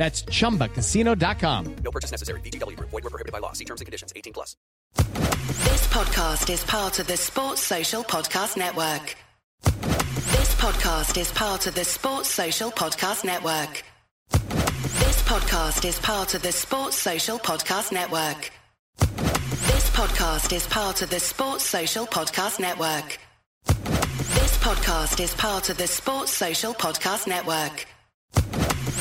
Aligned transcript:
That's 0.00 0.22
chumbacasino.com. 0.22 1.76
No 1.84 1.90
purchase 1.90 2.10
necessary. 2.10 2.40
VGW. 2.40 2.74
Void 2.80 3.04
were 3.04 3.10
prohibited 3.10 3.32
by 3.32 3.38
law. 3.38 3.52
See 3.52 3.66
terms 3.66 3.82
and 3.82 3.86
conditions. 3.86 4.14
18 4.16 4.32
plus. 4.32 4.56
This 4.96 5.86
podcast 5.88 6.48
is 6.48 6.64
part 6.64 6.98
of 7.00 7.06
the 7.06 7.18
Sports 7.18 7.60
Social 7.60 8.02
Podcast 8.02 8.56
Network. 8.56 9.14
This 9.62 10.54
podcast 10.54 11.18
is 11.20 11.30
part 11.32 11.66
of 11.66 11.74
the 11.74 11.84
Sports 11.84 12.30
Social 12.30 12.70
Podcast 12.70 13.24
Network. 13.26 13.84
This 14.30 15.22
podcast 15.24 15.84
is 15.86 15.98
part 15.98 16.32
of 16.32 16.40
the 16.40 16.52
Sports 16.52 16.96
Social 16.96 17.38
Podcast 17.38 17.92
Network. 17.92 18.50
This 18.96 19.90
podcast 19.90 20.56
is 20.56 20.66
part 20.66 21.02
of 21.02 21.10
the 21.10 21.20
Sports 21.20 21.64
Social 21.66 22.06
Podcast 22.06 22.58
Network. 22.58 23.18
This 23.66 24.56
podcast 24.64 25.20
is 25.22 25.34
part 25.34 25.68
of 25.68 25.76
the 25.76 25.86
Sports 25.86 26.32
Social 26.32 26.72
Podcast 26.72 27.26
Network. 27.26 27.86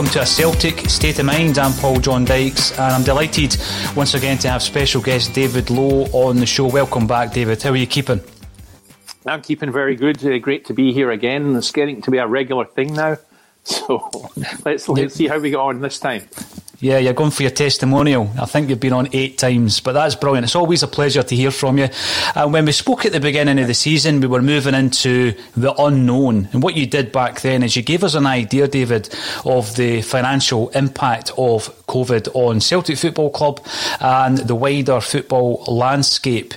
Welcome 0.00 0.14
to 0.14 0.22
a 0.22 0.26
Celtic 0.26 0.88
State 0.88 1.18
of 1.18 1.26
Mind. 1.26 1.58
I'm 1.58 1.74
Paul 1.74 2.00
John 2.00 2.24
Dykes, 2.24 2.70
and 2.72 2.94
I'm 2.94 3.02
delighted 3.02 3.54
once 3.94 4.14
again 4.14 4.38
to 4.38 4.48
have 4.48 4.62
special 4.62 5.02
guest 5.02 5.34
David 5.34 5.68
Low 5.68 6.04
on 6.04 6.36
the 6.36 6.46
show. 6.46 6.68
Welcome 6.68 7.06
back, 7.06 7.34
David. 7.34 7.62
How 7.62 7.68
are 7.68 7.76
you 7.76 7.86
keeping? 7.86 8.22
I'm 9.26 9.42
keeping 9.42 9.70
very 9.70 9.96
good. 9.96 10.24
Uh, 10.24 10.38
great 10.38 10.64
to 10.64 10.72
be 10.72 10.94
here 10.94 11.10
again. 11.10 11.54
It's 11.54 11.70
getting 11.70 12.00
to 12.00 12.10
be 12.10 12.16
a 12.16 12.26
regular 12.26 12.64
thing 12.64 12.94
now. 12.94 13.18
So 13.64 14.30
let's 14.64 14.88
let's 14.88 15.14
see 15.14 15.28
how 15.28 15.38
we 15.38 15.50
get 15.50 15.58
on 15.58 15.82
this 15.82 15.98
time. 15.98 16.26
Yeah, 16.82 16.96
you're 16.96 17.12
going 17.12 17.30
for 17.30 17.42
your 17.42 17.50
testimonial. 17.50 18.30
I 18.40 18.46
think 18.46 18.70
you've 18.70 18.80
been 18.80 18.94
on 18.94 19.10
eight 19.12 19.36
times, 19.36 19.80
but 19.80 19.92
that's 19.92 20.14
brilliant. 20.14 20.44
It's 20.44 20.56
always 20.56 20.82
a 20.82 20.88
pleasure 20.88 21.22
to 21.22 21.36
hear 21.36 21.50
from 21.50 21.76
you. 21.76 21.90
And 22.34 22.54
when 22.54 22.64
we 22.64 22.72
spoke 22.72 23.04
at 23.04 23.12
the 23.12 23.20
beginning 23.20 23.58
of 23.58 23.66
the 23.66 23.74
season, 23.74 24.22
we 24.22 24.26
were 24.26 24.40
moving 24.40 24.74
into 24.74 25.34
the 25.54 25.74
unknown. 25.74 26.48
And 26.54 26.62
what 26.62 26.78
you 26.78 26.86
did 26.86 27.12
back 27.12 27.42
then 27.42 27.62
is 27.62 27.76
you 27.76 27.82
gave 27.82 28.02
us 28.02 28.14
an 28.14 28.24
idea, 28.24 28.66
David, 28.66 29.14
of 29.44 29.76
the 29.76 30.00
financial 30.00 30.70
impact 30.70 31.32
of 31.36 31.68
COVID 31.86 32.28
on 32.32 32.62
Celtic 32.62 32.96
Football 32.96 33.28
Club 33.28 33.60
and 34.00 34.38
the 34.38 34.54
wider 34.54 35.02
football 35.02 35.62
landscape. 35.68 36.54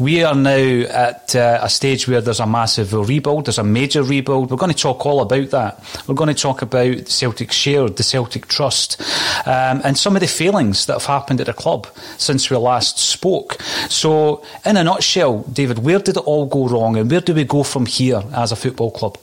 We 0.00 0.24
are 0.24 0.34
now 0.34 0.56
at 0.56 1.36
uh, 1.36 1.58
a 1.60 1.68
stage 1.68 2.08
where 2.08 2.22
there's 2.22 2.40
a 2.40 2.46
massive 2.46 2.94
rebuild, 2.94 3.44
there's 3.44 3.58
a 3.58 3.64
major 3.64 4.02
rebuild. 4.02 4.50
We're 4.50 4.56
going 4.56 4.72
to 4.72 4.78
talk 4.78 5.04
all 5.04 5.20
about 5.20 5.50
that. 5.50 5.84
We're 6.06 6.14
going 6.14 6.34
to 6.34 6.42
talk 6.42 6.62
about 6.62 7.08
Celtic 7.08 7.52
Shared, 7.52 7.98
the 7.98 8.02
Celtic 8.02 8.46
Trust. 8.46 9.02
Uh, 9.46 9.65
um, 9.66 9.80
and 9.84 9.98
some 9.98 10.16
of 10.16 10.20
the 10.20 10.28
failings 10.28 10.86
that 10.86 10.94
have 10.94 11.06
happened 11.06 11.40
at 11.40 11.46
the 11.46 11.52
club 11.52 11.86
since 12.18 12.50
we 12.50 12.56
last 12.56 12.98
spoke. 12.98 13.60
So, 13.88 14.44
in 14.64 14.76
a 14.76 14.84
nutshell, 14.84 15.42
David, 15.42 15.78
where 15.80 15.98
did 15.98 16.16
it 16.16 16.24
all 16.24 16.46
go 16.46 16.68
wrong 16.68 16.96
and 16.96 17.10
where 17.10 17.20
do 17.20 17.34
we 17.34 17.44
go 17.44 17.62
from 17.62 17.86
here 17.86 18.22
as 18.34 18.52
a 18.52 18.56
football 18.56 18.90
club? 18.90 19.18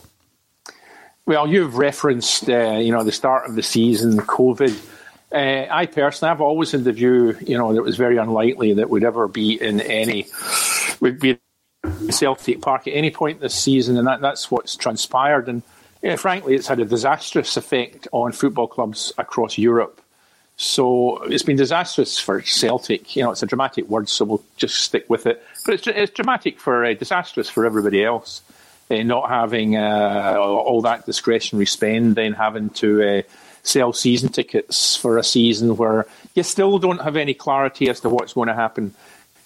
Well, 1.25 1.47
you've 1.47 1.77
referenced, 1.77 2.49
uh, 2.49 2.77
you 2.77 2.91
know, 2.91 3.03
the 3.03 3.11
start 3.11 3.47
of 3.47 3.55
the 3.55 3.63
season, 3.63 4.17
COVID. 4.17 4.77
Uh, 5.31 5.65
I 5.71 5.85
personally, 5.85 6.31
I've 6.31 6.41
always 6.41 6.71
had 6.71 6.83
the 6.83 6.91
view, 6.91 7.35
you 7.41 7.57
know, 7.57 7.71
that 7.71 7.79
it 7.79 7.83
was 7.83 7.95
very 7.95 8.17
unlikely 8.17 8.73
that 8.73 8.89
we'd 8.89 9.05
ever 9.05 9.27
be 9.27 9.59
in 9.59 9.79
any, 9.81 10.27
we'd 10.99 11.19
be 11.19 11.39
Celtic 12.09 12.61
Park 12.61 12.87
at 12.87 12.91
any 12.91 13.09
point 13.09 13.39
this 13.39 13.55
season, 13.55 13.97
and 13.97 14.07
that, 14.07 14.21
that's 14.21 14.51
what's 14.51 14.75
transpired. 14.75 15.47
And 15.47 15.63
yeah, 16.01 16.17
frankly, 16.17 16.55
it's 16.55 16.67
had 16.67 16.79
a 16.79 16.85
disastrous 16.85 17.55
effect 17.55 18.07
on 18.11 18.33
football 18.33 18.67
clubs 18.67 19.13
across 19.17 19.57
Europe. 19.57 20.02
So 20.63 21.17
it's 21.23 21.43
been 21.43 21.57
disastrous 21.57 22.17
for 22.17 22.41
Celtic. 22.41 23.17
You 23.17 23.23
know, 23.23 23.31
it's 23.31 23.43
a 23.43 23.45
dramatic 23.45 23.89
word, 23.89 24.07
so 24.07 24.23
we'll 24.23 24.43
just 24.55 24.77
stick 24.77 25.09
with 25.09 25.25
it. 25.25 25.43
But 25.65 25.73
it's, 25.73 25.87
it's 25.87 26.13
dramatic 26.13 26.57
for 26.57 26.85
uh, 26.85 26.93
disastrous 26.93 27.49
for 27.49 27.65
everybody 27.65 28.03
else. 28.03 28.41
Uh, 28.89 29.03
not 29.03 29.29
having 29.29 29.75
uh, 29.75 30.37
all 30.39 30.81
that 30.83 31.05
discretionary 31.05 31.65
spend, 31.65 32.15
then 32.15 32.31
having 32.31 32.69
to 32.69 33.19
uh, 33.19 33.21
sell 33.63 33.91
season 33.91 34.29
tickets 34.29 34.95
for 34.95 35.17
a 35.17 35.23
season 35.23 35.75
where 35.75 36.07
you 36.33 36.43
still 36.43 36.79
don't 36.79 37.01
have 37.01 37.17
any 37.17 37.33
clarity 37.33 37.89
as 37.89 37.99
to 37.99 38.09
what's 38.09 38.31
going 38.33 38.47
to 38.47 38.53
happen 38.53 38.93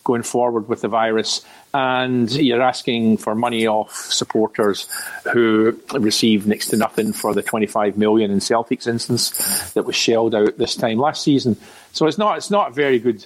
going 0.07 0.24
forward 0.24 0.69
with 0.69 0.81
the 0.81 0.88
virus. 0.88 1.45
And 1.74 2.31
you're 2.31 2.62
asking 2.62 3.18
for 3.18 3.36
money 3.36 3.68
off 3.68 3.94
supporters 3.94 4.88
who 5.33 5.77
receive 5.94 6.48
next 6.48 6.68
to 6.68 6.77
nothing 6.77 7.12
for 7.12 7.33
the 7.33 7.44
25 7.44 7.98
million 7.98 8.31
in 8.31 8.39
Celtic's 8.39 8.88
instance 8.88 9.74
that 9.74 9.83
was 9.83 9.95
shelled 9.95 10.33
out 10.33 10.57
this 10.57 10.75
time 10.75 10.98
last 10.98 11.21
season. 11.21 11.57
So 11.92 12.07
it's 12.07 12.18
not 12.18 12.38
it's 12.38 12.50
not 12.50 12.71
a 12.71 12.74
very 12.74 13.00
good 13.00 13.25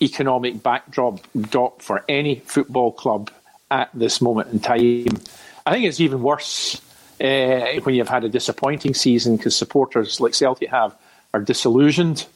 economic 0.00 0.62
backdrop 0.62 1.20
for 1.80 2.04
any 2.08 2.40
football 2.40 2.92
club 2.92 3.30
at 3.70 3.88
this 3.94 4.20
moment 4.20 4.52
in 4.52 4.60
time. 4.60 5.18
I 5.64 5.72
think 5.72 5.86
it's 5.86 6.00
even 6.00 6.22
worse 6.22 6.80
uh, 7.20 7.80
when 7.82 7.94
you've 7.94 8.08
had 8.08 8.24
a 8.24 8.28
disappointing 8.28 8.92
season 8.92 9.36
because 9.36 9.56
supporters 9.56 10.20
like 10.20 10.34
Celtic 10.34 10.68
have 10.68 10.94
are 11.32 11.40
disillusioned. 11.40 12.26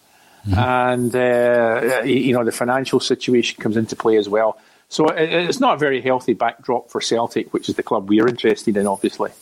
And, 0.55 1.15
uh, 1.15 2.03
you 2.05 2.33
know, 2.33 2.45
the 2.45 2.53
financial 2.53 3.01
situation 3.01 3.61
comes 3.61 3.77
into 3.77 3.97
play 3.97 4.17
as 4.17 4.29
well. 4.29 4.59
So 4.89 5.09
it's 5.09 5.59
not 5.59 5.75
a 5.75 5.79
very 5.79 6.01
healthy 6.01 6.35
backdrop 6.35 6.91
for 6.91 7.01
Celtic, 7.01 7.53
which 7.53 7.69
is 7.69 7.75
the 7.75 7.83
club 7.83 8.09
we're 8.09 8.29
interested 8.29 8.77
in, 8.77 8.87
obviously. 8.87 9.33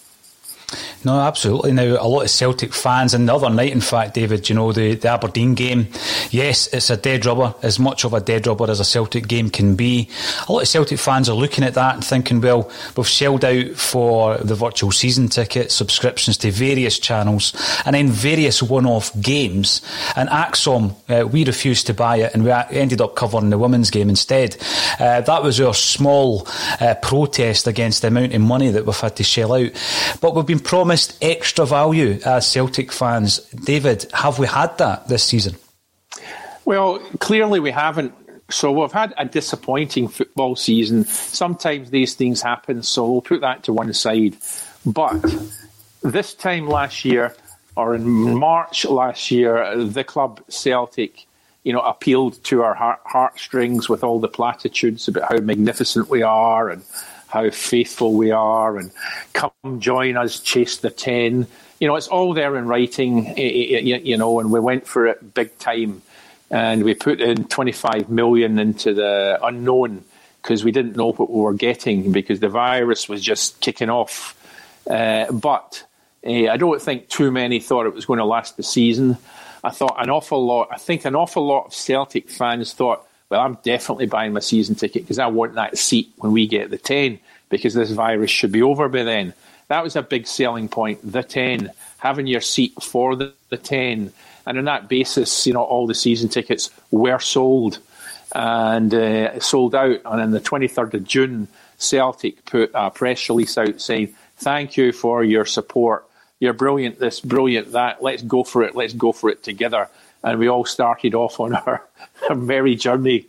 No, 1.05 1.21
absolutely. 1.21 1.73
Now, 1.73 1.99
a 2.01 2.09
lot 2.09 2.23
of 2.23 2.31
Celtic 2.31 2.73
fans, 2.73 3.13
and 3.13 3.29
the 3.29 3.35
other 3.35 3.51
night, 3.51 3.73
in 3.73 3.83
fact, 3.83 4.15
David, 4.15 4.49
you 4.49 4.55
know, 4.55 4.73
the, 4.73 4.95
the 4.95 5.09
Aberdeen 5.09 5.55
game, 5.55 5.89
yes, 6.31 6.67
it's 6.73 6.89
a 6.89 6.97
dead 6.97 7.27
rubber, 7.27 7.55
as 7.63 7.79
much 7.79 8.05
of 8.05 8.15
a 8.15 8.21
dead 8.21 8.47
rubber 8.47 8.71
as 8.71 8.81
a 8.81 8.85
Celtic 8.85 9.29
game 9.29 9.51
can 9.51 9.77
be. 9.77 10.09
A 10.49 10.53
lot 10.53 10.63
of 10.63 10.69
Celtic 10.69 10.99
fans 10.99 11.29
are 11.29 11.37
looking 11.37 11.63
at 11.63 11.75
that 11.75 11.97
and 11.97 12.05
thinking, 12.05 12.41
well, 12.41 12.71
we've 12.97 13.07
shelled 13.07 13.45
out 13.45 13.73
for 13.73 14.39
the 14.39 14.55
virtual 14.55 14.93
season 14.93 15.29
ticket, 15.29 15.71
subscriptions 15.71 16.39
to 16.39 16.51
various 16.51 16.99
channels, 16.99 17.53
and 17.85 17.95
then 17.95 18.09
various 18.09 18.63
one 18.63 18.87
off 18.87 19.13
games. 19.21 19.83
And 20.17 20.31
ACSOM, 20.31 20.95
uh, 21.11 21.27
we 21.27 21.45
refused 21.45 21.87
to 21.89 21.95
buy 21.95 22.17
it, 22.17 22.33
and 22.33 22.45
we 22.45 22.51
ended 22.51 23.03
up 23.03 23.15
covering 23.15 23.51
the 23.51 23.59
women's 23.59 23.91
game 23.91 24.09
instead. 24.09 24.57
Uh, 24.99 25.21
that 25.21 25.43
was 25.43 25.61
our 25.61 25.75
small 25.75 26.49
uh, 26.81 26.95
protest 27.03 27.67
against 27.67 28.01
the 28.01 28.09
amount 28.09 28.33
of 28.33 28.41
money 28.41 28.71
that 28.71 28.87
we've 28.87 28.97
had 28.97 29.17
to 29.17 29.25
shell 29.25 29.53
out. 29.53 29.71
But 30.23 30.35
we've 30.35 30.47
been 30.47 30.61
promised 30.61 30.94
extra 31.21 31.67
value 31.67 32.19
as 32.25 32.51
Celtic 32.51 32.93
fans. 32.93 33.39
David, 33.51 34.07
have 34.13 34.39
we 34.39 34.47
had 34.47 34.77
that 34.79 35.09
this 35.09 35.25
season? 35.25 35.57
Well, 36.65 36.99
clearly 37.19 37.61
we 37.61 37.71
haven't. 37.71 38.15
So 38.51 38.73
we've 38.73 38.93
had 38.93 39.15
a 39.17 39.25
disappointing 39.25 40.09
football 40.09 40.57
season. 40.57 41.05
Sometimes 41.05 41.91
these 41.91 42.15
things 42.15 42.43
happen, 42.43 42.83
so 42.83 43.11
we'll 43.11 43.23
put 43.23 43.41
that 43.41 43.65
to 43.65 43.73
one 43.73 43.93
side. 43.93 44.37
But 44.85 45.25
this 46.03 46.35
time 46.35 46.69
last 46.69 47.05
year, 47.05 47.35
or 47.77 47.95
in 47.95 48.05
March 48.39 48.85
last 48.85 49.31
year, 49.31 49.85
the 49.85 50.05
club 50.05 50.43
Celtic, 50.49 51.27
you 51.65 51.73
know, 51.73 51.81
appealed 51.81 52.43
to 52.45 52.63
our 52.63 52.75
heart, 52.75 53.01
heartstrings 53.05 53.89
with 53.89 54.05
all 54.05 54.21
the 54.21 54.29
platitudes 54.29 55.09
about 55.09 55.33
how 55.33 55.39
magnificent 55.39 56.09
we 56.09 56.23
are 56.23 56.69
and 56.69 56.85
how 57.35 57.51
faithful 57.51 58.15
we 58.15 58.31
are, 58.31 58.79
and 58.79 58.93
come 59.33 59.81
join 59.81 60.17
us, 60.17 60.39
chase 60.39 60.77
the 60.77 60.89
ten. 60.89 61.49
You 61.81 61.89
know, 61.89 61.97
it's 61.97 62.07
all 62.07 62.33
there 62.33 62.57
in 62.57 62.69
writing. 62.69 63.37
You 63.37 64.17
know, 64.17 64.39
and 64.39 64.53
we 64.53 64.61
went 64.61 64.87
for 64.87 65.09
it 65.09 65.35
big 65.35 65.59
time, 65.59 66.01
and 66.49 66.85
we 66.85 66.95
put 66.95 67.21
in 67.21 67.45
twenty 67.49 67.73
five 67.73 68.09
million 68.09 68.61
into 68.61 68.95
the 68.95 69.41
unknown 69.43 70.05
because 70.41 70.63
we 70.63 70.71
didn't 70.71 70.95
know 70.97 71.13
what 71.13 71.29
we 71.29 71.41
were 71.41 71.55
getting 71.55 72.13
because 72.13 72.39
the 72.39 72.49
virus 72.49 73.09
was 73.09 73.21
just 73.21 73.61
kicking 73.61 73.91
off. 73.91 74.37
Uh, 74.89 75.33
but 75.33 75.85
uh, 76.25 76.49
I 76.49 76.57
don't 76.57 76.81
think 76.81 77.09
too 77.09 77.33
many 77.33 77.59
thought 77.59 77.87
it 77.87 77.95
was 77.95 78.07
going 78.07 78.21
to 78.21 78.25
last 78.25 78.57
the 78.57 78.63
season. 78.63 79.17
I 79.65 79.71
thought 79.71 79.97
an 79.99 80.09
awful 80.09 80.45
lot. 80.47 80.69
I 80.71 80.77
think 80.77 81.05
an 81.05 81.17
awful 81.17 81.45
lot 81.45 81.67
of 81.67 81.75
Celtic 81.75 82.31
fans 82.31 82.75
thought 82.75 83.05
well, 83.29 83.41
I'm 83.41 83.59
definitely 83.63 84.07
buying 84.07 84.33
my 84.33 84.41
season 84.41 84.75
ticket 84.75 85.03
because 85.03 85.19
I 85.19 85.27
want 85.27 85.55
that 85.55 85.79
seat 85.79 86.13
when 86.17 86.33
we 86.33 86.47
get 86.47 86.71
the 86.71 86.79
10 86.79 87.19
because 87.49 87.75
this 87.75 87.91
virus 87.91 88.31
should 88.31 88.53
be 88.53 88.63
over 88.63 88.89
by 88.89 89.03
then. 89.03 89.35
That 89.69 89.83
was 89.83 89.97
a 89.97 90.03
big 90.03 90.27
selling 90.27 90.69
point, 90.69 91.01
the 91.11 91.23
10, 91.23 91.71
having 91.99 92.27
your 92.27 92.41
seat 92.41 92.75
for 92.83 93.17
the, 93.17 93.33
the 93.49 93.57
10. 93.57 94.13
And 94.47 94.59
on 94.59 94.65
that 94.67 94.89
basis, 94.89 95.47
you 95.47 95.55
know, 95.55 95.63
all 95.63 95.87
the 95.87 95.95
season 95.95 96.29
tickets 96.29 96.71
were 96.91 97.19
sold 97.19 97.79
and 98.35 98.93
uh, 98.93 99.41
sold 99.41 99.75
out. 99.75 100.01
And 100.05 100.21
on 100.21 100.31
the 100.33 100.41
23rd 100.41 100.95
of 100.95 101.05
June, 101.05 101.49
Celtic 101.79 102.45
put 102.45 102.71
a 102.75 102.91
press 102.91 103.29
release 103.29 103.57
out 103.57 103.81
saying, 103.81 104.15
Thank 104.37 104.77
you 104.77 104.93
for 104.93 105.23
your 105.25 105.47
support. 105.47 106.07
You're 106.41 106.53
brilliant, 106.53 106.99
this, 106.99 107.21
brilliant, 107.21 107.73
that. 107.73 108.03
Let's 108.03 108.23
go 108.23 108.43
for 108.43 108.65
it. 108.65 108.75
Let's 108.75 108.93
go 108.93 109.13
for 109.13 109.31
it 109.31 109.43
together 109.43 109.89
and 110.25 110.39
we 110.39 110.49
all 110.49 110.65
started 110.65 111.15
off 111.15 111.39
on 111.39 111.55
our, 111.55 111.87
our 112.29 112.35
merry 112.35 112.75
journey 112.75 113.27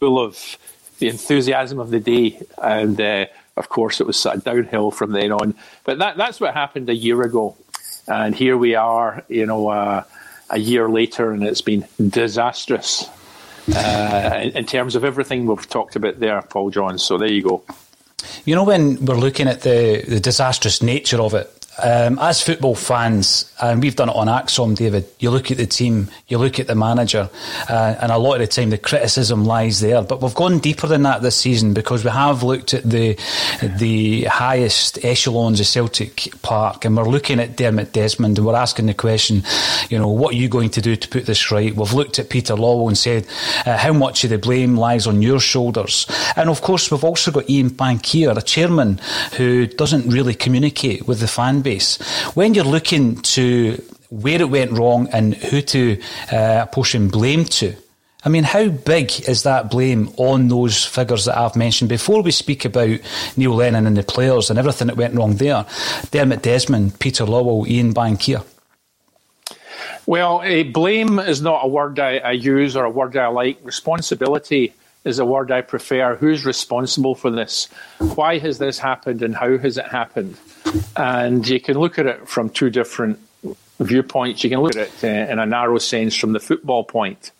full 0.00 0.18
of 0.18 0.58
the 0.98 1.08
enthusiasm 1.08 1.78
of 1.78 1.90
the 1.90 2.00
day. 2.00 2.40
And 2.60 3.00
uh, 3.00 3.26
of 3.56 3.68
course, 3.68 4.00
it 4.00 4.06
was 4.06 4.16
sort 4.16 4.36
of 4.36 4.44
downhill 4.44 4.90
from 4.90 5.12
then 5.12 5.30
on. 5.30 5.54
But 5.84 5.98
that, 5.98 6.16
that's 6.16 6.40
what 6.40 6.54
happened 6.54 6.88
a 6.88 6.94
year 6.94 7.22
ago. 7.22 7.56
And 8.08 8.34
here 8.34 8.56
we 8.56 8.74
are, 8.74 9.22
you 9.28 9.46
know, 9.46 9.68
uh, 9.68 10.04
a 10.50 10.58
year 10.58 10.88
later, 10.88 11.30
and 11.30 11.44
it's 11.44 11.60
been 11.60 11.86
disastrous 12.08 13.08
uh, 13.74 14.40
in, 14.42 14.56
in 14.56 14.66
terms 14.66 14.96
of 14.96 15.04
everything 15.04 15.46
we've 15.46 15.68
talked 15.68 15.96
about 15.96 16.18
there, 16.18 16.42
Paul 16.42 16.70
Johns. 16.70 17.02
So 17.02 17.18
there 17.18 17.30
you 17.30 17.42
go. 17.42 17.62
You 18.44 18.54
know, 18.54 18.64
when 18.64 19.04
we're 19.04 19.16
looking 19.16 19.48
at 19.48 19.62
the, 19.62 20.04
the 20.06 20.20
disastrous 20.20 20.82
nature 20.82 21.20
of 21.20 21.34
it, 21.34 21.61
um, 21.82 22.18
as 22.18 22.42
football 22.42 22.74
fans, 22.74 23.50
and 23.60 23.82
we've 23.82 23.96
done 23.96 24.10
it 24.10 24.16
on 24.16 24.26
ACSOM, 24.26 24.76
David, 24.76 25.06
you 25.20 25.30
look 25.30 25.50
at 25.50 25.56
the 25.56 25.66
team, 25.66 26.08
you 26.28 26.36
look 26.36 26.60
at 26.60 26.66
the 26.66 26.74
manager, 26.74 27.30
uh, 27.68 27.94
and 28.00 28.12
a 28.12 28.18
lot 28.18 28.34
of 28.34 28.40
the 28.40 28.46
time 28.46 28.70
the 28.70 28.78
criticism 28.78 29.46
lies 29.46 29.80
there. 29.80 30.02
But 30.02 30.20
we've 30.20 30.34
gone 30.34 30.58
deeper 30.58 30.86
than 30.86 31.02
that 31.04 31.22
this 31.22 31.36
season 31.36 31.72
because 31.72 32.04
we 32.04 32.10
have 32.10 32.42
looked 32.42 32.74
at 32.74 32.84
the 32.84 33.18
the 33.78 34.24
highest 34.24 35.02
echelons 35.04 35.60
of 35.60 35.66
Celtic 35.66 36.30
Park, 36.42 36.84
and 36.84 36.94
we're 36.96 37.04
looking 37.04 37.40
at 37.40 37.56
Dermot 37.56 37.92
Desmond, 37.92 38.36
and 38.36 38.46
we're 38.46 38.54
asking 38.54 38.86
the 38.86 38.94
question, 38.94 39.42
you 39.88 39.98
know, 39.98 40.08
what 40.08 40.34
are 40.34 40.38
you 40.38 40.48
going 40.48 40.70
to 40.70 40.82
do 40.82 40.94
to 40.94 41.08
put 41.08 41.24
this 41.24 41.50
right? 41.50 41.74
We've 41.74 41.92
looked 41.94 42.18
at 42.18 42.28
Peter 42.28 42.54
Lawwell 42.54 42.88
and 42.88 42.98
said, 42.98 43.26
uh, 43.64 43.78
how 43.78 43.94
much 43.94 44.24
of 44.24 44.30
the 44.30 44.38
blame 44.38 44.76
lies 44.76 45.06
on 45.06 45.22
your 45.22 45.40
shoulders? 45.40 46.06
And 46.36 46.50
of 46.50 46.60
course, 46.60 46.90
we've 46.90 47.04
also 47.04 47.30
got 47.30 47.48
Ian 47.48 47.70
Bankier, 47.70 48.36
a 48.36 48.42
chairman 48.42 49.00
who 49.38 49.66
doesn't 49.66 50.10
really 50.10 50.34
communicate 50.34 51.08
with 51.08 51.20
the 51.20 51.28
fan 51.28 51.61
base. 51.62 52.00
When 52.34 52.54
you're 52.54 52.64
looking 52.64 53.16
to 53.22 53.82
where 54.10 54.40
it 54.40 54.50
went 54.50 54.72
wrong 54.72 55.08
and 55.12 55.34
who 55.34 55.62
to 55.62 56.00
uh, 56.32 56.60
apportion 56.62 57.08
blame 57.08 57.44
to, 57.46 57.74
I 58.24 58.28
mean, 58.28 58.44
how 58.44 58.68
big 58.68 59.28
is 59.28 59.42
that 59.42 59.70
blame 59.70 60.12
on 60.16 60.46
those 60.46 60.84
figures 60.84 61.24
that 61.24 61.36
I've 61.36 61.56
mentioned 61.56 61.88
before 61.88 62.22
we 62.22 62.30
speak 62.30 62.64
about 62.64 63.00
Neil 63.36 63.54
Lennon 63.54 63.86
and 63.86 63.96
the 63.96 64.04
players 64.04 64.48
and 64.48 64.58
everything 64.58 64.86
that 64.86 64.96
went 64.96 65.14
wrong 65.14 65.36
there? 65.36 65.66
Dermot 66.12 66.42
Desmond, 66.42 67.00
Peter 67.00 67.24
Lawwell, 67.24 67.66
Ian 67.66 67.92
Bankier. 67.92 68.44
Well, 70.06 70.40
blame 70.72 71.18
is 71.18 71.42
not 71.42 71.64
a 71.64 71.68
word 71.68 71.98
I, 71.98 72.18
I 72.18 72.32
use 72.32 72.76
or 72.76 72.84
a 72.84 72.90
word 72.90 73.16
I 73.16 73.26
like. 73.28 73.58
Responsibility 73.62 74.72
is 75.04 75.18
a 75.18 75.24
word 75.24 75.50
I 75.50 75.62
prefer. 75.62 76.14
Who's 76.14 76.44
responsible 76.44 77.14
for 77.14 77.30
this? 77.30 77.68
Why 77.98 78.38
has 78.38 78.58
this 78.58 78.78
happened 78.78 79.22
and 79.22 79.34
how 79.34 79.58
has 79.58 79.78
it 79.78 79.86
happened? 79.86 80.36
And 80.96 81.46
you 81.46 81.60
can 81.60 81.78
look 81.78 81.98
at 81.98 82.06
it 82.06 82.28
from 82.28 82.50
two 82.50 82.70
different 82.70 83.18
viewpoints. 83.80 84.44
You 84.44 84.50
can 84.50 84.60
look 84.60 84.76
at 84.76 84.88
it 84.88 85.04
uh, 85.04 85.32
in 85.32 85.38
a 85.38 85.46
narrow 85.46 85.78
sense 85.78 86.16
from 86.16 86.32
the 86.32 86.40
football 86.40 86.84
point. 86.84 87.32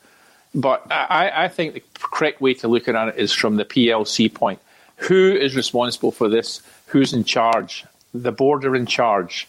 But 0.54 0.90
I, 0.90 1.44
I, 1.44 1.48
think 1.48 1.74
the 1.74 1.82
correct 1.94 2.40
way 2.40 2.52
to 2.54 2.68
look 2.68 2.86
at 2.86 3.08
it 3.08 3.16
is 3.16 3.32
from 3.32 3.56
the 3.56 3.64
PLC 3.64 4.32
point. 4.32 4.60
Who 4.96 5.32
is 5.32 5.56
responsible 5.56 6.12
for 6.12 6.28
this? 6.28 6.60
Who's 6.86 7.12
in 7.14 7.24
charge? 7.24 7.84
The 8.12 8.32
board 8.32 8.64
are 8.64 8.76
in 8.76 8.84
charge 8.84 9.48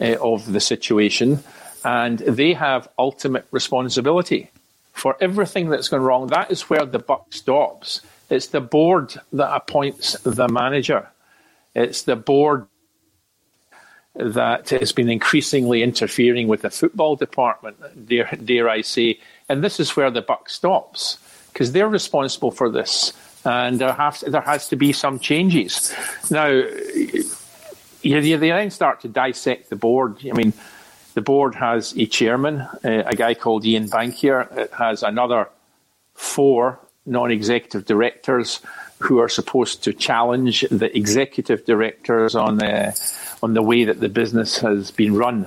uh, 0.00 0.16
of 0.20 0.52
the 0.52 0.60
situation, 0.60 1.42
and 1.84 2.20
they 2.20 2.52
have 2.52 2.88
ultimate 2.98 3.46
responsibility 3.50 4.50
for 4.92 5.16
everything 5.20 5.70
that's 5.70 5.88
gone 5.88 6.02
wrong. 6.02 6.28
That 6.28 6.52
is 6.52 6.62
where 6.70 6.86
the 6.86 7.00
buck 7.00 7.32
stops. 7.34 8.00
It's 8.30 8.46
the 8.46 8.60
board 8.60 9.14
that 9.32 9.54
appoints 9.54 10.12
the 10.20 10.48
manager. 10.48 11.08
It's 11.74 12.02
the 12.02 12.16
board 12.16 12.66
that 14.14 14.70
has 14.70 14.92
been 14.92 15.10
increasingly 15.10 15.82
interfering 15.82 16.48
with 16.48 16.62
the 16.62 16.70
football 16.70 17.16
department, 17.16 17.76
dare, 18.06 18.30
dare 18.44 18.68
I 18.68 18.82
say. 18.82 19.18
And 19.48 19.62
this 19.62 19.80
is 19.80 19.96
where 19.96 20.10
the 20.10 20.22
buck 20.22 20.48
stops, 20.48 21.18
because 21.52 21.72
they're 21.72 21.88
responsible 21.88 22.50
for 22.50 22.70
this. 22.70 23.12
and 23.44 23.78
there 23.78 23.92
has 23.92 24.20
there 24.20 24.40
has 24.40 24.68
to 24.68 24.76
be 24.76 24.92
some 24.92 25.18
changes. 25.18 25.94
Now, 26.30 26.46
you, 26.46 27.24
you 28.02 28.38
then 28.38 28.70
start 28.70 29.00
to 29.00 29.08
dissect 29.08 29.70
the 29.70 29.76
board. 29.76 30.18
I 30.24 30.32
mean, 30.32 30.52
the 31.14 31.20
board 31.20 31.54
has 31.54 31.96
a 31.96 32.06
chairman, 32.06 32.60
uh, 32.60 33.02
a 33.06 33.14
guy 33.14 33.34
called 33.34 33.64
Ian 33.64 33.88
Bankier. 33.88 34.56
It 34.56 34.72
has 34.72 35.02
another 35.02 35.48
four 36.14 36.80
non-executive 37.06 37.84
directors 37.84 38.60
who 38.98 39.18
are 39.18 39.28
supposed 39.28 39.84
to 39.84 39.92
challenge 39.92 40.62
the 40.70 40.96
executive 40.96 41.64
directors 41.66 42.34
on 42.34 42.56
the 42.56 42.98
on 43.44 43.54
the 43.54 43.62
way 43.62 43.84
that 43.84 44.00
the 44.00 44.08
business 44.08 44.58
has 44.58 44.90
been 44.90 45.14
run. 45.14 45.46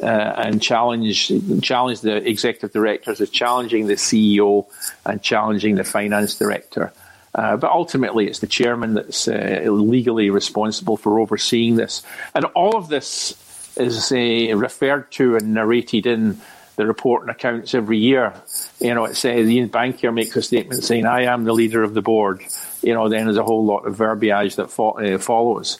Uh, 0.00 0.06
and 0.06 0.62
challenge 0.62 1.32
challenge 1.60 2.02
the 2.02 2.14
executive 2.24 2.72
directors 2.72 3.20
as 3.20 3.30
challenging 3.30 3.88
the 3.88 3.94
CEO 3.94 4.64
and 5.04 5.20
challenging 5.20 5.74
the 5.74 5.82
finance 5.82 6.38
director. 6.38 6.92
Uh, 7.34 7.56
but 7.56 7.68
ultimately, 7.72 8.28
it's 8.28 8.38
the 8.38 8.46
chairman 8.46 8.94
that's 8.94 9.26
uh, 9.26 9.64
legally 9.66 10.30
responsible 10.30 10.96
for 10.96 11.18
overseeing 11.18 11.74
this. 11.74 12.02
And 12.32 12.44
all 12.44 12.76
of 12.76 12.88
this 12.88 13.34
is 13.76 14.12
uh, 14.12 14.56
referred 14.56 15.10
to 15.12 15.34
and 15.34 15.52
narrated 15.54 16.06
in 16.06 16.40
the 16.76 16.86
report 16.86 17.22
and 17.22 17.30
accounts 17.30 17.74
every 17.74 17.98
year. 17.98 18.32
You 18.80 18.94
know, 18.94 19.04
it 19.04 19.16
says 19.16 19.50
Ian 19.50 19.70
makes 20.14 20.36
a 20.36 20.42
statement 20.42 20.84
saying, 20.84 21.06
I 21.06 21.24
am 21.24 21.42
the 21.42 21.52
leader 21.52 21.82
of 21.82 21.92
the 21.92 22.02
board. 22.02 22.40
You 22.82 22.94
know, 22.94 23.08
then 23.08 23.24
there's 23.24 23.36
a 23.36 23.42
whole 23.42 23.64
lot 23.64 23.84
of 23.84 23.96
verbiage 23.96 24.56
that 24.56 24.70
fo- 24.70 24.92
uh, 24.92 25.18
follows. 25.18 25.78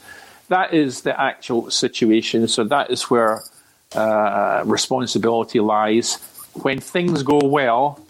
That 0.48 0.72
is 0.72 1.02
the 1.02 1.18
actual 1.18 1.70
situation. 1.70 2.48
So 2.48 2.64
that 2.64 2.90
is 2.90 3.04
where 3.04 3.42
uh, 3.94 4.62
responsibility 4.64 5.60
lies. 5.60 6.16
When 6.54 6.80
things 6.80 7.22
go 7.22 7.38
well 7.38 8.00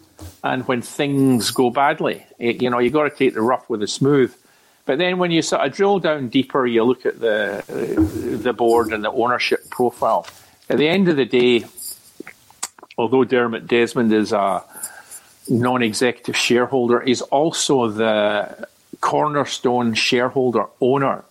and 0.43 0.67
when 0.67 0.83
things 0.83 1.51
go 1.51 1.71
badly, 1.71 2.25
it, 2.39 2.63
you 2.63 2.71
know, 2.71 2.79
you've 2.79 2.93
got 2.93 3.05
to 3.05 3.11
take 3.11 3.35
the 3.35 3.43
rough 3.43 3.69
with 3.69 3.81
the 3.81 3.87
smooth. 3.87 4.35
But 4.87 4.99
then 4.99 5.19
when 5.19 5.31
you 5.31 5.43
sort 5.43 5.67
of 5.67 5.75
drill 5.75 5.99
down 5.99 6.29
deeper, 6.29 6.67
you 6.67 6.83
look 6.83 7.05
at 7.05 7.21
the 7.21 7.63
the 8.43 8.55
board 8.55 8.93
and 8.93 9.05
the 9.05 9.11
ownership 9.11 9.69
profile. 9.69 10.27
At 10.71 10.79
the 10.79 10.89
end 10.89 11.09
of 11.09 11.17
the 11.17 11.27
day, 11.27 11.67
although 12.97 13.25
Dermot 13.25 13.67
Desmond 13.67 14.13
is 14.13 14.33
a 14.33 14.65
non-executive 15.49 16.37
shareholder, 16.37 17.01
he's 17.01 17.21
also 17.21 17.89
the 17.89 18.69
cornerstone 19.01 19.93
shareholder 19.93 20.67
owner. 20.81 21.25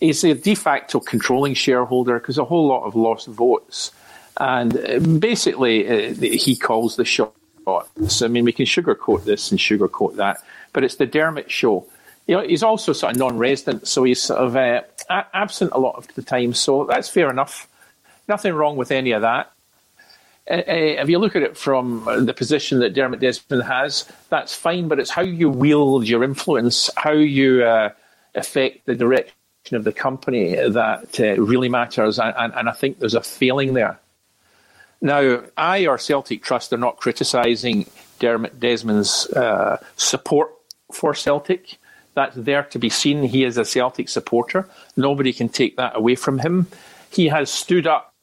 He's 0.00 0.24
a 0.24 0.34
de 0.34 0.54
facto 0.54 0.98
controlling 0.98 1.54
shareholder 1.54 2.18
because 2.18 2.38
a 2.38 2.44
whole 2.44 2.66
lot 2.66 2.84
of 2.84 2.96
lost 2.96 3.26
votes. 3.26 3.92
And 4.38 5.20
basically, 5.20 5.86
uh, 5.86 6.14
he 6.14 6.56
calls 6.56 6.96
the 6.96 7.04
shots. 7.04 8.22
I 8.22 8.28
mean, 8.28 8.44
we 8.44 8.52
can 8.52 8.64
sugarcoat 8.64 9.24
this 9.24 9.50
and 9.50 9.60
sugarcoat 9.60 10.16
that, 10.16 10.38
but 10.72 10.82
it's 10.82 10.96
the 10.96 11.06
Dermot 11.06 11.50
show 11.50 11.86
you 12.30 12.36
know, 12.36 12.46
he's 12.46 12.62
also 12.62 12.92
sort 12.92 13.12
of 13.12 13.18
non-resident, 13.18 13.88
so 13.88 14.04
he's 14.04 14.22
sort 14.22 14.38
of 14.38 14.54
uh, 14.54 14.82
absent 15.08 15.72
a 15.74 15.80
lot 15.80 15.96
of 15.96 16.06
the 16.14 16.22
time. 16.22 16.54
So 16.54 16.84
that's 16.84 17.08
fair 17.08 17.28
enough. 17.28 17.66
Nothing 18.28 18.54
wrong 18.54 18.76
with 18.76 18.92
any 18.92 19.10
of 19.10 19.22
that. 19.22 19.50
Uh, 20.48 20.54
uh, 20.54 20.62
if 20.66 21.08
you 21.08 21.18
look 21.18 21.34
at 21.34 21.42
it 21.42 21.56
from 21.56 22.04
the 22.24 22.32
position 22.32 22.78
that 22.80 22.94
Dermot 22.94 23.18
Desmond 23.18 23.64
has, 23.64 24.08
that's 24.28 24.54
fine. 24.54 24.86
But 24.86 25.00
it's 25.00 25.10
how 25.10 25.22
you 25.22 25.50
wield 25.50 26.08
your 26.08 26.22
influence, 26.22 26.88
how 26.96 27.10
you 27.10 27.64
uh, 27.64 27.90
affect 28.36 28.86
the 28.86 28.94
direction 28.94 29.34
of 29.72 29.84
the 29.84 29.92
company 29.92 30.54
that 30.54 31.20
uh, 31.20 31.40
really 31.40 31.68
matters. 31.68 32.18
And, 32.18 32.34
and, 32.36 32.52
and 32.54 32.68
I 32.68 32.72
think 32.72 32.98
there's 32.98 33.14
a 33.14 33.22
failing 33.22 33.74
there. 33.74 33.98
Now, 35.00 35.42
I 35.56 35.86
or 35.86 35.98
Celtic 35.98 36.42
Trust 36.42 36.72
are 36.72 36.78
not 36.78 36.98
criticising 36.98 37.86
Dermot 38.18 38.60
Desmond's 38.60 39.26
uh, 39.30 39.82
support 39.96 40.50
for 40.92 41.14
Celtic. 41.14 41.78
That's 42.14 42.36
there 42.36 42.64
to 42.64 42.78
be 42.78 42.90
seen. 42.90 43.22
He 43.22 43.44
is 43.44 43.56
a 43.56 43.64
Celtic 43.64 44.08
supporter. 44.08 44.68
Nobody 44.96 45.32
can 45.32 45.48
take 45.48 45.76
that 45.76 45.96
away 45.96 46.16
from 46.16 46.38
him. 46.38 46.66
He 47.10 47.28
has 47.28 47.50
stood 47.50 47.86
up 47.86 48.14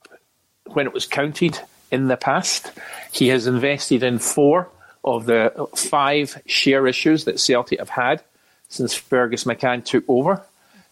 when 0.65 0.85
it 0.85 0.93
was 0.93 1.05
counted 1.05 1.59
in 1.91 2.07
the 2.07 2.17
past. 2.17 2.71
He 3.11 3.29
has 3.29 3.47
invested 3.47 4.03
in 4.03 4.19
four 4.19 4.69
of 5.03 5.25
the 5.25 5.67
five 5.75 6.41
share 6.45 6.85
issues 6.85 7.25
that 7.25 7.39
Celtic 7.39 7.79
have 7.79 7.89
had 7.89 8.21
since 8.67 8.93
Fergus 8.93 9.45
McCann 9.45 9.83
took 9.83 10.03
over. 10.07 10.43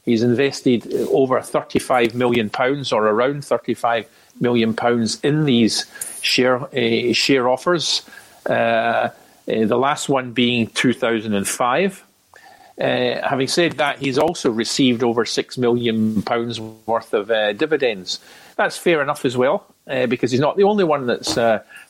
He's 0.05 0.21
invested 0.21 0.85
over 1.09 1.39
£35 1.39 2.13
million 2.13 2.51
or 2.55 3.07
around 3.07 3.41
£35 3.41 4.05
million 4.39 4.75
in 5.23 5.45
these 5.45 5.85
share, 6.21 6.61
uh, 6.61 7.13
share 7.13 7.49
offers. 7.49 8.03
Uh, 8.47 8.51
uh, 8.51 9.09
the 9.45 9.77
last 9.77 10.09
one 10.09 10.31
being 10.31 10.67
2005. 10.67 12.03
Uh, 12.77 12.83
having 13.27 13.47
said 13.47 13.73
that, 13.73 13.99
he's 13.99 14.17
also 14.17 14.51
received 14.51 15.01
over 15.01 15.23
six 15.25 15.57
million 15.57 16.21
pounds 16.21 16.59
worth 16.59 17.13
of 17.13 17.31
uh, 17.31 17.53
dividends. 17.53 18.19
That's 18.57 18.77
fair 18.77 19.01
enough 19.01 19.25
as 19.25 19.37
well, 19.37 19.65
uh, 19.87 20.07
because 20.07 20.31
he's 20.31 20.39
not 20.39 20.57
the 20.57 20.63
only 20.63 20.83
one 20.83 21.07
that's 21.07 21.37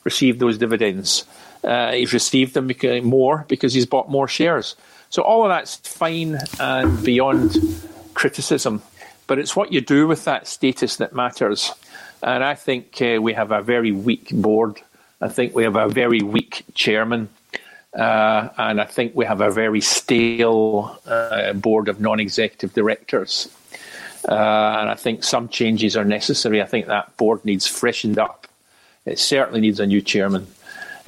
received 0.04 0.38
those 0.38 0.58
dividends. 0.58 1.24
He's 1.62 2.12
received 2.12 2.54
them 2.54 2.70
more 3.04 3.44
because 3.48 3.74
he's 3.74 3.86
bought 3.86 4.08
more 4.08 4.28
shares. 4.28 4.76
So 5.10 5.22
all 5.22 5.42
of 5.42 5.48
that's 5.48 5.76
fine 5.76 6.38
and 6.60 7.02
beyond 7.04 7.56
criticism, 8.16 8.82
but 9.26 9.38
it's 9.38 9.54
what 9.54 9.72
you 9.72 9.80
do 9.80 10.08
with 10.08 10.24
that 10.24 10.48
status 10.48 10.96
that 10.96 11.14
matters. 11.14 11.70
And 12.22 12.42
I 12.42 12.54
think 12.54 13.00
uh, 13.00 13.20
we 13.20 13.34
have 13.34 13.52
a 13.52 13.60
very 13.60 13.92
weak 13.92 14.30
board. 14.30 14.80
I 15.20 15.28
think 15.28 15.54
we 15.54 15.64
have 15.64 15.76
a 15.76 15.88
very 15.88 16.22
weak 16.22 16.64
chairman. 16.74 17.28
Uh, 17.94 18.48
and 18.56 18.80
I 18.80 18.84
think 18.84 19.14
we 19.14 19.26
have 19.26 19.40
a 19.40 19.50
very 19.50 19.80
stale 19.80 20.98
uh, 21.06 21.52
board 21.52 21.88
of 21.88 22.00
non 22.00 22.18
executive 22.18 22.72
directors. 22.72 23.48
Uh, 24.26 24.80
and 24.80 24.90
I 24.90 24.94
think 24.94 25.22
some 25.22 25.48
changes 25.48 25.96
are 25.96 26.04
necessary. 26.04 26.60
I 26.60 26.66
think 26.66 26.86
that 26.86 27.16
board 27.16 27.44
needs 27.44 27.66
freshened 27.66 28.18
up. 28.18 28.46
It 29.04 29.18
certainly 29.18 29.60
needs 29.60 29.78
a 29.78 29.86
new 29.86 30.00
chairman. 30.00 30.46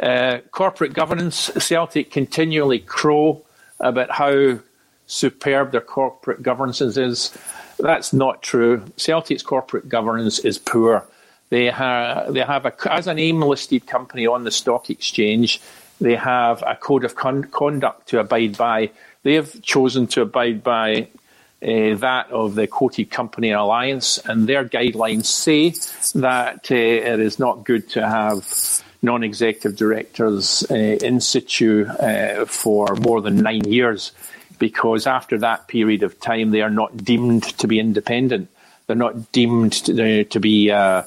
Uh, 0.00 0.38
corporate 0.50 0.92
governance, 0.92 1.50
Celtic 1.58 2.10
continually 2.10 2.78
crow 2.78 3.42
about 3.80 4.10
how 4.10 4.60
superb 5.08 5.72
their 5.72 5.80
corporate 5.80 6.42
governance 6.42 6.80
is. 6.80 7.36
That's 7.80 8.12
not 8.12 8.42
true. 8.42 8.84
Celtic's 8.96 9.42
corporate 9.42 9.88
governance 9.88 10.38
is 10.38 10.58
poor. 10.58 11.04
They, 11.50 11.70
ha- 11.70 12.26
they 12.28 12.40
have, 12.40 12.66
a, 12.66 12.92
as 12.92 13.06
an 13.06 13.18
AIM 13.18 13.40
listed 13.40 13.86
company 13.86 14.26
on 14.26 14.44
the 14.44 14.50
stock 14.50 14.90
exchange, 14.90 15.60
they 16.00 16.14
have 16.14 16.62
a 16.66 16.76
code 16.76 17.04
of 17.04 17.16
con- 17.16 17.44
conduct 17.44 18.08
to 18.08 18.20
abide 18.20 18.56
by. 18.56 18.90
They 19.22 19.34
have 19.34 19.60
chosen 19.62 20.06
to 20.08 20.22
abide 20.22 20.62
by 20.62 21.08
uh, 21.62 21.96
that 21.96 22.30
of 22.30 22.54
the 22.54 22.66
Quoted 22.66 23.10
Company 23.10 23.50
Alliance, 23.50 24.18
and 24.18 24.46
their 24.46 24.64
guidelines 24.64 25.24
say 25.26 25.70
that 26.20 26.70
uh, 26.70 26.74
it 26.74 27.18
is 27.18 27.38
not 27.38 27.64
good 27.64 27.88
to 27.90 28.06
have 28.06 28.82
non-executive 29.02 29.76
directors 29.76 30.64
uh, 30.70 30.74
in 30.74 31.20
situ 31.20 31.86
for 32.46 32.94
more 32.96 33.20
than 33.20 33.36
nine 33.36 33.64
years, 33.64 34.12
because 34.58 35.06
after 35.06 35.38
that 35.38 35.68
period 35.68 36.02
of 36.02 36.20
time, 36.20 36.50
they 36.50 36.62
are 36.62 36.70
not 36.70 36.96
deemed 36.96 37.44
to 37.58 37.66
be 37.66 37.78
independent. 37.78 38.48
They're 38.86 38.96
not 38.96 39.32
deemed 39.32 39.74
to, 39.84 39.92
uh, 40.20 40.24
to 40.24 40.40
be 40.40 40.70
uh, 40.70 41.02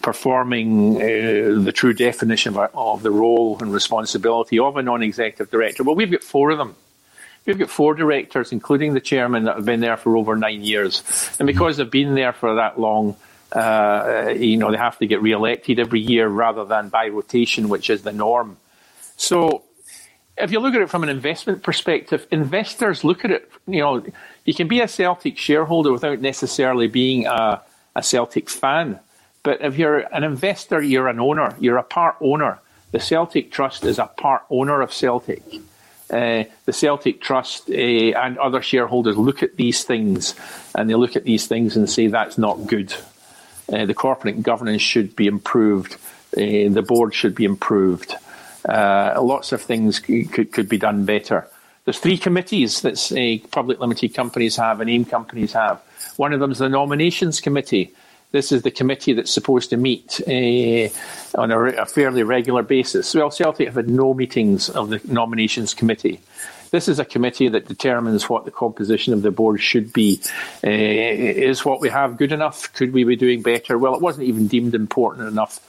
performing 0.00 0.96
uh, 0.96 1.60
the 1.60 1.72
true 1.74 1.92
definition 1.92 2.56
of, 2.56 2.70
of, 2.72 3.02
the 3.02 3.10
role 3.10 3.58
and 3.60 3.72
responsibility 3.72 4.60
of 4.60 4.76
a 4.76 4.82
non-executive 4.82 5.50
director. 5.50 5.82
Well, 5.82 5.96
we've 5.96 6.10
got 6.10 6.22
four 6.22 6.50
of 6.50 6.58
them. 6.58 6.76
We've 7.44 7.58
got 7.58 7.68
four 7.68 7.94
directors, 7.94 8.52
including 8.52 8.94
the 8.94 9.00
chairman, 9.00 9.44
that 9.44 9.56
have 9.56 9.64
been 9.64 9.80
there 9.80 9.96
for 9.96 10.16
over 10.16 10.36
nine 10.36 10.62
years. 10.62 11.02
And 11.40 11.46
because 11.48 11.76
they've 11.76 11.90
been 11.90 12.14
there 12.14 12.32
for 12.32 12.56
that 12.56 12.78
long, 12.78 13.16
uh, 13.52 14.32
you 14.36 14.56
know, 14.56 14.70
they 14.70 14.78
have 14.78 14.98
to 14.98 15.06
get 15.06 15.20
re-elected 15.20 15.80
every 15.80 16.00
year 16.00 16.28
rather 16.28 16.64
than 16.64 16.90
by 16.90 17.08
rotation, 17.08 17.68
which 17.68 17.90
is 17.90 18.02
the 18.02 18.12
norm. 18.12 18.56
So 19.16 19.64
if 20.36 20.52
you 20.52 20.60
look 20.60 20.74
at 20.74 20.82
it 20.82 20.90
from 20.90 21.02
an 21.02 21.08
investment 21.08 21.62
perspective, 21.62 22.26
investors 22.30 23.04
look 23.04 23.24
at 23.24 23.30
it, 23.30 23.50
you 23.66 23.80
know, 23.80 24.04
you 24.44 24.54
can 24.54 24.68
be 24.68 24.80
a 24.80 24.88
Celtic 24.88 25.38
shareholder 25.38 25.90
without 25.92 26.20
necessarily 26.20 26.88
being 26.88 27.26
a, 27.26 27.62
a 27.94 28.02
Celtic 28.02 28.50
fan. 28.50 29.00
But 29.42 29.62
if 29.62 29.78
you're 29.78 29.98
an 29.98 30.24
investor, 30.24 30.82
you're 30.82 31.08
an 31.08 31.20
owner, 31.20 31.54
you're 31.58 31.78
a 31.78 31.82
part 31.82 32.16
owner. 32.20 32.58
The 32.92 33.00
Celtic 33.00 33.50
Trust 33.50 33.84
is 33.84 33.98
a 33.98 34.06
part 34.06 34.42
owner 34.50 34.80
of 34.82 34.92
Celtic. 34.92 35.42
Uh, 36.08 36.44
the 36.66 36.72
Celtic 36.72 37.20
Trust 37.20 37.68
uh, 37.68 37.72
and 37.72 38.38
other 38.38 38.62
shareholders 38.62 39.16
look 39.16 39.42
at 39.42 39.56
these 39.56 39.84
things 39.84 40.34
and 40.74 40.88
they 40.88 40.94
look 40.94 41.16
at 41.16 41.24
these 41.24 41.46
things 41.46 41.76
and 41.76 41.90
say 41.90 42.06
that's 42.06 42.38
not 42.38 42.66
good. 42.66 42.94
Uh, 43.72 43.86
the 43.86 43.94
corporate 43.94 44.42
governance 44.42 44.82
should 44.82 45.16
be 45.16 45.26
improved. 45.26 45.94
Uh, 46.36 46.70
the 46.70 46.84
board 46.86 47.14
should 47.14 47.34
be 47.34 47.44
improved. 47.44 48.14
Uh, 48.68 49.20
lots 49.22 49.52
of 49.52 49.62
things 49.62 50.00
could, 50.00 50.52
could 50.52 50.68
be 50.68 50.78
done 50.78 51.04
better. 51.04 51.48
There's 51.84 51.98
three 51.98 52.18
committees 52.18 52.80
that 52.80 53.12
uh, 53.12 53.46
public 53.50 53.78
limited 53.78 54.12
companies 54.12 54.56
have 54.56 54.80
and 54.80 54.90
AIM 54.90 55.04
companies 55.04 55.52
have. 55.52 55.80
One 56.16 56.32
of 56.32 56.40
them 56.40 56.50
is 56.50 56.58
the 56.58 56.68
nominations 56.68 57.40
committee. 57.40 57.92
This 58.32 58.50
is 58.50 58.62
the 58.62 58.72
committee 58.72 59.12
that's 59.12 59.30
supposed 59.30 59.70
to 59.70 59.76
meet 59.76 60.20
uh, 60.26 61.40
on 61.40 61.52
a, 61.52 61.82
a, 61.82 61.86
fairly 61.86 62.24
regular 62.24 62.64
basis. 62.64 63.14
Well, 63.14 63.30
Celtic 63.30 63.68
have 63.68 63.76
had 63.76 63.88
no 63.88 64.14
meetings 64.14 64.68
of 64.68 64.90
the 64.90 65.00
nominations 65.04 65.74
committee. 65.74 66.20
this 66.72 66.88
is 66.88 66.98
a 66.98 67.04
committee 67.04 67.48
that 67.48 67.68
determines 67.68 68.28
what 68.28 68.44
the 68.44 68.50
composition 68.50 69.12
of 69.12 69.22
the 69.22 69.30
board 69.30 69.60
should 69.60 69.92
be. 69.92 70.20
Uh, 70.64 70.70
is 70.70 71.64
what 71.64 71.80
we 71.80 71.88
have 71.88 72.16
good 72.16 72.32
enough? 72.32 72.72
Could 72.74 72.92
we 72.92 73.04
be 73.04 73.14
doing 73.14 73.42
better? 73.42 73.78
Well, 73.78 73.94
it 73.94 74.02
wasn't 74.02 74.26
even 74.26 74.48
deemed 74.48 74.74
important 74.74 75.28
enough 75.28 75.60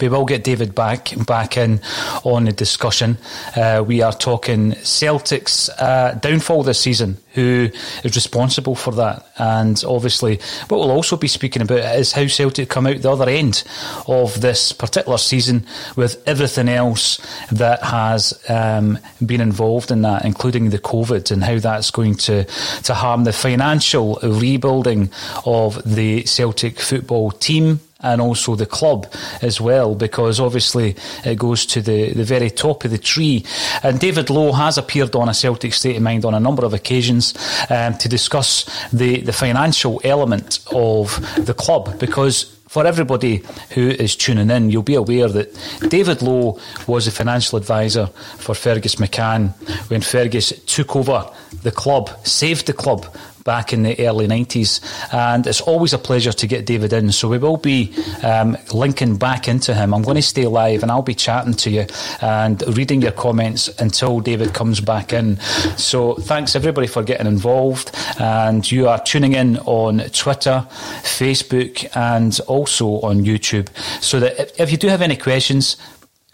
we 0.00 0.08
will 0.08 0.24
get 0.24 0.44
David 0.44 0.74
back 0.74 1.12
back 1.26 1.56
in 1.56 1.80
on 2.24 2.44
the 2.44 2.52
discussion. 2.52 3.18
Uh, 3.56 3.84
we 3.86 4.02
are 4.02 4.12
talking 4.12 4.74
Celtic's 4.76 5.68
uh, 5.70 6.18
downfall 6.20 6.62
this 6.62 6.80
season. 6.80 7.18
Who 7.34 7.70
is 8.04 8.14
responsible 8.14 8.76
for 8.76 8.92
that? 8.92 9.26
And 9.38 9.82
obviously, 9.86 10.40
what 10.68 10.78
we'll 10.78 10.90
also 10.90 11.16
be 11.16 11.28
speaking 11.28 11.62
about 11.62 11.96
is 11.96 12.12
how 12.12 12.26
Celtic 12.26 12.68
come 12.68 12.86
out 12.86 13.02
the 13.02 13.10
other 13.10 13.28
end 13.28 13.64
of 14.06 14.40
this 14.40 14.72
particular 14.72 15.18
season 15.18 15.66
with 15.96 16.22
everything 16.26 16.68
else 16.68 17.18
that 17.50 17.82
has 17.82 18.40
um, 18.48 18.98
been 19.24 19.40
involved 19.40 19.90
in 19.90 20.02
that, 20.02 20.24
including 20.24 20.70
the 20.70 20.78
COVID, 20.78 21.30
and 21.30 21.42
how 21.42 21.58
that's 21.58 21.90
going 21.90 22.14
to 22.16 22.44
to 22.44 22.94
harm 22.94 23.24
the 23.24 23.32
financial 23.32 24.18
rebuilding 24.22 25.10
of 25.44 25.82
the 25.84 26.24
Celtic 26.26 26.80
football 26.80 27.30
team 27.30 27.80
and 28.04 28.20
also 28.20 28.54
the 28.54 28.66
club 28.66 29.06
as 29.42 29.60
well, 29.60 29.94
because 29.94 30.38
obviously 30.38 30.94
it 31.24 31.38
goes 31.38 31.66
to 31.66 31.80
the, 31.80 32.12
the 32.12 32.24
very 32.24 32.50
top 32.50 32.84
of 32.84 32.90
the 32.90 32.98
tree. 32.98 33.44
And 33.82 33.98
David 33.98 34.30
Low 34.30 34.52
has 34.52 34.78
appeared 34.78 35.16
on 35.16 35.28
a 35.28 35.34
Celtic 35.34 35.72
State 35.72 35.96
of 35.96 36.02
Mind 36.02 36.24
on 36.24 36.34
a 36.34 36.40
number 36.40 36.64
of 36.64 36.74
occasions 36.74 37.34
um, 37.70 37.96
to 37.98 38.08
discuss 38.08 38.64
the, 38.92 39.20
the 39.22 39.32
financial 39.32 40.00
element 40.04 40.60
of 40.72 41.18
the 41.44 41.54
club, 41.54 41.98
because 41.98 42.50
for 42.68 42.86
everybody 42.86 43.42
who 43.70 43.88
is 43.88 44.16
tuning 44.16 44.50
in, 44.50 44.68
you'll 44.68 44.82
be 44.82 44.96
aware 44.96 45.28
that 45.28 45.54
David 45.88 46.22
Low 46.22 46.58
was 46.88 47.04
the 47.04 47.12
financial 47.12 47.56
advisor 47.56 48.06
for 48.38 48.54
Fergus 48.54 48.96
McCann 48.96 49.52
when 49.90 50.00
Fergus 50.00 50.52
took 50.66 50.96
over 50.96 51.30
the 51.62 51.70
club, 51.70 52.10
saved 52.26 52.66
the 52.66 52.72
club 52.72 53.06
back 53.44 53.72
in 53.72 53.82
the 53.82 54.06
early 54.06 54.26
90s. 54.26 54.80
And 55.12 55.46
it's 55.46 55.60
always 55.60 55.92
a 55.92 55.98
pleasure 55.98 56.32
to 56.32 56.46
get 56.46 56.66
David 56.66 56.92
in. 56.92 57.12
So 57.12 57.28
we 57.28 57.38
will 57.38 57.58
be 57.58 57.94
um, 58.22 58.56
linking 58.72 59.16
back 59.16 59.48
into 59.48 59.74
him. 59.74 59.94
I'm 59.94 60.02
going 60.02 60.16
to 60.16 60.22
stay 60.22 60.46
live 60.46 60.82
and 60.82 60.90
I'll 60.90 61.02
be 61.02 61.14
chatting 61.14 61.54
to 61.54 61.70
you 61.70 61.86
and 62.20 62.62
reading 62.76 63.02
your 63.02 63.12
comments 63.12 63.68
until 63.80 64.20
David 64.20 64.54
comes 64.54 64.80
back 64.80 65.12
in. 65.12 65.38
So 65.76 66.14
thanks 66.14 66.56
everybody 66.56 66.86
for 66.86 67.02
getting 67.02 67.26
involved. 67.26 67.90
And 68.18 68.70
you 68.70 68.88
are 68.88 69.02
tuning 69.02 69.34
in 69.34 69.58
on 69.58 69.98
Twitter, 70.10 70.66
Facebook, 71.02 71.86
and 71.96 72.38
also 72.46 73.00
on 73.00 73.24
YouTube. 73.24 73.68
So 74.02 74.20
that 74.20 74.58
if 74.58 74.72
you 74.72 74.78
do 74.78 74.88
have 74.88 75.02
any 75.02 75.16
questions, 75.16 75.76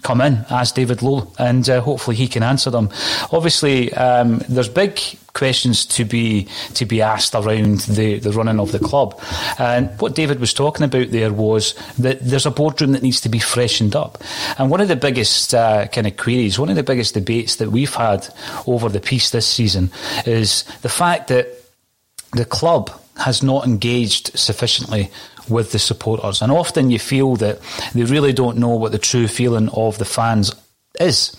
come 0.02 0.20
in, 0.20 0.44
ask 0.50 0.74
David 0.74 1.02
Low, 1.02 1.32
and 1.38 1.68
uh, 1.68 1.80
hopefully 1.80 2.16
he 2.16 2.28
can 2.28 2.42
answer 2.42 2.70
them. 2.70 2.90
Obviously, 3.32 3.92
um, 3.94 4.40
there's 4.48 4.68
big 4.68 5.00
questions 5.32 5.86
to 5.86 6.04
be 6.04 6.48
to 6.74 6.84
be 6.84 7.00
asked 7.00 7.34
around 7.34 7.80
the, 7.80 8.18
the 8.18 8.32
running 8.32 8.58
of 8.58 8.72
the 8.72 8.78
club. 8.78 9.20
And 9.58 9.88
what 10.00 10.14
David 10.14 10.40
was 10.40 10.52
talking 10.52 10.84
about 10.84 11.10
there 11.10 11.32
was 11.32 11.74
that 11.98 12.20
there's 12.20 12.46
a 12.46 12.50
boardroom 12.50 12.92
that 12.92 13.02
needs 13.02 13.20
to 13.22 13.28
be 13.28 13.38
freshened 13.38 13.94
up. 13.94 14.22
And 14.58 14.70
one 14.70 14.80
of 14.80 14.88
the 14.88 14.96
biggest 14.96 15.54
uh, 15.54 15.86
kind 15.88 16.06
of 16.06 16.16
queries, 16.16 16.58
one 16.58 16.70
of 16.70 16.76
the 16.76 16.82
biggest 16.82 17.14
debates 17.14 17.56
that 17.56 17.70
we've 17.70 17.94
had 17.94 18.26
over 18.66 18.88
the 18.88 19.00
piece 19.00 19.30
this 19.30 19.46
season 19.46 19.90
is 20.26 20.64
the 20.82 20.88
fact 20.88 21.28
that 21.28 21.48
the 22.32 22.44
club 22.44 22.90
has 23.16 23.42
not 23.42 23.66
engaged 23.66 24.38
sufficiently 24.38 25.10
with 25.50 25.72
the 25.72 25.78
supporters. 25.78 26.42
And 26.42 26.52
often 26.52 26.90
you 26.90 26.98
feel 26.98 27.36
that 27.36 27.60
they 27.94 28.04
really 28.04 28.32
don't 28.32 28.58
know 28.58 28.76
what 28.76 28.92
the 28.92 28.98
true 28.98 29.28
feeling 29.28 29.68
of 29.70 29.98
the 29.98 30.04
fans 30.04 30.54
is. 30.98 31.36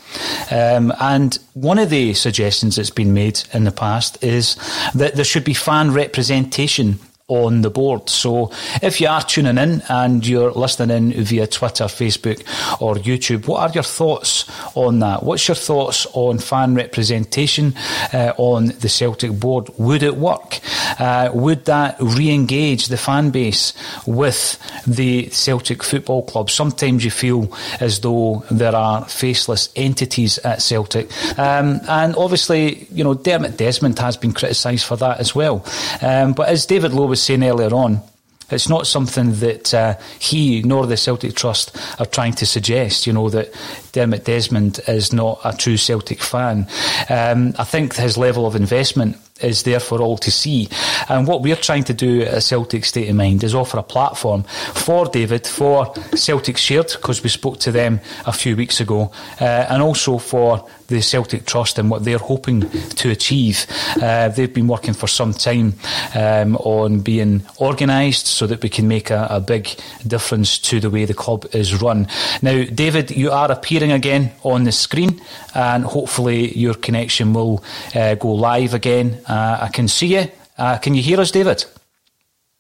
Um, 0.51 0.93
and 0.99 1.37
one 1.53 1.79
of 1.79 1.89
the 1.89 2.13
suggestions 2.13 2.75
that's 2.75 2.89
been 2.89 3.13
made 3.13 3.43
in 3.53 3.63
the 3.63 3.71
past 3.71 4.23
is 4.23 4.55
that 4.93 5.15
there 5.15 5.25
should 5.25 5.43
be 5.43 5.53
fan 5.53 5.91
representation 5.91 6.99
on 7.31 7.61
the 7.61 7.69
board. 7.69 8.09
So 8.09 8.51
if 8.81 8.99
you 8.99 9.07
are 9.07 9.23
tuning 9.23 9.57
in 9.57 9.81
and 9.87 10.27
you're 10.27 10.51
listening 10.51 11.13
in 11.15 11.23
via 11.23 11.47
Twitter, 11.47 11.85
Facebook, 11.85 12.41
or 12.81 12.95
YouTube, 12.95 13.47
what 13.47 13.61
are 13.61 13.73
your 13.73 13.83
thoughts 13.83 14.45
on 14.75 14.99
that? 14.99 15.23
What's 15.23 15.47
your 15.47 15.55
thoughts 15.55 16.05
on 16.11 16.39
fan 16.39 16.75
representation 16.75 17.73
uh, 18.13 18.33
on 18.37 18.67
the 18.67 18.89
Celtic 18.89 19.31
board? 19.39 19.69
Would 19.77 20.03
it 20.03 20.17
work? 20.17 20.59
Uh, 20.99 21.31
would 21.33 21.63
that 21.65 21.95
re 22.01 22.29
engage 22.29 22.87
the 22.87 22.97
fan 22.97 23.29
base 23.29 23.73
with 24.05 24.59
the 24.85 25.29
Celtic 25.29 25.83
Football 25.83 26.23
Club? 26.23 26.49
Sometimes 26.49 27.05
you 27.05 27.11
feel 27.11 27.49
as 27.79 28.01
though 28.01 28.43
there 28.51 28.75
are 28.75 29.05
faceless 29.05 29.69
entities 29.77 30.37
at 30.39 30.61
Celtic. 30.61 31.09
Um, 31.39 31.79
and 31.87 32.13
obviously, 32.17 32.87
you 32.91 33.05
know, 33.05 33.13
Dermot 33.13 33.55
Desmond 33.55 33.97
has 33.99 34.17
been 34.17 34.33
criticised 34.33 34.85
for 34.85 34.97
that 34.97 35.21
as 35.21 35.33
well. 35.33 35.65
Um, 36.01 36.33
but 36.33 36.49
as 36.49 36.65
David 36.65 36.91
Low 36.91 37.07
was 37.21 37.25
saying 37.27 37.43
earlier 37.43 37.73
on, 37.73 38.01
it's 38.49 38.67
not 38.67 38.87
something 38.87 39.33
that 39.39 39.73
uh, 39.73 39.95
he 40.19 40.61
nor 40.63 40.85
the 40.85 40.97
Celtic 40.97 41.35
Trust 41.35 41.77
are 41.99 42.05
trying 42.05 42.33
to 42.33 42.45
suggest, 42.45 43.07
you 43.07 43.13
know, 43.13 43.29
that 43.29 43.53
Dermot 43.93 44.25
Desmond 44.25 44.79
is 44.87 45.13
not 45.13 45.39
a 45.45 45.55
true 45.55 45.77
Celtic 45.77 46.21
fan. 46.21 46.67
Um, 47.09 47.53
I 47.57 47.63
think 47.63 47.95
his 47.95 48.17
level 48.17 48.45
of 48.45 48.55
investment 48.55 49.17
is 49.41 49.63
there 49.63 49.79
for 49.79 50.01
all 50.01 50.17
to 50.17 50.31
see. 50.31 50.67
And 51.07 51.27
what 51.27 51.41
we're 51.41 51.55
trying 51.55 51.85
to 51.85 51.93
do 51.93 52.23
at 52.23 52.43
Celtic 52.43 52.85
State 52.85 53.09
of 53.09 53.15
Mind 53.15 53.43
is 53.43 53.55
offer 53.55 53.77
a 53.77 53.83
platform 53.83 54.43
for 54.43 55.05
David, 55.05 55.47
for 55.47 55.93
Celtic 56.15 56.57
Shared, 56.57 56.91
because 56.91 57.23
we 57.23 57.29
spoke 57.29 57.59
to 57.59 57.71
them 57.71 58.01
a 58.25 58.33
few 58.33 58.55
weeks 58.55 58.81
ago, 58.81 59.11
uh, 59.39 59.43
and 59.69 59.81
also 59.81 60.17
for 60.17 60.67
the 60.91 61.01
Celtic 61.01 61.45
Trust 61.45 61.79
and 61.79 61.89
what 61.89 62.03
they're 62.03 62.17
hoping 62.17 62.69
to 62.69 63.09
achieve. 63.09 63.65
Uh, 64.01 64.29
they've 64.29 64.53
been 64.53 64.67
working 64.67 64.93
for 64.93 65.07
some 65.07 65.33
time 65.33 65.73
um, 66.15 66.55
on 66.57 66.99
being 66.99 67.43
organised 67.59 68.27
so 68.27 68.45
that 68.47 68.61
we 68.61 68.69
can 68.69 68.87
make 68.87 69.09
a, 69.09 69.27
a, 69.29 69.39
big 69.39 69.69
difference 70.05 70.59
to 70.59 70.79
the 70.79 70.89
way 70.89 71.05
the 71.05 71.13
club 71.13 71.45
is 71.53 71.81
run. 71.81 72.07
Now, 72.41 72.63
David, 72.63 73.11
you 73.11 73.31
are 73.31 73.51
appearing 73.51 73.91
again 73.91 74.31
on 74.43 74.65
the 74.65 74.71
screen, 74.71 75.19
and 75.55 75.83
hopefully 75.83 76.55
your 76.57 76.75
connection 76.75 77.33
will 77.33 77.63
uh, 77.95 78.15
go 78.15 78.33
live 78.33 78.73
again. 78.73 79.19
Uh, 79.27 79.57
I 79.61 79.69
can 79.69 79.87
see 79.87 80.15
you. 80.15 80.27
Uh, 80.57 80.77
can 80.77 80.93
you 80.93 81.01
hear 81.01 81.19
us, 81.19 81.31
David? 81.31 81.65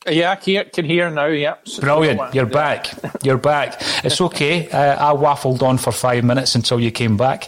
Yeah, 0.09 0.31
I 0.31 0.35
can, 0.35 0.65
can 0.73 0.85
hear 0.85 1.11
now. 1.11 1.27
Yeah, 1.27 1.55
brilliant. 1.79 2.33
You're 2.33 2.47
back. 2.47 2.91
You're 3.23 3.37
back. 3.37 3.81
It's 4.03 4.19
okay. 4.19 4.69
Uh, 4.81 4.95
I 4.99 5.13
waffled 5.15 5.61
on 5.61 5.77
for 5.77 5.91
five 5.91 6.23
minutes 6.23 6.55
until 6.55 6.79
you 6.79 6.91
came 6.91 7.17
back. 7.17 7.47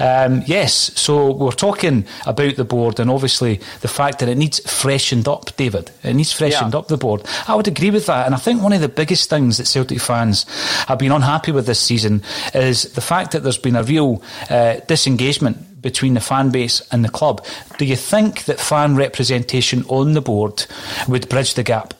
Um, 0.00 0.42
yes, 0.46 0.74
so 1.00 1.30
we're 1.32 1.52
talking 1.52 2.04
about 2.26 2.56
the 2.56 2.64
board 2.64 2.98
and 2.98 3.08
obviously 3.10 3.60
the 3.80 3.88
fact 3.88 4.18
that 4.18 4.28
it 4.28 4.36
needs 4.36 4.58
freshened 4.60 5.28
up, 5.28 5.54
David. 5.56 5.90
It 6.02 6.14
needs 6.14 6.32
freshened 6.32 6.72
yeah. 6.72 6.78
up 6.78 6.88
the 6.88 6.96
board. 6.96 7.22
I 7.46 7.54
would 7.54 7.68
agree 7.68 7.90
with 7.90 8.06
that, 8.06 8.26
and 8.26 8.34
I 8.34 8.38
think 8.38 8.60
one 8.62 8.72
of 8.72 8.80
the 8.80 8.88
biggest 8.88 9.30
things 9.30 9.58
that 9.58 9.66
Celtic 9.66 10.00
fans 10.00 10.44
have 10.88 10.98
been 10.98 11.12
unhappy 11.12 11.52
with 11.52 11.66
this 11.66 11.80
season 11.80 12.22
is 12.54 12.92
the 12.92 13.00
fact 13.00 13.32
that 13.32 13.44
there's 13.44 13.58
been 13.58 13.76
a 13.76 13.84
real 13.84 14.22
uh, 14.50 14.80
disengagement 14.88 15.58
between 15.84 16.14
the 16.14 16.20
fan 16.20 16.50
base 16.50 16.80
and 16.90 17.04
the 17.04 17.08
club. 17.08 17.46
Do 17.78 17.84
you 17.84 17.94
think 17.94 18.46
that 18.46 18.58
fan 18.58 18.96
representation 18.96 19.84
on 19.88 20.14
the 20.14 20.20
board 20.20 20.66
would 21.06 21.28
bridge 21.28 21.54
the 21.54 21.62
gap? 21.62 21.94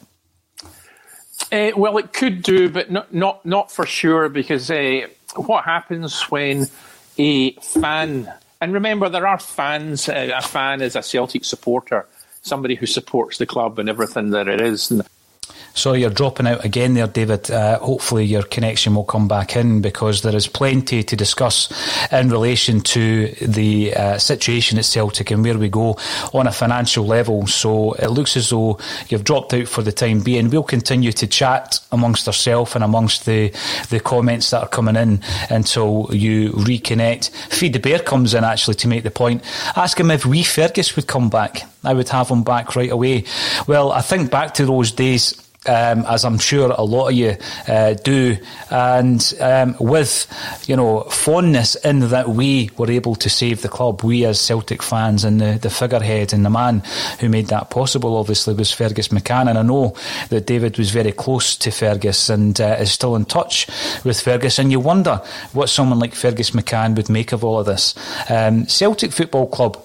Uh, 1.52 1.70
well, 1.76 1.96
it 1.98 2.12
could 2.12 2.42
do, 2.42 2.68
but 2.68 2.90
not 2.90 3.14
not 3.14 3.46
not 3.46 3.70
for 3.70 3.86
sure 3.86 4.28
because 4.28 4.68
uh, 4.70 5.06
what 5.36 5.64
happens 5.64 6.22
when 6.22 6.66
a 7.18 7.52
fan 7.52 8.32
and 8.60 8.72
remember 8.72 9.10
there 9.10 9.26
are 9.26 9.38
fans. 9.38 10.08
Uh, 10.08 10.30
a 10.34 10.40
fan 10.40 10.80
is 10.80 10.96
a 10.96 11.02
Celtic 11.02 11.44
supporter, 11.44 12.06
somebody 12.40 12.74
who 12.74 12.86
supports 12.86 13.36
the 13.36 13.46
club 13.46 13.78
and 13.78 13.90
everything 13.90 14.30
that 14.30 14.48
it 14.48 14.60
is. 14.60 14.90
And 14.90 15.02
Sorry, 15.76 16.02
you're 16.02 16.10
dropping 16.10 16.46
out 16.46 16.64
again 16.64 16.94
there, 16.94 17.08
David. 17.08 17.50
Uh, 17.50 17.80
hopefully, 17.80 18.24
your 18.24 18.44
connection 18.44 18.94
will 18.94 19.04
come 19.04 19.26
back 19.26 19.56
in 19.56 19.82
because 19.82 20.22
there 20.22 20.34
is 20.34 20.46
plenty 20.46 21.02
to 21.02 21.16
discuss 21.16 21.68
in 22.12 22.30
relation 22.30 22.80
to 22.82 23.26
the 23.42 23.92
uh, 23.94 24.18
situation 24.18 24.78
at 24.78 24.84
Celtic 24.84 25.32
and 25.32 25.42
where 25.42 25.58
we 25.58 25.68
go 25.68 25.98
on 26.32 26.46
a 26.46 26.52
financial 26.52 27.04
level. 27.04 27.48
So 27.48 27.94
it 27.94 28.06
looks 28.06 28.36
as 28.36 28.50
though 28.50 28.78
you've 29.08 29.24
dropped 29.24 29.52
out 29.52 29.66
for 29.66 29.82
the 29.82 29.90
time 29.90 30.20
being. 30.20 30.48
We'll 30.48 30.62
continue 30.62 31.10
to 31.10 31.26
chat 31.26 31.80
amongst 31.90 32.28
ourselves 32.28 32.76
and 32.76 32.84
amongst 32.84 33.26
the, 33.26 33.52
the 33.90 33.98
comments 33.98 34.50
that 34.50 34.62
are 34.62 34.68
coming 34.68 34.94
in 34.94 35.22
until 35.50 36.08
you 36.12 36.50
reconnect. 36.52 37.30
Feed 37.52 37.72
the 37.72 37.80
Bear 37.80 37.98
comes 37.98 38.32
in 38.32 38.44
actually 38.44 38.76
to 38.76 38.86
make 38.88 39.02
the 39.02 39.10
point. 39.10 39.42
Ask 39.74 39.98
him 39.98 40.12
if 40.12 40.24
we 40.24 40.44
Fergus 40.44 40.94
would 40.94 41.08
come 41.08 41.30
back. 41.30 41.62
I 41.82 41.94
would 41.94 42.08
have 42.10 42.28
him 42.28 42.44
back 42.44 42.76
right 42.76 42.90
away. 42.92 43.24
Well, 43.66 43.90
I 43.90 44.02
think 44.02 44.30
back 44.30 44.54
to 44.54 44.66
those 44.66 44.92
days 44.92 45.43
um, 45.66 46.04
as 46.06 46.24
I'm 46.24 46.38
sure 46.38 46.70
a 46.70 46.82
lot 46.82 47.08
of 47.08 47.14
you 47.14 47.36
uh, 47.68 47.94
do, 47.94 48.36
and 48.70 49.34
um, 49.40 49.76
with 49.80 50.26
you 50.66 50.76
know 50.76 51.02
fondness 51.04 51.74
in 51.76 52.00
that 52.10 52.28
we 52.30 52.70
were 52.76 52.90
able 52.90 53.14
to 53.16 53.30
save 53.30 53.62
the 53.62 53.68
club. 53.68 54.02
We 54.02 54.24
as 54.24 54.40
Celtic 54.40 54.82
fans 54.82 55.24
and 55.24 55.40
the, 55.40 55.58
the 55.60 55.70
figurehead 55.70 56.32
and 56.32 56.44
the 56.44 56.50
man 56.50 56.82
who 57.20 57.28
made 57.28 57.46
that 57.48 57.70
possible, 57.70 58.16
obviously, 58.16 58.54
was 58.54 58.72
Fergus 58.72 59.08
McCann, 59.08 59.48
and 59.48 59.58
I 59.58 59.62
know 59.62 59.94
that 60.28 60.46
David 60.46 60.78
was 60.78 60.90
very 60.90 61.12
close 61.12 61.56
to 61.56 61.70
Fergus 61.70 62.28
and 62.28 62.60
uh, 62.60 62.76
is 62.80 62.92
still 62.92 63.16
in 63.16 63.24
touch 63.24 63.66
with 64.04 64.20
Fergus. 64.20 64.58
And 64.58 64.70
you 64.70 64.80
wonder 64.80 65.22
what 65.52 65.68
someone 65.68 65.98
like 65.98 66.14
Fergus 66.14 66.50
McCann 66.50 66.96
would 66.96 67.08
make 67.08 67.32
of 67.32 67.44
all 67.44 67.58
of 67.58 67.66
this. 67.66 67.94
Um, 68.28 68.66
Celtic 68.66 69.12
Football 69.12 69.46
Club 69.48 69.82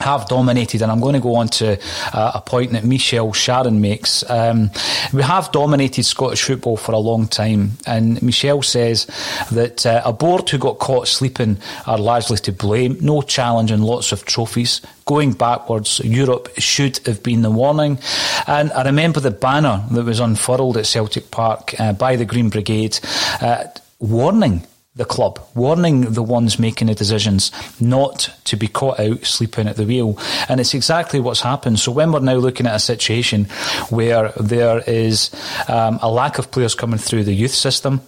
have 0.00 0.28
dominated, 0.28 0.82
and 0.82 0.90
I'm 0.90 1.00
going 1.00 1.14
to 1.14 1.20
go 1.20 1.36
on 1.36 1.48
to 1.48 1.78
uh, 2.12 2.32
a 2.34 2.40
point 2.40 2.72
that 2.72 2.84
Michelle 2.84 3.32
Sharon 3.32 3.80
makes. 3.80 4.28
Um, 4.28 4.70
we 5.12 5.22
have 5.22 5.52
dominated 5.52 6.04
Scottish 6.04 6.42
football 6.42 6.76
for 6.76 6.92
a 6.92 6.98
long 6.98 7.26
time, 7.28 7.72
and 7.86 8.20
Michelle 8.22 8.62
says 8.62 9.06
that 9.52 9.84
uh, 9.86 10.02
a 10.04 10.12
board 10.12 10.48
who 10.48 10.58
got 10.58 10.78
caught 10.78 11.08
sleeping 11.08 11.58
are 11.86 11.98
largely 11.98 12.38
to 12.38 12.52
blame. 12.52 12.96
No 13.00 13.22
challenge 13.22 13.70
and 13.70 13.84
lots 13.84 14.12
of 14.12 14.24
trophies. 14.24 14.80
Going 15.04 15.32
backwards, 15.32 16.00
Europe 16.00 16.48
should 16.58 16.98
have 17.06 17.22
been 17.22 17.42
the 17.42 17.50
warning. 17.50 17.98
And 18.46 18.72
I 18.72 18.84
remember 18.84 19.20
the 19.20 19.30
banner 19.30 19.84
that 19.90 20.04
was 20.04 20.20
unfurled 20.20 20.76
at 20.76 20.86
Celtic 20.86 21.30
Park 21.30 21.74
uh, 21.80 21.92
by 21.92 22.16
the 22.16 22.24
Green 22.24 22.48
Brigade 22.48 22.98
uh, 23.40 23.64
warning 23.98 24.66
the 24.96 25.04
club, 25.04 25.40
warning 25.54 26.00
the 26.00 26.22
ones 26.22 26.58
making 26.58 26.88
the 26.88 26.94
decisions 26.94 27.52
not 27.80 28.28
to 28.44 28.56
be 28.56 28.66
caught 28.66 28.98
out 28.98 29.24
sleeping 29.24 29.68
at 29.68 29.76
the 29.76 29.84
wheel. 29.84 30.18
And 30.48 30.60
it's 30.60 30.74
exactly 30.74 31.20
what's 31.20 31.40
happened. 31.40 31.78
So 31.78 31.92
when 31.92 32.10
we're 32.10 32.20
now 32.20 32.34
looking 32.34 32.66
at 32.66 32.74
a 32.74 32.80
situation 32.80 33.44
where 33.90 34.32
there 34.40 34.82
is 34.86 35.30
um, 35.68 36.00
a 36.02 36.10
lack 36.10 36.38
of 36.38 36.50
players 36.50 36.74
coming 36.74 36.98
through 36.98 37.24
the 37.24 37.32
youth 37.32 37.54
system, 37.54 38.00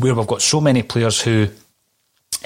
where 0.00 0.14
we've 0.14 0.26
got 0.26 0.40
so 0.40 0.60
many 0.62 0.82
players 0.82 1.20
who 1.20 1.48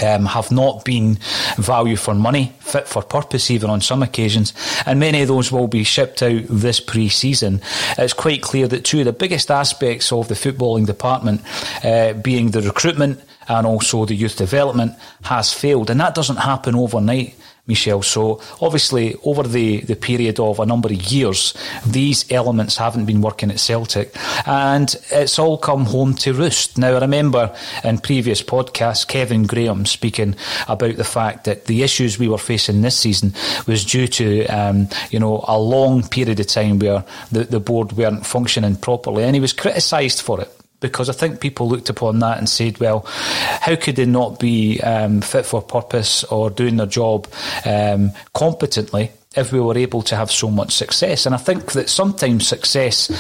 um, 0.03 0.27
have 0.27 0.51
not 0.51 0.85
been 0.85 1.19
value 1.57 1.97
for 1.97 2.15
money, 2.15 2.53
fit 2.61 2.89
for 2.89 3.03
purpose, 3.03 3.51
even 3.51 3.71
on 3.71 3.81
some 3.81 4.03
occasions, 4.03 4.55
and 4.87 4.99
many 4.99 5.23
of 5.23 5.29
those 5.29 5.53
will 5.53 5.69
be 5.69 5.85
shipped 5.85 6.23
out 6.23 6.43
this 6.49 6.81
pre 6.81 7.09
season. 7.09 7.61
It's 7.99 8.13
quite 8.13 8.43
clear 8.43 8.67
that 8.69 8.85
two 8.85 9.01
of 9.01 9.05
the 9.05 9.13
biggest 9.13 9.51
aspects 9.51 10.11
of 10.11 10.29
the 10.29 10.35
footballing 10.35 10.87
department, 10.87 11.43
uh, 11.85 12.15
being 12.15 12.51
the 12.51 12.63
recruitment 12.63 13.21
and 13.49 13.67
also 13.67 14.05
the 14.05 14.15
youth 14.15 14.37
development, 14.37 14.93
has 15.23 15.53
failed. 15.53 15.91
And 15.91 16.01
that 16.01 16.15
doesn't 16.15 16.37
happen 16.37 16.75
overnight. 16.75 17.35
Michelle. 17.67 18.03
So 18.03 18.41
obviously, 18.61 19.15
over 19.23 19.45
the, 19.45 19.83
the 19.83 19.95
period 19.95 20.41
of 20.41 20.59
a 20.59 20.67
number 20.67 20.89
of 20.89 21.13
years, 21.13 21.55
these 21.87 22.31
elements 22.33 22.77
haven't 22.77 23.07
been 23.07 23.21
working 23.21 23.53
at 23.53 23.61
Celtic, 23.61 24.17
and 24.47 24.95
it's 25.13 25.39
all 25.39 25.59
come 25.59 25.85
home 25.85 26.15
to 26.15 26.35
roost. 26.35 26.77
Now, 26.77 26.97
I 26.97 27.01
remember 27.01 27.55
in 27.85 27.99
previous 27.99 28.43
podcasts, 28.43 29.07
Kevin 29.07 29.45
Graham 29.45 29.87
speaking 29.87 30.35
about 30.67 30.97
the 30.97 31.05
fact 31.05 31.45
that 31.45 31.67
the 31.67 31.85
issues 31.85 32.19
we 32.19 32.29
were 32.29 32.39
facing 32.39 32.83
this 32.83 32.97
season 32.97 33.33
was 33.69 33.85
due 33.85 34.09
to, 34.09 34.45
um, 34.47 34.89
you 35.11 35.21
know, 35.21 35.45
a 35.47 35.59
long 35.59 36.03
period 36.09 36.41
of 36.41 36.49
time 36.49 36.81
where 36.81 37.05
the, 37.31 37.45
the 37.45 37.61
board 37.61 37.93
weren't 37.93 38.27
functioning 38.27 38.75
properly, 38.75 39.23
and 39.23 39.37
he 39.37 39.41
was 39.41 39.53
criticised 39.53 40.21
for 40.21 40.41
it 40.41 40.62
because 40.83 41.09
I 41.09 41.15
think 41.15 41.41
people 41.41 41.69
looked 41.69 41.89
upon 41.89 42.19
that 42.19 42.37
and 42.37 42.49
said, 42.49 42.79
well, 42.79 43.07
how 43.07 43.77
could 43.77 43.97
they 43.97 44.05
not 44.05 44.39
be 44.39 44.81
um, 44.83 45.23
fit 45.23 45.47
for 45.47 45.63
purpose 45.63 46.25
or 46.25 46.51
doing 46.51 46.77
their 46.77 46.87
job 46.87 47.27
um, 47.65 48.13
competently? 48.35 49.11
If 49.37 49.53
we 49.53 49.61
were 49.61 49.77
able 49.77 50.03
to 50.03 50.17
have 50.17 50.31
so 50.31 50.51
much 50.51 50.73
success. 50.73 51.27
And 51.27 51.35
I 51.35 51.39
think 51.39 51.73
that 51.73 51.89
sometimes 51.89 52.47
success 52.47 53.11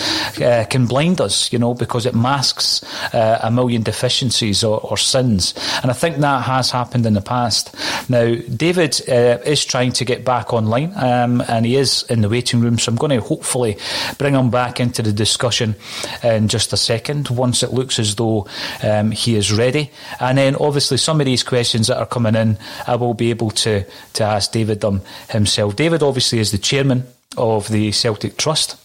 uh, 0.40 0.66
can 0.68 0.86
blind 0.86 1.20
us, 1.20 1.52
you 1.52 1.58
know, 1.58 1.74
because 1.74 2.06
it 2.06 2.14
masks 2.14 2.82
uh, 3.14 3.38
a 3.42 3.50
million 3.50 3.82
deficiencies 3.82 4.62
or, 4.62 4.80
or, 4.80 4.96
sins. 4.96 5.54
And 5.82 5.90
I 5.90 5.94
think 5.94 6.18
that 6.18 6.44
has 6.44 6.70
happened 6.70 7.06
in 7.06 7.14
the 7.14 7.20
past. 7.20 7.74
Now, 8.08 8.34
David 8.34 9.00
uh, 9.08 9.38
is 9.44 9.64
trying 9.64 9.92
to 9.92 10.04
get 10.04 10.24
back 10.24 10.52
online 10.52 10.92
um, 10.96 11.42
and 11.48 11.66
he 11.66 11.76
is 11.76 12.04
in 12.04 12.20
the 12.20 12.28
waiting 12.28 12.60
room. 12.60 12.78
So 12.78 12.92
I'm 12.92 12.98
going 12.98 13.18
to 13.18 13.26
hopefully 13.26 13.78
bring 14.18 14.34
him 14.34 14.50
back 14.50 14.80
into 14.80 15.02
the 15.02 15.12
discussion 15.12 15.74
in 16.22 16.48
just 16.48 16.72
a 16.72 16.76
second 16.76 17.30
once 17.30 17.62
it 17.62 17.72
looks 17.72 17.98
as 17.98 18.16
though 18.16 18.46
um, 18.82 19.10
he 19.10 19.34
is 19.34 19.52
ready. 19.52 19.90
And 20.20 20.38
then 20.38 20.56
obviously 20.56 20.98
some 20.98 21.20
of 21.20 21.26
these 21.26 21.42
questions 21.42 21.86
that 21.86 21.98
are 21.98 22.06
coming 22.06 22.34
in, 22.34 22.58
I 22.86 22.96
will 22.96 23.14
be 23.14 23.30
able 23.30 23.50
to, 23.50 23.84
to 24.14 24.24
ask 24.24 24.52
David 24.52 24.80
them 24.80 25.02
himself. 25.30 25.74
David, 25.76 26.01
obviously 26.02 26.38
is 26.38 26.52
the 26.52 26.58
chairman 26.58 27.06
of 27.36 27.68
the 27.68 27.92
Celtic 27.92 28.36
Trust. 28.36 28.76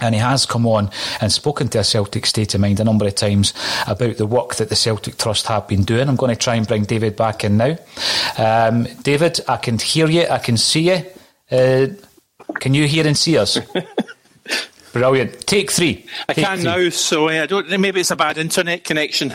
And 0.00 0.14
he 0.14 0.20
has 0.20 0.46
come 0.46 0.66
on 0.66 0.90
and 1.20 1.30
spoken 1.30 1.68
to 1.68 1.78
a 1.78 1.84
Celtic 1.84 2.26
State 2.26 2.54
of 2.54 2.60
Mind 2.60 2.80
a 2.80 2.84
number 2.84 3.06
of 3.06 3.14
times 3.14 3.54
about 3.86 4.16
the 4.16 4.26
work 4.26 4.56
that 4.56 4.68
the 4.68 4.74
Celtic 4.74 5.16
Trust 5.16 5.46
have 5.46 5.68
been 5.68 5.84
doing. 5.84 6.08
I'm 6.08 6.16
going 6.16 6.34
to 6.34 6.36
try 6.36 6.56
and 6.56 6.66
bring 6.66 6.84
David 6.84 7.14
back 7.14 7.44
in 7.44 7.56
now. 7.56 7.76
Um, 8.36 8.88
David, 9.02 9.40
I 9.46 9.58
can 9.58 9.78
hear 9.78 10.08
you, 10.08 10.26
I 10.26 10.38
can 10.38 10.56
see 10.56 10.90
you. 10.90 11.04
Uh, 11.50 11.88
can 12.54 12.74
you 12.74 12.88
hear 12.88 13.06
and 13.06 13.16
see 13.16 13.38
us? 13.38 13.58
Brilliant. 14.92 15.46
Take 15.46 15.70
three. 15.70 16.06
I 16.28 16.34
Take 16.34 16.44
can 16.44 16.58
three. 16.58 16.64
now, 16.64 16.88
so 16.90 17.28
I 17.28 17.46
don't. 17.46 17.68
Maybe 17.80 18.00
it's 18.00 18.10
a 18.10 18.16
bad 18.16 18.36
internet 18.36 18.84
connection. 18.84 19.34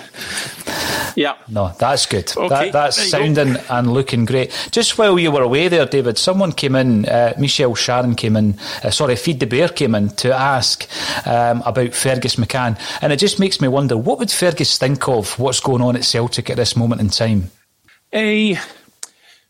Yeah. 1.16 1.36
No, 1.50 1.74
that's 1.80 2.06
good. 2.06 2.32
Okay, 2.38 2.66
that, 2.66 2.74
that's 2.74 3.10
sounding 3.10 3.56
and 3.72 3.92
looking 3.92 4.26
great. 4.26 4.52
Just 4.70 5.00
while 5.00 5.18
you 5.18 5.32
were 5.32 5.42
away 5.42 5.68
there, 5.68 5.88
David, 5.88 6.20
someone 6.20 6.52
came 6.52 6.76
in, 6.76 7.08
uh, 7.08 7.34
Michelle 7.40 7.74
Sharon 7.74 8.14
came 8.14 8.36
in, 8.36 8.60
uh, 8.84 8.92
sorry, 8.92 9.16
Feed 9.16 9.40
the 9.40 9.48
Bear 9.48 9.70
came 9.70 9.96
in 9.96 10.10
to 10.10 10.32
ask 10.32 10.88
um, 11.26 11.64
about 11.66 11.96
Fergus 11.96 12.36
McCann. 12.36 12.80
And 13.02 13.12
it 13.12 13.18
just 13.18 13.40
makes 13.40 13.60
me 13.60 13.68
wonder, 13.68 13.98
what 13.98 14.20
would 14.20 14.30
Fergus 14.30 14.78
think 14.78 15.08
of 15.08 15.40
what's 15.40 15.60
going 15.60 15.82
on 15.82 15.96
at 15.96 16.06
Celtic 16.06 16.52
at 16.52 16.58
this 16.58 16.76
moment 16.76 17.02
in 17.02 17.10
time? 17.10 17.50
Uh, 18.14 18.62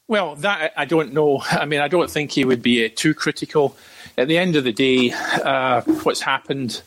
well, 0.07 0.35
that 0.37 0.71
I 0.77 0.85
don't 0.85 1.11
know. 1.11 1.43
I 1.51 1.65
mean, 1.65 1.81
I 1.81 1.89
don't 1.89 2.09
think 2.09 2.31
he 2.31 2.45
would 2.45 2.61
be 2.61 2.85
uh, 2.85 2.89
too 2.95 3.13
critical. 3.13 3.75
At 4.17 4.27
the 4.27 4.37
end 4.37 4.55
of 4.55 4.63
the 4.63 4.73
day, 4.73 5.11
uh, 5.11 5.81
what's 6.03 6.21
happened 6.21 6.81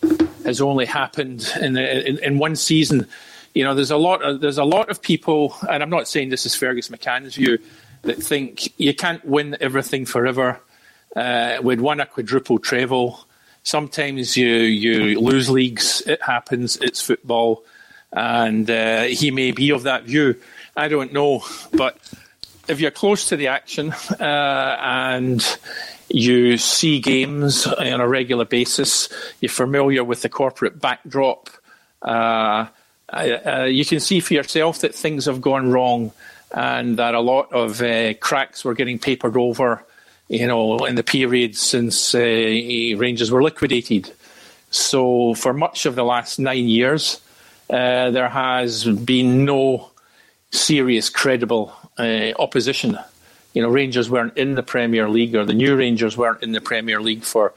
has 0.45 0.61
only 0.61 0.87
happened 0.87 1.53
in, 1.61 1.75
the, 1.75 2.09
in, 2.09 2.19
in 2.19 2.39
one 2.39 2.57
season 2.57 3.07
you 3.55 3.65
know, 3.65 3.75
there's 3.75 3.91
a 3.91 3.97
lot 3.97 4.23
of, 4.23 4.41
there's 4.41 4.59
a 4.59 4.65
lot 4.65 4.91
of 4.91 5.03
people, 5.03 5.55
and 5.69 5.83
I'm 5.83 5.91
not 5.91 6.07
saying 6.07 6.29
this 6.29 6.47
is 6.47 6.55
Fergus 6.55 6.89
McCann's 6.89 7.35
view, 7.35 7.59
that 8.03 8.23
think 8.23 8.73
you 8.79 8.95
can't 8.95 9.25
win 9.25 9.57
everything 9.61 10.07
forever. 10.07 10.61
Uh, 11.15 11.59
we'd 11.63 11.81
won 11.81 12.01
a 12.01 12.07
quadruple 12.07 12.59
treble. 12.59 13.27
Sometimes 13.63 14.37
you 14.37 14.47
you 14.47 15.21
lose 15.21 15.51
leagues. 15.51 16.03
It 16.07 16.23
happens. 16.23 16.77
It's 16.77 17.03
football, 17.03 17.65
and 18.13 18.71
uh, 18.71 19.03
he 19.03 19.31
may 19.31 19.51
be 19.51 19.71
of 19.71 19.83
that 19.83 20.05
view. 20.05 20.37
I 20.77 20.89
don't 20.89 21.13
know, 21.13 21.45
but 21.73 21.99
if 22.69 22.81
you're 22.81 22.93
close 22.93 23.29
to 23.29 23.37
the 23.37 23.49
action 23.49 23.93
uh, 24.19 24.77
and 24.81 25.59
you 26.11 26.59
see 26.59 27.01
games 27.01 27.67
on 27.67 28.01
a 28.01 28.09
regular 28.09 28.45
basis, 28.45 29.09
you're 29.41 29.49
familiar 29.49 30.05
with 30.05 30.23
the 30.23 30.29
corporate 30.29 30.81
backdrop. 30.81 31.49
Uh, 32.03 32.67
uh, 33.13 33.67
you 33.69 33.85
can 33.85 34.01
see 34.01 34.21
for 34.21 34.35
yourself 34.35 34.81
that 34.81 34.95
things 34.95 35.27
have 35.27 35.41
gone 35.41 35.71
wrong 35.71 36.13
and 36.53 36.97
that 36.97 37.15
a 37.15 37.21
lot 37.21 37.53
of 37.53 37.81
uh, 37.81 38.15
cracks 38.15 38.65
were 38.65 38.75
getting 38.75 38.99
papered 38.99 39.37
over, 39.37 39.85
you 40.29 40.47
know, 40.47 40.79
in 40.85 40.95
the 40.95 41.03
period 41.03 41.57
since 41.57 42.15
uh, 42.15 42.19
Rangers 42.19 43.31
were 43.31 43.43
liquidated. 43.43 44.13
So, 44.71 45.35
for 45.35 45.53
much 45.53 45.87
of 45.87 45.97
the 45.97 46.05
last 46.05 46.39
nine 46.39 46.69
years, 46.69 47.21
uh, 47.69 48.11
there 48.11 48.29
has 48.29 48.85
been 48.85 49.45
no 49.45 49.91
serious, 50.53 51.09
credible 51.09 51.73
uh, 51.99 52.33
opposition. 52.39 52.99
You 53.53 53.63
know, 53.63 53.69
Rangers 53.69 54.09
weren't 54.09 54.37
in 54.37 54.55
the 54.55 54.63
Premier 54.63 55.09
League, 55.09 55.35
or 55.35 55.45
the 55.45 55.55
new 55.55 55.77
Rangers 55.77 56.17
weren't 56.17 56.43
in 56.43 56.53
the 56.53 56.61
Premier 56.61 57.01
League 57.01 57.25
for 57.25 57.51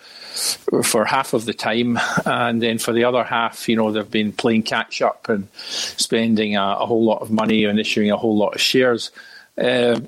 for 0.84 1.06
half 1.06 1.34
of 1.34 1.46
the 1.46 1.54
time, 1.54 2.00
and 2.26 2.62
then 2.62 2.80
for 2.80 2.94
the 2.94 3.04
other 3.04 3.24
half, 3.24 3.70
you 3.70 3.76
know, 3.76 3.92
they've 3.92 4.10
been 4.10 4.32
playing 4.32 4.64
catch 4.64 5.02
up 5.02 5.30
and 5.30 5.48
spending 5.56 6.56
a, 6.56 6.78
a 6.80 6.86
whole 6.86 7.04
lot 7.04 7.22
of 7.22 7.30
money 7.30 7.66
and 7.66 7.80
issuing 7.80 8.10
a 8.10 8.18
whole 8.18 8.36
lot 8.36 8.56
of 8.56 8.62
shares. 8.62 9.12
Uh, 9.58 10.00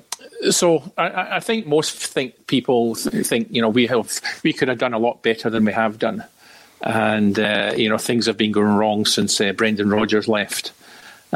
so 0.50 0.82
I, 0.98 1.36
I, 1.36 1.40
think 1.40 1.66
most 1.66 1.94
think 1.94 2.48
people 2.48 2.96
think 2.96 3.48
you 3.50 3.62
know 3.62 3.68
we 3.68 3.86
have 3.86 4.20
we 4.42 4.52
could 4.52 4.66
have 4.66 4.78
done 4.78 4.92
a 4.92 4.98
lot 4.98 5.22
better 5.22 5.50
than 5.50 5.64
we 5.64 5.72
have 5.72 6.00
done, 6.00 6.24
and 6.80 7.38
uh, 7.38 7.72
you 7.76 7.88
know 7.88 7.98
things 7.98 8.26
have 8.26 8.36
been 8.36 8.50
going 8.50 8.74
wrong 8.74 9.06
since 9.06 9.40
uh, 9.40 9.52
Brendan 9.52 9.90
Rodgers 9.90 10.26
left 10.26 10.72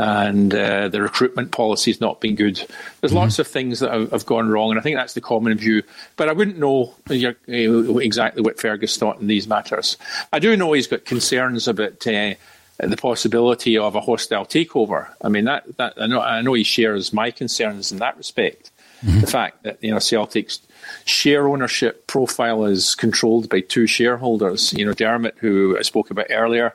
and 0.01 0.55
uh, 0.55 0.89
the 0.89 1.03
recruitment 1.03 1.53
policy 1.53 1.91
has 1.91 2.01
not 2.01 2.23
been 2.23 2.35
good. 2.35 2.57
There's 2.57 3.11
mm-hmm. 3.11 3.17
lots 3.17 3.39
of 3.39 3.47
things 3.47 3.81
that 3.81 3.93
have, 3.93 4.11
have, 4.13 4.25
gone 4.25 4.49
wrong, 4.49 4.71
and 4.71 4.81
I 4.81 4.83
think 4.83 4.97
that's 4.97 5.13
the 5.13 5.21
common 5.21 5.55
view. 5.59 5.83
But 6.17 6.31
I 6.31 6.33
wouldn't 6.33 6.57
know 6.57 6.95
exactly 7.11 8.43
what 8.43 8.59
Fergus 8.59 8.97
thought 8.97 9.21
in 9.21 9.27
these 9.27 9.47
matters. 9.47 9.99
I 10.33 10.39
do 10.39 10.57
know 10.57 10.73
he's 10.73 10.87
got 10.87 11.05
concerns 11.05 11.69
about 11.69 12.07
uh, 12.07 12.35
the 12.79 12.97
possibility 12.97 13.77
of 13.77 13.95
a 13.95 14.01
hostile 14.01 14.47
takeover. 14.47 15.09
I 15.21 15.29
mean, 15.29 15.45
that, 15.45 15.77
that 15.77 15.93
I, 15.99 16.07
know, 16.07 16.23
I 16.23 16.41
know 16.41 16.55
he 16.55 16.65
shares 16.65 17.13
my 17.13 17.31
concerns 17.31 17.93
in 17.93 17.99
that 17.99 18.17
respect. 18.17 18.71
Mm-hmm. 19.05 19.21
The 19.21 19.27
fact 19.27 19.65
that 19.65 19.85
you 19.85 19.91
know 19.91 19.99
Celtic's 19.99 20.61
share 21.05 21.47
ownership 21.47 22.07
profile 22.07 22.65
is 22.65 22.95
controlled 22.95 23.51
by 23.51 23.61
two 23.61 23.87
shareholders. 23.87 24.73
You 24.73 24.87
know 24.87 24.95
Dermot, 24.95 25.37
who 25.39 25.77
I 25.79 25.83
spoke 25.83 26.11
about 26.11 26.27
earlier, 26.31 26.75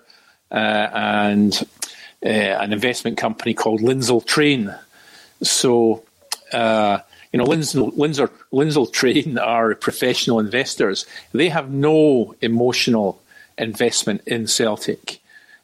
uh, 0.52 0.90
and 0.94 1.68
uh, 2.24 2.30
an 2.30 2.74
investment 2.74 3.18
company 3.18 3.54
called 3.54 3.82
Lindsell 3.82 4.26
Train. 4.26 4.74
So. 5.42 6.04
Uh, 6.54 7.00
you 7.34 7.40
know, 7.40 7.48
Lindsell, 7.48 7.92
Lindsell 8.54 8.94
Train 8.94 9.38
are 9.56 9.76
professional 9.76 10.40
investors. 10.40 11.06
They 11.34 11.50
have 11.50 11.70
no 11.70 12.34
emotional 12.40 13.22
investment 13.58 14.22
in 14.26 14.48
Celtic. 14.48 15.20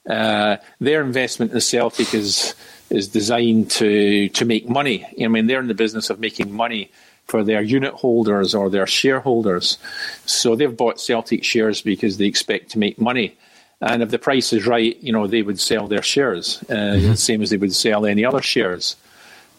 Uh, 0.09 0.57
their 0.81 1.01
investment 1.01 1.53
in 1.53 1.61
Celtic 1.61 2.13
is 2.13 2.55
is 2.89 3.07
designed 3.07 3.71
to 3.71 4.29
to 4.29 4.45
make 4.45 4.67
money. 4.67 5.05
I 5.23 5.27
mean, 5.27 5.47
they're 5.47 5.61
in 5.61 5.67
the 5.67 5.73
business 5.73 6.09
of 6.09 6.19
making 6.19 6.51
money 6.51 6.91
for 7.27 7.43
their 7.43 7.61
unit 7.61 7.93
holders 7.93 8.53
or 8.53 8.69
their 8.69 8.87
shareholders. 8.87 9.77
So 10.25 10.55
they've 10.55 10.75
bought 10.75 10.99
Celtic 10.99 11.43
shares 11.43 11.81
because 11.81 12.17
they 12.17 12.25
expect 12.25 12.71
to 12.71 12.79
make 12.79 12.99
money. 12.99 13.37
And 13.81 14.03
if 14.03 14.09
the 14.09 14.19
price 14.19 14.53
is 14.53 14.67
right, 14.67 14.95
you 15.01 15.11
know, 15.11 15.25
they 15.25 15.41
would 15.41 15.59
sell 15.59 15.87
their 15.87 16.03
shares, 16.03 16.63
uh, 16.69 16.73
mm-hmm. 16.73 17.07
the 17.07 17.17
same 17.17 17.41
as 17.41 17.49
they 17.49 17.57
would 17.57 17.73
sell 17.73 18.05
any 18.05 18.23
other 18.23 18.41
shares. 18.41 18.95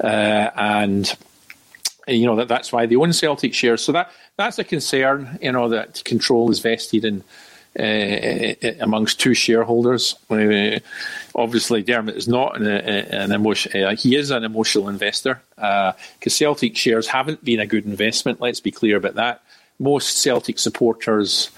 Uh, 0.02 0.50
and 0.56 1.12
you 2.08 2.26
know 2.26 2.36
that 2.36 2.48
that's 2.48 2.72
why 2.72 2.86
they 2.86 2.96
own 2.96 3.12
Celtic 3.12 3.54
shares. 3.54 3.82
So 3.82 3.92
that 3.92 4.10
that's 4.36 4.58
a 4.58 4.64
concern. 4.64 5.38
You 5.40 5.52
know 5.52 5.68
that 5.68 6.02
control 6.04 6.50
is 6.50 6.60
vested 6.60 7.04
in 7.04 7.22
uh, 7.78 8.54
amongst 8.80 9.20
two 9.20 9.34
shareholders. 9.34 10.16
Uh, 10.28 10.80
obviously, 11.34 11.82
Dermot 11.82 12.16
is 12.16 12.28
not 12.28 12.60
an, 12.60 12.66
an 12.66 13.32
emotion. 13.32 13.82
Uh, 13.82 13.96
he 13.96 14.16
is 14.16 14.30
an 14.30 14.44
emotional 14.44 14.88
investor 14.88 15.40
because 15.56 15.94
uh, 16.26 16.28
Celtic 16.28 16.76
shares 16.76 17.06
haven't 17.06 17.44
been 17.44 17.60
a 17.60 17.66
good 17.66 17.86
investment. 17.86 18.40
Let's 18.40 18.60
be 18.60 18.70
clear 18.70 18.96
about 18.96 19.14
that. 19.14 19.42
Most 19.78 20.18
Celtic 20.18 20.58
supporters. 20.58 21.50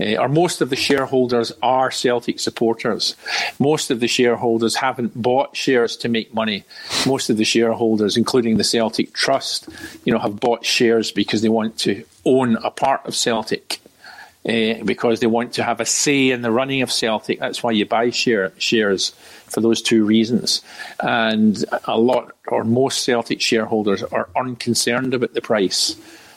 Uh, 0.00 0.16
or 0.16 0.28
most 0.28 0.60
of 0.60 0.70
the 0.70 0.76
shareholders 0.76 1.52
are 1.62 1.90
Celtic 1.90 2.38
supporters. 2.38 3.16
Most 3.58 3.90
of 3.90 4.00
the 4.00 4.08
shareholders 4.08 4.76
haven't 4.76 5.20
bought 5.20 5.56
shares 5.56 5.96
to 5.98 6.08
make 6.08 6.32
money. 6.32 6.64
Most 7.06 7.30
of 7.30 7.36
the 7.36 7.44
shareholders, 7.44 8.16
including 8.16 8.56
the 8.56 8.64
Celtic 8.64 9.12
Trust, 9.12 9.68
you 10.04 10.12
know, 10.12 10.18
have 10.18 10.38
bought 10.38 10.64
shares 10.64 11.10
because 11.10 11.42
they 11.42 11.48
want 11.48 11.78
to 11.78 12.04
own 12.24 12.56
a 12.56 12.70
part 12.70 13.04
of 13.06 13.16
Celtic 13.16 13.80
uh, 14.48 14.74
because 14.84 15.20
they 15.20 15.26
want 15.26 15.52
to 15.54 15.64
have 15.64 15.80
a 15.80 15.84
say 15.84 16.30
in 16.30 16.42
the 16.42 16.50
running 16.50 16.82
of 16.82 16.92
Celtic. 16.92 17.40
That's 17.40 17.62
why 17.62 17.72
you 17.72 17.84
buy 17.84 18.10
share, 18.10 18.52
shares 18.58 19.10
for 19.46 19.60
those 19.60 19.82
two 19.82 20.04
reasons. 20.04 20.62
And 21.00 21.64
a 21.84 21.98
lot 21.98 22.32
or 22.46 22.64
most 22.64 23.04
Celtic 23.04 23.40
shareholders 23.40 24.02
are 24.02 24.28
unconcerned 24.36 25.12
about 25.12 25.34
the 25.34 25.42
price 25.42 25.96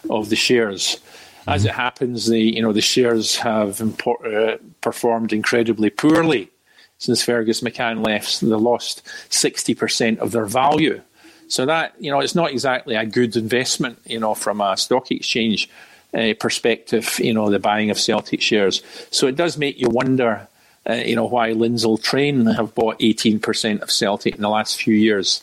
of 0.10 0.30
the 0.30 0.36
shares. 0.36 1.00
As 1.48 1.66
it 1.66 1.72
happens, 1.72 2.28
the 2.28 2.40
you 2.40 2.62
know 2.62 2.74
the 2.74 2.82
shares 2.82 3.38
have 3.38 3.82
uh, 3.82 4.58
performed 4.82 5.34
incredibly 5.34 5.90
poorly 5.90 6.50
since 6.98 7.24
Fergus 7.24 7.62
McCann 7.62 8.06
left. 8.06 8.42
They 8.42 8.48
lost 8.48 9.02
sixty 9.30 9.74
percent 9.74 10.20
of 10.20 10.32
their 10.32 10.46
value. 10.46 11.02
So 11.48 11.66
that 11.66 11.94
you 12.00 12.12
know 12.12 12.20
it's 12.20 12.36
not 12.36 12.52
exactly 12.52 12.96
a 12.96 13.06
good 13.06 13.36
investment, 13.36 14.00
you 14.06 14.20
know, 14.20 14.36
from 14.36 14.62
a 14.62 14.78
stock 14.78 15.12
exchange 15.12 15.70
uh, 16.14 16.34
perspective, 16.40 17.20
you 17.20 17.34
know, 17.34 17.50
the 17.50 17.60
buying 17.60 17.90
of 17.90 18.00
Celtic 18.00 18.42
shares. 18.42 18.84
So 19.12 19.28
it 19.28 19.36
does 19.36 19.58
make 19.58 19.80
you 19.80 19.90
wonder, 19.90 20.48
uh, 20.90 20.94
you 20.94 21.16
know, 21.16 21.26
why 21.26 21.52
Lindsell 21.52 22.02
Train 22.02 22.46
have 22.46 22.76
bought 22.76 23.00
18% 23.00 23.82
of 23.82 23.92
Celtic 23.92 24.36
in 24.36 24.42
the 24.42 24.50
last 24.50 24.82
few 24.82 24.94
years. 24.94 25.42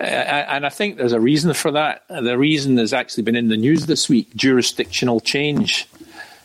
Uh, 0.00 0.04
and 0.04 0.66
I 0.66 0.68
think 0.68 0.96
there's 0.96 1.12
a 1.12 1.20
reason 1.20 1.52
for 1.54 1.70
that. 1.72 2.04
The 2.08 2.38
reason 2.38 2.78
has 2.78 2.92
actually 2.92 3.24
been 3.24 3.36
in 3.36 3.48
the 3.48 3.56
news 3.56 3.86
this 3.86 4.08
week 4.08 4.34
jurisdictional 4.34 5.20
change. 5.20 5.88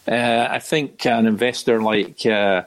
Uh, 0.08 0.48
I 0.50 0.60
think 0.60 1.06
an 1.06 1.26
investor 1.26 1.82
like 1.82 2.26
uh, 2.26 2.63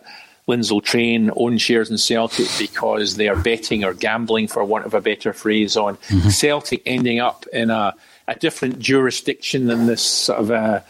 Train 0.83 1.31
owns 1.37 1.61
shares 1.61 1.91
in 1.91 1.99
Celtic 1.99 2.49
because 2.59 3.17
they 3.17 3.29
are 3.29 3.37
betting 3.37 3.85
or 3.85 3.93
gambling, 3.93 4.49
for 4.49 4.65
want 4.65 4.87
of 4.87 4.95
a 4.95 5.01
better 5.01 5.33
phrase, 5.33 5.77
on 5.77 5.97
mm-hmm. 5.97 6.31
Celtic 6.31 6.83
ending 6.87 7.21
up 7.21 7.47
in 7.53 7.71
a 7.71 7.95
a 8.29 8.35
different 8.35 8.79
jurisdiction 8.79 9.67
than 9.67 9.87
this 9.87 10.03
sort 10.03 10.39
of 10.39 10.51
uh, 10.51 10.81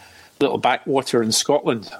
little 0.40 0.58
backwater 0.58 1.22
in 1.22 1.32
Scotland. 1.32 1.90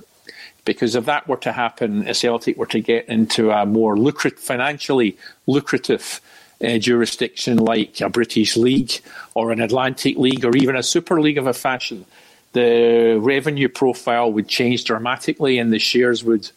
Because 0.65 0.97
if 0.97 1.07
that 1.07 1.27
were 1.27 1.39
to 1.39 1.53
happen, 1.53 2.07
if 2.07 2.17
Celtic 2.19 2.59
were 2.59 2.67
to 2.67 2.81
get 2.81 3.09
into 3.09 3.51
a 3.53 3.65
more 3.65 3.97
lucrative, 3.97 4.39
financially 4.39 5.17
lucrative 5.47 6.21
uh, 6.65 6.79
jurisdiction 6.79 7.59
like 7.59 8.01
a 8.01 8.09
British 8.09 8.57
League 8.57 9.01
or 9.35 9.53
an 9.53 9.61
Atlantic 9.61 10.17
League 10.17 10.45
or 10.45 10.57
even 10.57 10.77
a 10.77 10.83
Super 10.83 11.21
League 11.21 11.39
of 11.39 11.47
a 11.47 11.53
fashion, 11.53 12.05
the 12.53 13.19
revenue 13.21 13.69
profile 13.69 14.33
would 14.33 14.49
change 14.49 14.85
dramatically 14.85 15.59
and 15.59 15.73
the 15.73 15.79
shares 15.79 16.25
would 16.25 16.51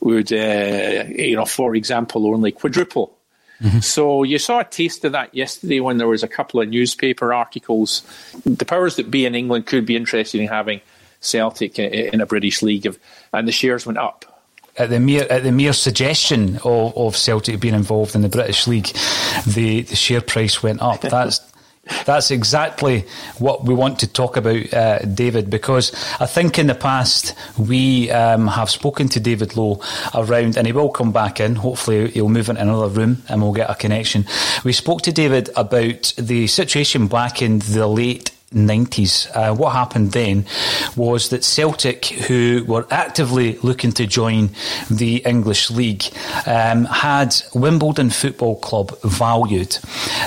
would 0.00 0.32
uh, 0.32 1.04
you 1.08 1.36
know 1.36 1.46
for 1.46 1.74
example 1.74 2.26
only 2.26 2.52
quadruple 2.52 3.16
Mm-hmm. 3.62 3.80
So 3.80 4.22
you 4.22 4.38
saw 4.38 4.60
a 4.60 4.64
taste 4.64 5.04
of 5.04 5.12
that 5.12 5.34
yesterday 5.34 5.80
when 5.80 5.98
there 5.98 6.08
was 6.08 6.22
a 6.22 6.28
couple 6.28 6.60
of 6.60 6.68
newspaper 6.68 7.32
articles. 7.32 8.02
The 8.44 8.64
powers 8.64 8.96
that 8.96 9.10
be 9.10 9.24
in 9.24 9.34
England 9.34 9.66
could 9.66 9.86
be 9.86 9.96
interested 9.96 10.40
in 10.40 10.48
having 10.48 10.80
Celtic 11.20 11.78
in 11.78 12.20
a 12.20 12.26
British 12.26 12.62
league, 12.62 12.86
and 13.32 13.48
the 13.48 13.52
shares 13.52 13.86
went 13.86 13.98
up. 13.98 14.35
At 14.78 14.90
the 14.90 15.00
mere 15.00 15.22
at 15.30 15.42
the 15.42 15.52
mere 15.52 15.72
suggestion 15.72 16.56
of, 16.64 16.96
of 16.96 17.16
Celtic 17.16 17.60
being 17.60 17.74
involved 17.74 18.14
in 18.14 18.22
the 18.22 18.28
British 18.28 18.66
league, 18.66 18.88
the, 19.46 19.82
the 19.82 19.96
share 19.96 20.20
price 20.20 20.62
went 20.62 20.82
up. 20.82 21.00
That's 21.16 21.40
that's 22.04 22.30
exactly 22.30 23.04
what 23.38 23.64
we 23.64 23.74
want 23.74 24.00
to 24.00 24.08
talk 24.08 24.36
about, 24.36 24.74
uh, 24.74 24.98
David, 25.00 25.50
because 25.50 25.92
I 26.18 26.26
think 26.26 26.58
in 26.58 26.66
the 26.66 26.74
past 26.74 27.34
we 27.56 28.10
um, 28.10 28.48
have 28.48 28.70
spoken 28.70 29.08
to 29.10 29.20
David 29.20 29.56
Low 29.56 29.80
around, 30.14 30.56
and 30.56 30.66
he 30.66 30.72
will 30.72 30.90
come 30.90 31.12
back 31.12 31.38
in. 31.38 31.54
Hopefully, 31.54 32.10
he'll 32.10 32.28
move 32.28 32.48
into 32.48 32.62
another 32.62 32.88
room 32.88 33.22
and 33.28 33.40
we'll 33.40 33.52
get 33.52 33.70
a 33.70 33.74
connection. 33.74 34.26
We 34.64 34.72
spoke 34.72 35.02
to 35.02 35.12
David 35.12 35.50
about 35.54 36.12
the 36.18 36.46
situation 36.48 37.06
back 37.06 37.40
in 37.40 37.60
the 37.60 37.86
late 37.86 38.32
90s. 38.56 39.30
Uh, 39.34 39.54
what 39.54 39.72
happened 39.72 40.12
then 40.12 40.46
was 40.96 41.28
that 41.28 41.44
Celtic, 41.44 42.06
who 42.06 42.64
were 42.66 42.86
actively 42.90 43.58
looking 43.58 43.92
to 43.92 44.06
join 44.06 44.50
the 44.90 45.18
English 45.18 45.70
League, 45.70 46.04
um, 46.46 46.84
had 46.86 47.34
Wimbledon 47.54 48.10
Football 48.10 48.56
Club 48.56 48.98
valued 49.02 49.78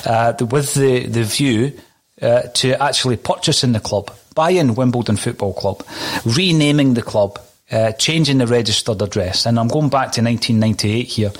uh, 0.05 0.33
with 0.49 0.73
the, 0.75 1.05
the 1.07 1.23
view 1.23 1.73
uh, 2.21 2.43
to 2.53 2.81
actually 2.81 3.17
purchasing 3.17 3.71
the 3.71 3.79
club, 3.79 4.11
buying 4.35 4.75
Wimbledon 4.75 5.17
Football 5.17 5.53
Club, 5.53 5.83
renaming 6.25 6.93
the 6.93 7.01
club 7.01 7.39
uh, 7.71 7.91
changing 7.93 8.39
the 8.39 8.47
registered 8.47 9.01
address, 9.01 9.45
and 9.45 9.59
I'm 9.59 9.67
going 9.67 9.89
back 9.89 10.11
to 10.13 10.21
1998 10.21 11.03
here, 11.03 11.31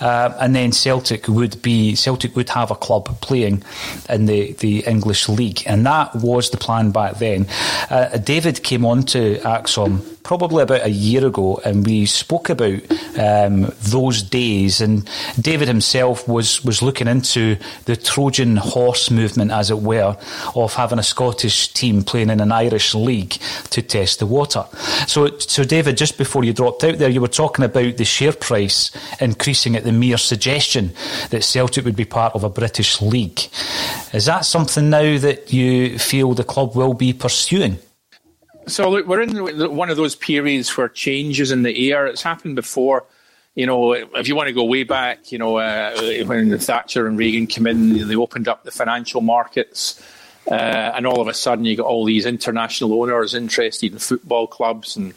uh, 0.00 0.34
and 0.40 0.54
then 0.54 0.72
Celtic 0.72 1.28
would 1.28 1.60
be 1.62 1.94
Celtic 1.94 2.36
would 2.36 2.50
have 2.50 2.70
a 2.70 2.74
club 2.74 3.20
playing 3.20 3.62
in 4.08 4.26
the, 4.26 4.52
the 4.54 4.80
English 4.80 5.28
league, 5.28 5.62
and 5.66 5.86
that 5.86 6.14
was 6.14 6.50
the 6.50 6.56
plan 6.56 6.90
back 6.90 7.18
then. 7.18 7.46
Uh, 7.88 8.18
David 8.18 8.62
came 8.62 8.84
on 8.84 9.04
to 9.04 9.38
ACSOM 9.38 10.19
probably 10.22 10.62
about 10.62 10.84
a 10.84 10.90
year 10.90 11.26
ago, 11.26 11.60
and 11.64 11.84
we 11.86 12.06
spoke 12.06 12.50
about 12.50 12.80
um, 13.18 13.72
those 13.80 14.22
days. 14.22 14.80
And 14.80 15.08
David 15.40 15.68
himself 15.68 16.28
was 16.28 16.64
was 16.64 16.82
looking 16.82 17.08
into 17.08 17.56
the 17.84 17.96
Trojan 17.96 18.56
horse 18.56 19.10
movement, 19.10 19.50
as 19.50 19.70
it 19.70 19.78
were, 19.78 20.16
of 20.54 20.74
having 20.74 20.98
a 20.98 21.02
Scottish 21.02 21.68
team 21.68 22.02
playing 22.02 22.30
in 22.30 22.40
an 22.40 22.52
Irish 22.52 22.94
league 22.94 23.38
to 23.70 23.82
test 23.82 24.18
the 24.18 24.26
water. 24.26 24.64
So, 25.06 25.38
so 25.38 25.64
David, 25.64 25.96
just 25.96 26.18
before 26.18 26.44
you 26.44 26.52
dropped 26.52 26.84
out 26.84 26.98
there, 26.98 27.08
you 27.08 27.20
were 27.20 27.28
talking 27.28 27.64
about 27.64 27.96
the 27.96 28.04
share 28.04 28.32
price 28.32 28.90
increasing 29.20 29.76
at 29.76 29.84
the 29.84 29.92
mere 29.92 30.18
suggestion 30.18 30.92
that 31.30 31.44
Celtic 31.44 31.84
would 31.84 31.96
be 31.96 32.04
part 32.04 32.34
of 32.34 32.44
a 32.44 32.50
British 32.50 33.00
league. 33.00 33.40
Is 34.12 34.26
that 34.26 34.44
something 34.44 34.90
now 34.90 35.18
that 35.18 35.52
you 35.52 35.98
feel 35.98 36.34
the 36.34 36.44
club 36.44 36.74
will 36.74 36.94
be 36.94 37.12
pursuing? 37.12 37.78
So 38.70 39.04
we're 39.04 39.22
in 39.22 39.76
one 39.76 39.90
of 39.90 39.96
those 39.96 40.14
periods 40.14 40.76
where 40.76 40.88
changes 40.88 41.50
in 41.50 41.62
the 41.62 41.90
air. 41.90 42.06
It's 42.06 42.22
happened 42.22 42.56
before. 42.56 43.04
You 43.54 43.66
know, 43.66 43.92
if 43.92 44.28
you 44.28 44.36
want 44.36 44.46
to 44.46 44.52
go 44.52 44.64
way 44.64 44.84
back, 44.84 45.32
you 45.32 45.38
know, 45.38 45.56
uh, 45.56 46.22
when 46.24 46.56
Thatcher 46.58 47.06
and 47.06 47.18
Reagan 47.18 47.46
came 47.46 47.66
in, 47.66 48.08
they 48.08 48.16
opened 48.16 48.48
up 48.48 48.64
the 48.64 48.70
financial 48.70 49.20
markets. 49.20 50.00
Uh, 50.50 50.92
and 50.94 51.06
all 51.06 51.20
of 51.20 51.28
a 51.28 51.34
sudden, 51.34 51.64
you 51.64 51.76
got 51.76 51.86
all 51.86 52.04
these 52.04 52.26
international 52.26 53.00
owners 53.00 53.34
interested 53.34 53.92
in 53.92 53.98
football 53.98 54.46
clubs, 54.46 54.96
and 54.96 55.12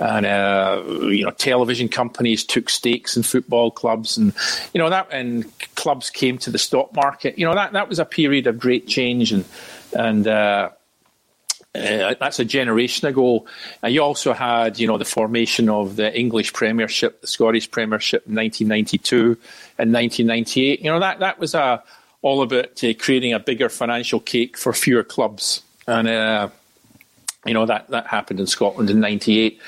and 0.00 0.24
uh, 0.24 0.82
you 1.02 1.24
know, 1.24 1.30
television 1.30 1.88
companies 1.88 2.42
took 2.42 2.70
stakes 2.70 3.16
in 3.16 3.22
football 3.22 3.70
clubs, 3.70 4.16
and 4.16 4.32
you 4.72 4.78
know 4.78 4.88
that, 4.88 5.08
and 5.12 5.44
clubs 5.76 6.08
came 6.08 6.38
to 6.38 6.50
the 6.50 6.58
stock 6.58 6.92
market. 6.94 7.38
You 7.38 7.46
know 7.46 7.54
that 7.54 7.74
that 7.74 7.88
was 7.88 7.98
a 7.98 8.04
period 8.04 8.46
of 8.46 8.58
great 8.58 8.88
change, 8.88 9.30
and 9.30 9.44
and 9.92 10.26
uh, 11.74 11.78
uh, 11.78 12.14
that's 12.20 12.38
a 12.38 12.44
generation 12.44 13.08
ago. 13.08 13.46
Uh, 13.82 13.88
you 13.88 14.02
also 14.02 14.32
had, 14.32 14.78
you 14.78 14.86
know, 14.86 14.98
the 14.98 15.04
formation 15.04 15.68
of 15.68 15.96
the 15.96 16.16
English 16.18 16.52
Premiership, 16.52 17.20
the 17.20 17.26
Scottish 17.26 17.70
Premiership 17.70 18.26
in 18.26 18.34
1992 18.34 19.38
and 19.78 19.92
1998. 19.92 20.80
You 20.80 20.90
know, 20.90 21.00
that, 21.00 21.20
that 21.20 21.38
was 21.38 21.54
a 21.54 21.82
all 22.22 22.42
about 22.42 22.82
uh, 22.82 22.94
creating 22.98 23.32
a 23.32 23.40
bigger 23.40 23.68
financial 23.68 24.20
cake 24.20 24.56
for 24.56 24.72
fewer 24.72 25.02
clubs. 25.02 25.62
And 25.86 26.08
uh, 26.08 26.48
you 27.44 27.54
know 27.54 27.66
that 27.66 27.88
that 27.88 28.06
happened 28.06 28.38
in 28.40 28.46
Scotland 28.46 28.88
in 28.88 29.00
'98. 29.00 29.60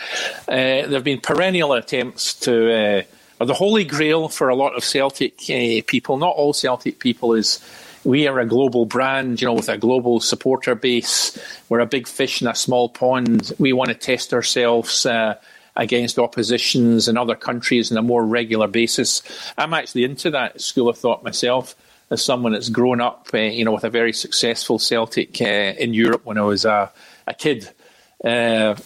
Uh, 0.49 0.53
there 0.55 0.91
have 0.91 1.05
been 1.05 1.21
perennial 1.21 1.73
attempts 1.73 2.35
to, 2.41 2.73
uh, 2.73 3.03
or 3.41 3.47
the 3.47 3.55
holy 3.55 3.85
grail 3.85 4.29
for 4.29 4.49
a 4.49 4.55
lot 4.55 4.77
of 4.77 4.85
Celtic 4.85 5.35
uh, 5.51 5.83
people. 5.87 6.17
Not 6.17 6.37
all 6.37 6.53
Celtic 6.53 7.01
people 7.01 7.35
is. 7.35 7.61
We 8.05 8.27
are 8.29 8.39
a 8.39 8.47
global 8.47 8.85
brand, 8.85 9.41
you 9.41 9.47
know, 9.47 9.55
with 9.55 9.71
a 9.71 9.79
global 9.79 10.21
supporter 10.21 10.75
base. 10.75 11.39
We're 11.69 11.81
a 11.81 11.87
big 11.87 12.07
fish 12.07 12.43
in 12.43 12.49
a 12.49 12.55
small 12.55 12.91
pond. 12.91 13.53
We 13.59 13.73
want 13.73 13.89
to 13.89 13.95
test 13.95 14.35
ourselves 14.35 15.07
uh, 15.07 15.37
against 15.75 16.19
oppositions 16.19 17.09
in 17.09 17.17
other 17.17 17.35
countries 17.35 17.91
on 17.91 17.97
a 17.97 18.03
more 18.03 18.25
regular 18.25 18.69
basis. 18.69 19.23
I'm 19.57 19.73
actually 19.73 20.05
into 20.05 20.31
that 20.33 20.61
school 20.61 20.89
of 20.89 20.99
thought 20.99 21.25
myself 21.25 21.75
as 22.11 22.23
someone 22.23 22.53
that's 22.53 22.69
grown 22.69 23.01
up, 23.01 23.29
uh, 23.33 23.39
you 23.39 23.65
know, 23.65 23.73
with 23.73 23.85
a 23.85 23.91
very 23.91 24.13
successful 24.13 24.79
Celtic 24.79 25.41
uh, 25.41 25.45
in 25.45 25.95
Europe 25.95 26.27
when 26.27 26.37
I 26.37 26.43
was 26.43 26.67
a, 26.67 26.93
a 27.27 27.33
kid. 27.35 27.71
Uh, 28.23 28.77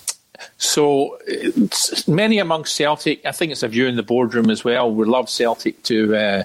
so 0.56 1.18
many 2.06 2.38
amongst 2.38 2.76
Celtic, 2.76 3.26
I 3.26 3.32
think 3.32 3.50
it's 3.50 3.64
a 3.64 3.68
view 3.68 3.88
in 3.88 3.96
the 3.96 4.04
boardroom 4.04 4.50
as 4.50 4.62
well. 4.62 4.92
We 4.92 5.04
love 5.06 5.28
Celtic 5.28 5.82
to 5.84 6.16
uh, 6.16 6.42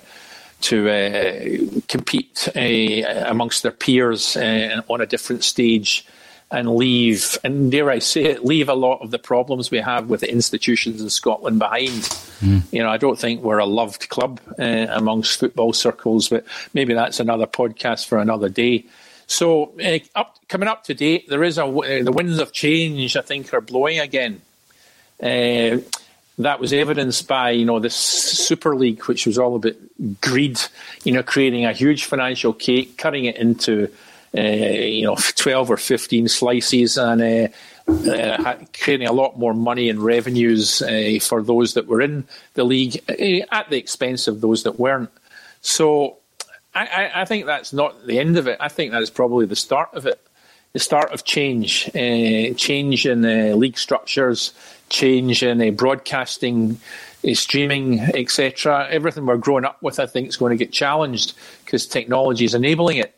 to 0.63 0.89
uh, 0.89 1.81
compete 1.87 2.49
uh, 2.55 3.25
amongst 3.27 3.63
their 3.63 3.71
peers 3.71 4.37
uh, 4.37 4.81
on 4.89 5.01
a 5.01 5.05
different 5.05 5.43
stage 5.43 6.05
and 6.51 6.75
leave, 6.75 7.37
and 7.43 7.71
dare 7.71 7.89
I 7.89 7.99
say 7.99 8.25
it, 8.25 8.45
leave 8.45 8.69
a 8.69 8.75
lot 8.75 9.01
of 9.01 9.09
the 9.09 9.17
problems 9.17 9.71
we 9.71 9.79
have 9.79 10.07
with 10.07 10.21
the 10.21 10.31
institutions 10.31 11.01
in 11.01 11.09
Scotland 11.09 11.57
behind. 11.57 12.03
Mm. 12.41 12.61
You 12.71 12.83
know, 12.83 12.89
I 12.89 12.97
don't 12.97 13.17
think 13.17 13.41
we're 13.41 13.57
a 13.57 13.65
loved 13.65 14.09
club 14.09 14.39
uh, 14.59 14.87
amongst 14.89 15.39
football 15.39 15.73
circles, 15.73 16.29
but 16.29 16.45
maybe 16.73 16.93
that's 16.93 17.19
another 17.19 17.47
podcast 17.47 18.07
for 18.07 18.19
another 18.19 18.49
day. 18.49 18.85
So, 19.25 19.73
uh, 19.83 19.99
up 20.15 20.37
coming 20.47 20.67
up 20.69 20.83
to 20.85 20.93
date, 20.93 21.27
there 21.27 21.43
is 21.43 21.57
a 21.57 21.65
uh, 21.65 22.03
the 22.03 22.11
winds 22.11 22.37
of 22.37 22.53
change. 22.53 23.17
I 23.17 23.21
think 23.21 23.51
are 23.53 23.61
blowing 23.61 23.99
again. 23.99 24.41
That 26.39 26.59
was 26.59 26.73
evidenced 26.73 27.27
by 27.27 27.51
you 27.51 27.65
know 27.65 27.79
this 27.79 27.95
Super 27.95 28.75
League, 28.75 29.03
which 29.05 29.27
was 29.27 29.37
all 29.37 29.55
about 29.55 29.73
greed. 30.21 30.59
You 31.03 31.13
know, 31.13 31.23
creating 31.23 31.65
a 31.65 31.73
huge 31.73 32.05
financial 32.05 32.53
cake, 32.53 32.97
cutting 32.97 33.25
it 33.25 33.37
into 33.37 33.91
uh, 34.35 34.41
you 34.41 35.05
know 35.05 35.15
twelve 35.35 35.69
or 35.69 35.77
fifteen 35.77 36.27
slices, 36.27 36.97
and 36.97 37.21
uh, 37.21 37.47
uh, 37.87 38.55
creating 38.81 39.07
a 39.07 39.11
lot 39.11 39.37
more 39.37 39.53
money 39.53 39.89
and 39.89 39.99
revenues 39.99 40.81
uh, 40.81 41.19
for 41.21 41.43
those 41.43 41.73
that 41.73 41.85
were 41.85 42.01
in 42.01 42.25
the 42.53 42.63
league 42.63 42.97
uh, 43.09 43.45
at 43.55 43.69
the 43.69 43.77
expense 43.77 44.27
of 44.27 44.41
those 44.41 44.63
that 44.63 44.79
weren't. 44.79 45.11
So 45.61 46.17
I, 46.73 47.11
I, 47.13 47.25
think 47.25 47.45
that's 47.45 47.73
not 47.73 48.07
the 48.07 48.19
end 48.19 48.37
of 48.37 48.47
it. 48.47 48.57
I 48.59 48.67
think 48.67 48.91
that 48.91 49.01
is 49.01 49.09
probably 49.09 49.45
the 49.45 49.55
start 49.55 49.89
of 49.93 50.05
it, 50.05 50.19
the 50.73 50.79
start 50.79 51.11
of 51.11 51.23
change, 51.23 51.87
uh, 51.89 52.53
change 52.55 53.05
in 53.05 53.23
uh, 53.23 53.55
league 53.55 53.77
structures, 53.77 54.53
change 54.89 55.43
in 55.43 55.61
uh, 55.61 55.69
broadcasting, 55.69 56.79
uh, 57.27 57.33
streaming, 57.35 57.99
etc. 57.99 58.87
Everything 58.89 59.27
we're 59.27 59.37
growing 59.37 59.65
up 59.65 59.81
with, 59.83 59.99
I 59.99 60.07
think, 60.07 60.29
is 60.29 60.37
going 60.37 60.49
to 60.49 60.63
get 60.63 60.73
challenged 60.73 61.35
because 61.63 61.85
technology 61.85 62.43
is 62.45 62.55
enabling 62.55 62.97
it 62.97 63.15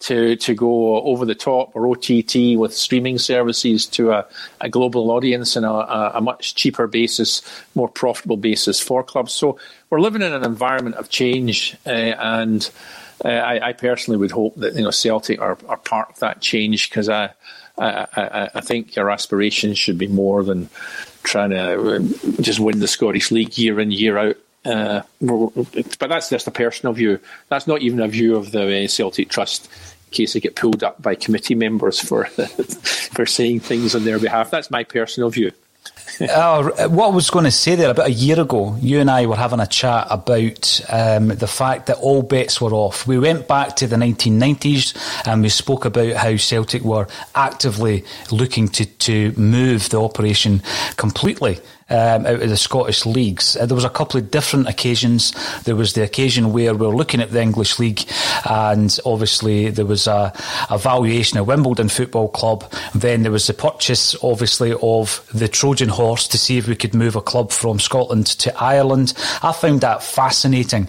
to 0.00 0.36
to 0.36 0.54
go 0.54 1.00
over 1.02 1.24
the 1.24 1.34
top 1.34 1.74
or 1.74 1.86
OTT 1.86 2.58
with 2.58 2.74
streaming 2.74 3.18
services 3.18 3.86
to 3.86 4.12
a, 4.12 4.26
a 4.60 4.68
global 4.68 5.10
audience 5.10 5.56
and 5.56 5.66
a, 5.66 6.16
a, 6.16 6.20
much 6.22 6.54
cheaper 6.54 6.86
basis, 6.86 7.42
more 7.74 7.88
profitable 7.88 8.38
basis 8.38 8.80
for 8.80 9.02
clubs. 9.02 9.32
So 9.32 9.58
we're 9.90 10.00
living 10.00 10.22
in 10.22 10.32
an 10.32 10.44
environment 10.44 10.96
of 10.96 11.10
change, 11.10 11.76
uh, 11.86 11.90
and 11.90 12.70
uh, 13.24 13.28
I, 13.28 13.68
I, 13.68 13.72
personally 13.72 14.18
would 14.18 14.30
hope 14.30 14.56
that 14.56 14.74
you 14.74 14.82
know 14.82 14.90
Celtic 14.90 15.40
are, 15.40 15.58
are 15.68 15.76
part 15.76 16.10
of 16.10 16.18
that 16.20 16.40
change 16.40 16.88
because 16.88 17.08
I, 17.08 17.30
I, 17.78 18.50
I 18.54 18.60
think 18.60 18.96
your 18.96 19.10
aspirations 19.10 19.78
should 19.78 19.98
be 19.98 20.08
more 20.08 20.42
than 20.42 20.68
trying 21.22 21.50
to 21.50 21.96
uh, 21.96 21.98
just 22.40 22.60
win 22.60 22.80
the 22.80 22.88
Scottish 22.88 23.30
League 23.30 23.56
year 23.58 23.80
in 23.80 23.90
year 23.90 24.18
out. 24.18 24.36
Uh, 24.64 25.02
but 25.20 26.08
that's 26.08 26.28
just 26.28 26.46
a 26.46 26.50
personal 26.50 26.92
view. 26.92 27.18
That's 27.48 27.66
not 27.66 27.80
even 27.80 28.00
a 28.00 28.08
view 28.08 28.36
of 28.36 28.52
the 28.52 28.84
uh, 28.84 28.88
Celtic 28.88 29.30
Trust 29.30 29.66
in 29.66 30.12
case 30.12 30.34
they 30.34 30.40
get 30.40 30.56
pulled 30.56 30.82
up 30.82 31.00
by 31.00 31.14
committee 31.14 31.54
members 31.54 31.98
for 32.00 32.24
for 32.26 33.26
saying 33.26 33.60
things 33.60 33.94
on 33.94 34.04
their 34.04 34.18
behalf. 34.18 34.50
That's 34.50 34.70
my 34.70 34.84
personal 34.84 35.30
view. 35.30 35.52
Uh, 36.20 36.88
what 36.88 37.08
I 37.08 37.14
was 37.14 37.30
going 37.30 37.44
to 37.44 37.50
say 37.50 37.74
there 37.74 37.90
about 37.90 38.08
a 38.08 38.12
year 38.12 38.40
ago, 38.40 38.76
you 38.80 39.00
and 39.00 39.10
I 39.10 39.26
were 39.26 39.36
having 39.36 39.60
a 39.60 39.66
chat 39.66 40.06
about 40.10 40.80
um, 40.88 41.28
the 41.28 41.46
fact 41.46 41.86
that 41.86 41.98
all 41.98 42.22
bets 42.22 42.60
were 42.60 42.72
off. 42.72 43.06
We 43.06 43.18
went 43.18 43.48
back 43.48 43.76
to 43.76 43.86
the 43.86 43.96
1990s 43.96 45.26
and 45.26 45.42
we 45.42 45.48
spoke 45.48 45.84
about 45.84 46.14
how 46.14 46.36
Celtic 46.36 46.82
were 46.82 47.06
actively 47.34 48.04
looking 48.30 48.68
to, 48.68 48.86
to 48.86 49.32
move 49.32 49.88
the 49.90 50.00
operation 50.00 50.62
completely 50.96 51.58
um, 51.90 52.26
out 52.26 52.42
of 52.42 52.48
the 52.48 52.56
Scottish 52.56 53.04
leagues. 53.04 53.56
Uh, 53.56 53.66
there 53.66 53.74
was 53.74 53.84
a 53.84 53.90
couple 53.90 54.18
of 54.18 54.30
different 54.30 54.68
occasions. 54.68 55.32
There 55.64 55.76
was 55.76 55.92
the 55.94 56.02
occasion 56.02 56.52
where 56.52 56.74
we 56.74 56.86
were 56.86 56.94
looking 56.94 57.20
at 57.20 57.30
the 57.30 57.42
English 57.42 57.78
League, 57.78 58.08
and 58.48 58.96
obviously 59.04 59.70
there 59.70 59.84
was 59.84 60.06
a, 60.06 60.32
a 60.70 60.78
valuation 60.78 61.38
of 61.38 61.46
Wimbledon 61.46 61.88
Football 61.88 62.28
Club. 62.28 62.70
Then 62.94 63.22
there 63.22 63.32
was 63.32 63.46
the 63.46 63.54
purchase, 63.54 64.16
obviously, 64.22 64.72
of 64.82 65.28
the 65.34 65.48
Trojan 65.48 65.88
Horse 65.88 66.28
to 66.28 66.38
see 66.38 66.58
if 66.58 66.68
we 66.68 66.76
could 66.76 66.94
move 66.94 67.16
a 67.16 67.20
club 67.20 67.50
from 67.50 67.78
Scotland 67.80 68.26
to 68.26 68.56
Ireland. 68.62 69.14
I 69.42 69.52
found 69.52 69.80
that 69.80 70.02
fascinating. 70.02 70.88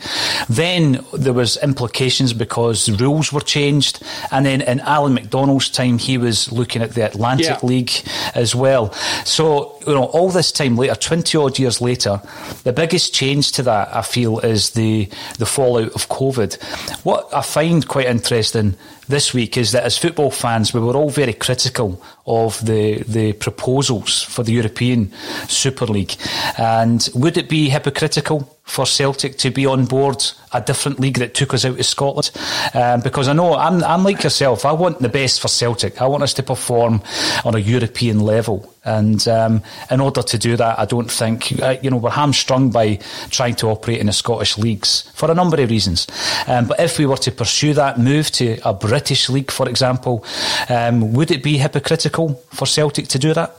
Then 0.49 1.03
there 1.13 1.33
was 1.33 1.57
implications 1.57 2.33
because 2.33 2.85
the 2.85 2.93
rules 2.93 3.33
were 3.33 3.41
changed, 3.41 4.03
and 4.31 4.45
then 4.45 4.61
in 4.61 4.79
Alan 4.81 5.13
McDonald's 5.13 5.69
time, 5.69 5.97
he 5.97 6.17
was 6.17 6.51
looking 6.51 6.81
at 6.81 6.91
the 6.91 7.05
Atlantic 7.05 7.45
yeah. 7.45 7.59
League 7.63 7.91
as 8.35 8.53
well. 8.53 8.93
So 9.25 9.77
you 9.87 9.93
know, 9.93 10.05
all 10.05 10.29
this 10.29 10.51
time 10.51 10.75
later, 10.75 10.90
twenty 10.95 11.37
odd 11.37 11.59
years 11.59 11.81
later, 11.81 12.21
the 12.63 12.73
biggest 12.73 13.13
change 13.13 13.51
to 13.53 13.63
that 13.63 13.95
I 13.95 14.01
feel 14.01 14.39
is 14.39 14.71
the 14.71 15.09
the 15.37 15.45
fallout 15.45 15.93
of 15.93 16.09
COVID. 16.09 16.61
What 17.03 17.29
I 17.33 17.41
find 17.41 17.87
quite 17.87 18.07
interesting 18.07 18.75
this 19.11 19.33
week 19.33 19.57
is 19.57 19.71
that 19.73 19.83
as 19.83 19.97
football 19.97 20.31
fans, 20.31 20.73
we 20.73 20.79
were 20.79 20.95
all 20.95 21.09
very 21.09 21.33
critical 21.33 22.01
of 22.25 22.65
the 22.65 23.03
the 23.03 23.33
proposals 23.33 24.23
for 24.23 24.43
the 24.43 24.53
European 24.53 25.11
Super 25.47 25.85
League, 25.85 26.15
and 26.57 27.07
would 27.13 27.37
it 27.37 27.49
be 27.49 27.69
hypocritical 27.69 28.49
for 28.71 28.85
Celtic 28.85 29.37
to 29.37 29.51
be 29.51 29.65
on 29.65 29.85
board 29.85 30.23
a 30.53 30.61
different 30.61 30.99
league 30.99 31.17
that 31.17 31.33
took 31.33 31.53
us 31.53 31.65
out 31.65 31.79
of 31.79 31.85
Scotland. 31.85 32.31
Um, 32.73 33.01
because 33.01 33.27
I 33.27 33.33
know 33.33 33.55
I'm, 33.55 33.83
I'm 33.83 34.03
like 34.03 34.23
yourself. 34.23 34.65
I 34.65 34.71
want 34.71 34.99
the 34.99 35.09
best 35.09 35.41
for 35.41 35.47
Celtic. 35.47 36.01
I 36.01 36.07
want 36.07 36.23
us 36.23 36.33
to 36.35 36.43
perform 36.43 37.01
on 37.43 37.55
a 37.55 37.59
European 37.59 38.21
level. 38.21 38.73
And 38.83 39.25
um, 39.27 39.61
in 39.89 39.99
order 39.99 40.23
to 40.23 40.37
do 40.37 40.55
that, 40.57 40.79
I 40.79 40.85
don't 40.85 41.11
think, 41.11 41.59
uh, 41.61 41.77
you 41.81 41.89
know, 41.89 41.97
we're 41.97 42.11
hamstrung 42.11 42.71
by 42.71 42.95
trying 43.29 43.55
to 43.55 43.67
operate 43.67 43.99
in 43.99 44.07
the 44.07 44.13
Scottish 44.13 44.57
leagues 44.57 45.09
for 45.13 45.29
a 45.29 45.35
number 45.35 45.61
of 45.61 45.69
reasons. 45.69 46.07
Um, 46.47 46.67
but 46.67 46.79
if 46.79 46.97
we 46.97 47.05
were 47.05 47.17
to 47.17 47.31
pursue 47.31 47.73
that 47.73 47.99
move 47.99 48.31
to 48.31 48.57
a 48.65 48.73
British 48.73 49.00
league, 49.29 49.51
for 49.51 49.67
example, 49.69 50.25
um, 50.69 51.13
would 51.13 51.31
it 51.31 51.43
be 51.43 51.57
hypocritical 51.57 52.35
for 52.53 52.65
Celtic 52.65 53.07
to 53.09 53.19
do 53.19 53.33
that? 53.33 53.55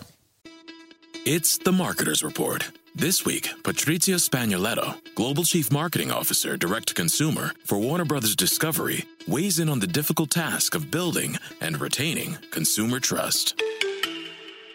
It's 1.24 1.58
the 1.58 1.70
Marketer's 1.70 2.22
Report 2.22 2.70
this 2.94 3.24
week, 3.24 3.48
Patrizia 3.62 4.16
Spagnoletto, 4.16 4.96
Global 5.14 5.44
Chief 5.44 5.72
Marketing 5.72 6.10
Officer, 6.10 6.58
Direct 6.58 6.88
to 6.88 6.94
Consumer 6.94 7.52
for 7.64 7.78
Warner 7.78 8.04
Brothers 8.04 8.36
Discovery, 8.36 9.04
weighs 9.26 9.58
in 9.58 9.70
on 9.70 9.80
the 9.80 9.86
difficult 9.86 10.30
task 10.30 10.74
of 10.74 10.90
building 10.90 11.38
and 11.62 11.80
retaining 11.80 12.36
consumer 12.50 13.00
trust. 13.00 13.58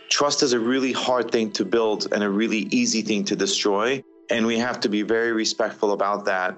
Trust 0.10 0.41
is 0.41 0.53
a 0.53 0.60
really 0.60 0.91
hard 0.91 1.30
thing 1.30 1.51
to 1.51 1.65
build 1.65 2.08
and 2.12 2.23
a 2.23 2.30
really 2.30 2.67
easy 2.71 3.03
thing 3.03 3.23
to 3.25 3.36
destroy, 3.36 4.03
and 4.32 4.47
we 4.47 4.58
have 4.58 4.80
to 4.80 4.89
be 4.89 5.03
very 5.03 5.32
respectful 5.32 5.91
about 5.91 6.25
that. 6.25 6.58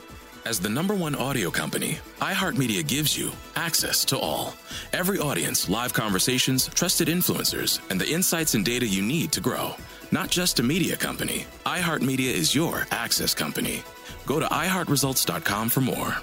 As 0.43 0.59
the 0.59 0.69
number 0.69 0.95
one 0.95 1.13
audio 1.13 1.51
company, 1.51 1.99
iHeartMedia 2.19 2.87
gives 2.87 3.15
you 3.15 3.31
access 3.55 4.03
to 4.05 4.17
all. 4.17 4.55
Every 4.91 5.19
audience, 5.19 5.69
live 5.69 5.93
conversations, 5.93 6.67
trusted 6.69 7.07
influencers, 7.07 7.79
and 7.91 8.01
the 8.01 8.09
insights 8.09 8.55
and 8.55 8.65
data 8.65 8.87
you 8.87 9.03
need 9.03 9.31
to 9.33 9.41
grow. 9.41 9.75
Not 10.11 10.31
just 10.31 10.59
a 10.59 10.63
media 10.63 10.97
company, 10.97 11.45
iHeartMedia 11.65 12.33
is 12.33 12.55
your 12.55 12.87
access 12.89 13.35
company. 13.35 13.83
Go 14.25 14.39
to 14.39 14.47
iHeartResults.com 14.47 15.69
for 15.69 15.81
more. 15.81 16.17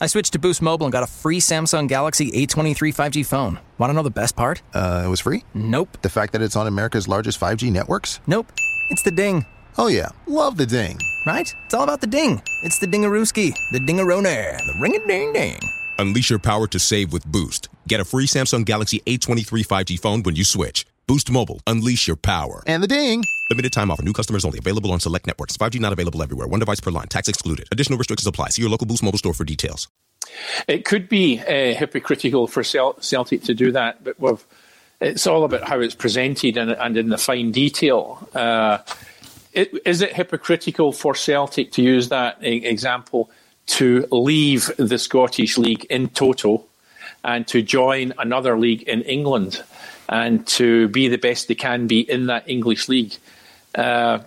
I 0.00 0.06
switched 0.06 0.32
to 0.32 0.38
Boost 0.38 0.62
Mobile 0.62 0.86
and 0.86 0.92
got 0.92 1.02
a 1.02 1.06
free 1.06 1.38
Samsung 1.38 1.86
Galaxy 1.86 2.32
A23 2.32 2.94
5G 2.94 3.26
phone. 3.26 3.60
Want 3.76 3.90
to 3.90 3.94
know 3.94 4.02
the 4.02 4.10
best 4.10 4.36
part? 4.36 4.62
Uh, 4.72 5.02
it 5.04 5.08
was 5.08 5.20
free? 5.20 5.44
Nope. 5.54 5.98
The 6.00 6.08
fact 6.08 6.32
that 6.32 6.40
it's 6.42 6.56
on 6.56 6.66
America's 6.66 7.06
largest 7.06 7.38
5G 7.38 7.70
networks? 7.70 8.20
Nope. 8.26 8.50
It's 8.90 9.02
the 9.02 9.12
ding. 9.12 9.44
Oh, 9.78 9.88
yeah. 9.88 10.08
Love 10.26 10.56
the 10.56 10.66
ding. 10.66 10.98
Right? 11.26 11.54
It's 11.64 11.74
all 11.74 11.84
about 11.84 12.00
the 12.00 12.06
ding. 12.06 12.42
It's 12.62 12.78
the 12.78 12.86
dingarooski, 12.86 13.54
the 13.70 13.78
dingaroner, 13.78 14.58
the 14.58 14.74
ring 14.78 14.96
a 14.96 15.06
ding 15.06 15.32
ding. 15.32 15.58
Unleash 15.98 16.30
your 16.30 16.38
power 16.38 16.66
to 16.66 16.78
save 16.78 17.12
with 17.12 17.30
Boost. 17.30 17.68
Get 17.88 18.00
a 18.00 18.04
free 18.04 18.26
Samsung 18.26 18.64
Galaxy 18.64 19.00
A23 19.06 19.44
5G 19.66 19.98
phone 20.00 20.22
when 20.22 20.36
you 20.36 20.44
switch. 20.44 20.86
Boost 21.06 21.30
Mobile. 21.30 21.60
Unleash 21.66 22.06
your 22.06 22.16
power. 22.16 22.62
And 22.66 22.82
the 22.82 22.88
ding. 22.88 23.24
Limited 23.50 23.72
time 23.72 23.90
offer. 23.90 24.02
New 24.02 24.12
customers 24.12 24.44
only. 24.44 24.58
Available 24.58 24.92
on 24.92 25.00
select 25.00 25.26
networks. 25.26 25.56
5G 25.56 25.80
not 25.80 25.92
available 25.92 26.22
everywhere. 26.22 26.46
One 26.46 26.60
device 26.60 26.80
per 26.80 26.90
line. 26.90 27.08
Tax 27.08 27.28
excluded. 27.28 27.68
Additional 27.72 27.98
restrictions 27.98 28.26
apply. 28.26 28.48
See 28.48 28.62
your 28.62 28.70
local 28.70 28.86
Boost 28.86 29.02
Mobile 29.02 29.18
store 29.18 29.34
for 29.34 29.44
details. 29.44 29.88
It 30.68 30.84
could 30.84 31.08
be 31.08 31.40
uh, 31.40 31.74
hypocritical 31.74 32.46
for 32.46 32.62
Celtic 32.62 33.42
to 33.44 33.54
do 33.54 33.72
that, 33.72 34.02
but 34.04 34.18
we've, 34.20 34.44
it's 35.00 35.26
all 35.26 35.44
about 35.44 35.68
how 35.68 35.80
it's 35.80 35.94
presented 35.94 36.56
and, 36.56 36.70
and 36.70 36.96
in 36.96 37.08
the 37.08 37.18
fine 37.18 37.50
detail. 37.50 38.28
Uh, 38.34 38.78
it, 39.52 39.72
is 39.84 40.00
it 40.00 40.12
hypocritical 40.12 40.92
for 40.92 41.14
Celtic 41.14 41.72
to 41.72 41.82
use 41.82 42.08
that 42.08 42.42
example 42.42 43.30
to 43.66 44.06
leave 44.10 44.70
the 44.76 44.98
Scottish 44.98 45.58
League 45.58 45.86
in 45.90 46.08
total 46.08 46.66
and 47.24 47.46
to 47.48 47.62
join 47.62 48.12
another 48.18 48.58
league 48.58 48.82
in 48.82 49.02
England 49.02 49.62
and 50.08 50.46
to 50.46 50.88
be 50.88 51.08
the 51.08 51.16
best 51.16 51.48
they 51.48 51.54
can 51.54 51.86
be 51.86 52.00
in 52.00 52.26
that 52.26 52.48
English 52.48 52.88
league? 52.88 53.14
Uh, 53.74 54.20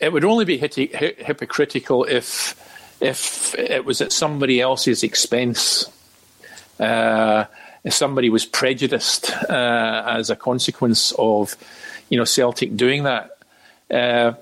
it 0.00 0.12
would 0.12 0.24
only 0.24 0.44
be 0.44 0.58
hypocritical 0.58 2.04
if 2.04 2.60
if 3.00 3.54
it 3.56 3.84
was 3.84 4.00
at 4.00 4.12
somebody 4.12 4.60
else's 4.60 5.02
expense. 5.02 5.90
Uh, 6.78 7.44
if 7.84 7.92
somebody 7.92 8.30
was 8.30 8.46
prejudiced 8.46 9.30
uh, 9.50 10.04
as 10.06 10.30
a 10.30 10.36
consequence 10.36 11.12
of, 11.18 11.54
you 12.08 12.16
know, 12.16 12.24
Celtic 12.24 12.76
doing 12.76 13.02
that. 13.02 13.33
Uh, 13.94 14.34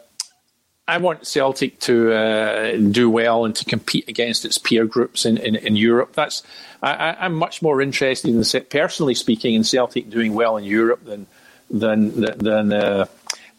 I 0.88 0.98
want 0.98 1.26
Celtic 1.26 1.78
to 1.80 2.12
uh, 2.12 2.76
do 2.76 3.08
well 3.08 3.44
and 3.44 3.54
to 3.56 3.64
compete 3.64 4.08
against 4.08 4.44
its 4.44 4.58
peer 4.58 4.84
groups 4.84 5.24
in, 5.24 5.36
in, 5.36 5.54
in 5.54 5.76
Europe. 5.76 6.14
That's 6.14 6.42
I, 6.82 7.26
am 7.26 7.34
much 7.34 7.62
more 7.62 7.80
interested 7.80 8.34
in, 8.34 8.64
personally 8.64 9.14
speaking, 9.14 9.54
in 9.54 9.62
Celtic 9.62 10.10
doing 10.10 10.34
well 10.34 10.56
in 10.56 10.64
Europe 10.64 11.04
than 11.04 11.26
than 11.70 12.20
than 12.20 12.72
uh, 12.72 13.06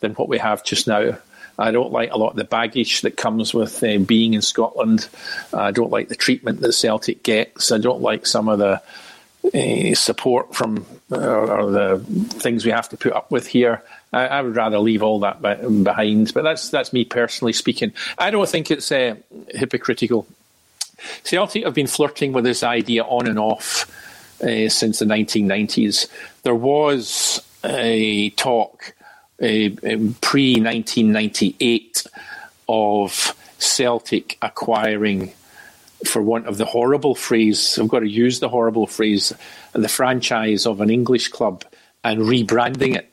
than 0.02 0.14
what 0.14 0.28
we 0.28 0.38
have 0.40 0.64
just 0.66 0.88
now. 0.88 1.18
I 1.58 1.72
don't 1.72 1.92
like 1.92 2.12
a 2.12 2.18
lot 2.18 2.32
of 2.32 2.36
the 2.36 2.44
baggage 2.44 3.02
that 3.02 3.16
comes 3.16 3.54
with 3.54 3.82
uh, 3.84 4.00
being 4.00 4.34
in 4.34 4.42
Scotland. 4.42 5.08
I 5.54 5.72
don't 5.72 5.92
like 5.92 6.10
the 6.10 6.16
treatment 6.16 6.60
that 6.60 6.74
Celtic 6.74 7.24
gets. 7.24 7.72
I 7.72 7.78
don't 7.78 8.02
like 8.02 8.26
some 8.26 8.50
of 8.50 8.60
the 8.60 8.82
uh, 9.54 9.96
support 9.96 10.56
from 10.56 10.86
uh, 11.12 11.18
or 11.18 11.72
the 11.72 12.00
things 12.40 12.66
we 12.66 12.72
have 12.72 12.90
to 12.90 12.98
put 12.98 13.14
up 13.14 13.32
with 13.32 13.48
here. 13.48 13.84
I, 14.14 14.28
I, 14.28 14.42
would 14.42 14.56
rather 14.56 14.80
leave 14.80 15.04
all 15.04 15.20
that 15.22 15.42
behind. 15.42 16.34
But 16.34 16.44
that's 16.44 16.70
that's 16.70 16.94
me 16.94 17.06
personally 17.06 17.54
speaking. 17.54 17.94
I 18.18 18.32
don't 18.32 18.48
think 18.48 18.72
it's 18.72 18.92
uh, 18.92 19.16
hypocritical. 19.50 20.28
Celtic 21.24 21.66
have 21.66 21.74
been 21.74 21.88
flirting 21.88 22.34
with 22.34 22.44
this 22.44 22.64
idea 22.64 23.04
on 23.04 23.28
and 23.28 23.40
off 23.40 23.92
uh, 24.42 24.70
since 24.70 25.00
the 25.00 25.06
1990s. 25.06 26.08
There 26.44 26.56
was 26.56 27.42
a 27.64 28.30
talk 28.32 28.94
pre 29.40 30.56
1998 30.62 32.08
of 32.70 33.36
Celtic 33.58 34.38
acquiring, 34.42 35.34
for 36.06 36.22
want 36.22 36.48
of 36.48 36.58
the 36.58 36.66
horrible 36.66 37.16
phrase, 37.16 37.78
I've 37.80 37.88
got 37.88 38.00
to 38.00 38.10
use 38.10 38.40
the 38.40 38.50
horrible 38.50 38.88
phrase, 38.88 39.34
the 39.74 39.88
franchise 39.88 40.66
of 40.66 40.82
an 40.82 40.90
English 40.90 41.30
club 41.30 41.64
and 42.04 42.22
rebranding 42.22 42.96
it. 42.96 43.10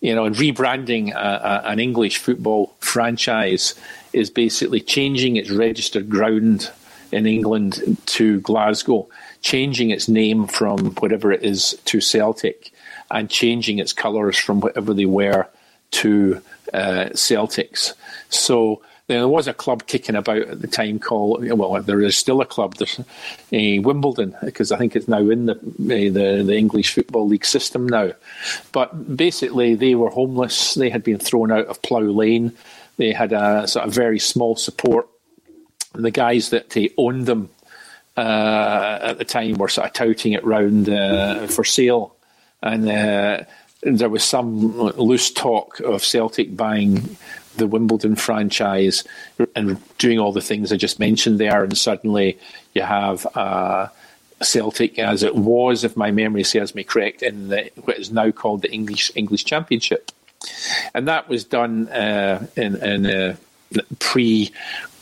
You 0.00 0.14
know, 0.14 0.24
and 0.24 0.34
rebranding 0.34 1.12
a, 1.12 1.18
a, 1.18 1.70
an 1.70 1.78
English 1.78 2.18
football 2.18 2.74
franchise 2.80 3.74
is 4.12 4.30
basically 4.30 4.80
changing 4.80 5.36
its 5.36 5.50
registered 5.50 6.08
ground 6.08 6.70
in 7.12 7.26
England 7.26 7.98
to 8.06 8.40
Glasgow, 8.40 9.08
changing 9.42 9.90
its 9.90 10.08
name 10.08 10.46
from 10.46 10.94
whatever 10.96 11.32
it 11.32 11.42
is 11.42 11.78
to 11.84 12.00
Celtic, 12.00 12.72
and 13.10 13.28
changing 13.28 13.78
its 13.78 13.92
colours 13.92 14.38
from 14.38 14.60
whatever 14.60 14.94
they 14.94 15.06
were 15.06 15.48
to 15.90 16.40
uh, 16.72 17.10
Celtics. 17.12 17.92
So 18.28 18.82
there 19.10 19.26
was 19.26 19.48
a 19.48 19.54
club 19.54 19.86
kicking 19.86 20.14
about 20.14 20.42
at 20.42 20.60
the 20.60 20.68
time 20.68 21.00
called 21.00 21.44
well 21.50 21.82
there 21.82 22.00
is 22.00 22.16
still 22.16 22.40
a 22.40 22.46
club 22.46 22.76
there's 22.76 23.00
uh, 23.00 23.82
Wimbledon 23.82 24.36
because 24.44 24.70
I 24.70 24.78
think 24.78 24.94
it's 24.94 25.08
now 25.08 25.28
in 25.28 25.46
the, 25.46 25.54
uh, 25.56 26.12
the 26.12 26.44
the 26.46 26.56
English 26.56 26.94
football 26.94 27.26
league 27.26 27.44
system 27.44 27.88
now. 27.88 28.12
But 28.70 29.16
basically 29.16 29.74
they 29.74 29.96
were 29.96 30.10
homeless. 30.10 30.74
They 30.74 30.90
had 30.90 31.02
been 31.02 31.18
thrown 31.18 31.50
out 31.50 31.66
of 31.66 31.82
Plough 31.82 32.00
Lane. 32.00 32.52
They 32.98 33.12
had 33.12 33.32
a 33.32 33.66
sort 33.66 33.86
of 33.86 33.92
very 33.92 34.20
small 34.20 34.54
support. 34.54 35.08
The 35.92 36.12
guys 36.12 36.50
that 36.50 36.76
uh, 36.76 36.88
owned 36.96 37.26
them 37.26 37.50
uh, 38.16 38.98
at 39.02 39.18
the 39.18 39.24
time 39.24 39.54
were 39.54 39.68
sort 39.68 39.88
of 39.88 39.92
touting 39.92 40.34
it 40.34 40.44
round 40.44 40.88
uh, 40.88 41.48
for 41.48 41.64
sale. 41.64 42.14
And 42.62 42.88
uh, 42.88 43.44
there 43.82 44.08
was 44.08 44.22
some 44.22 44.78
loose 44.78 45.32
talk 45.32 45.80
of 45.80 46.04
Celtic 46.04 46.56
buying 46.56 47.16
the 47.60 47.66
Wimbledon 47.66 48.16
franchise 48.16 49.04
and 49.54 49.78
doing 49.98 50.18
all 50.18 50.32
the 50.32 50.40
things 50.40 50.72
I 50.72 50.76
just 50.76 50.98
mentioned 50.98 51.38
there, 51.38 51.62
and 51.62 51.76
suddenly 51.78 52.38
you 52.74 52.82
have 52.82 53.26
uh, 53.36 53.88
Celtic, 54.42 54.98
as 54.98 55.22
it 55.22 55.36
was, 55.36 55.84
if 55.84 55.96
my 55.96 56.10
memory 56.10 56.42
serves 56.42 56.74
me 56.74 56.82
correct, 56.82 57.22
in 57.22 57.48
the, 57.48 57.70
what 57.84 57.98
is 57.98 58.10
now 58.10 58.30
called 58.32 58.62
the 58.62 58.72
English 58.72 59.12
English 59.14 59.44
Championship, 59.44 60.10
and 60.94 61.06
that 61.06 61.28
was 61.28 61.44
done 61.44 61.88
uh, 61.88 62.46
in, 62.56 62.76
in 62.76 63.06
uh, 63.06 63.36
pre 64.00 64.50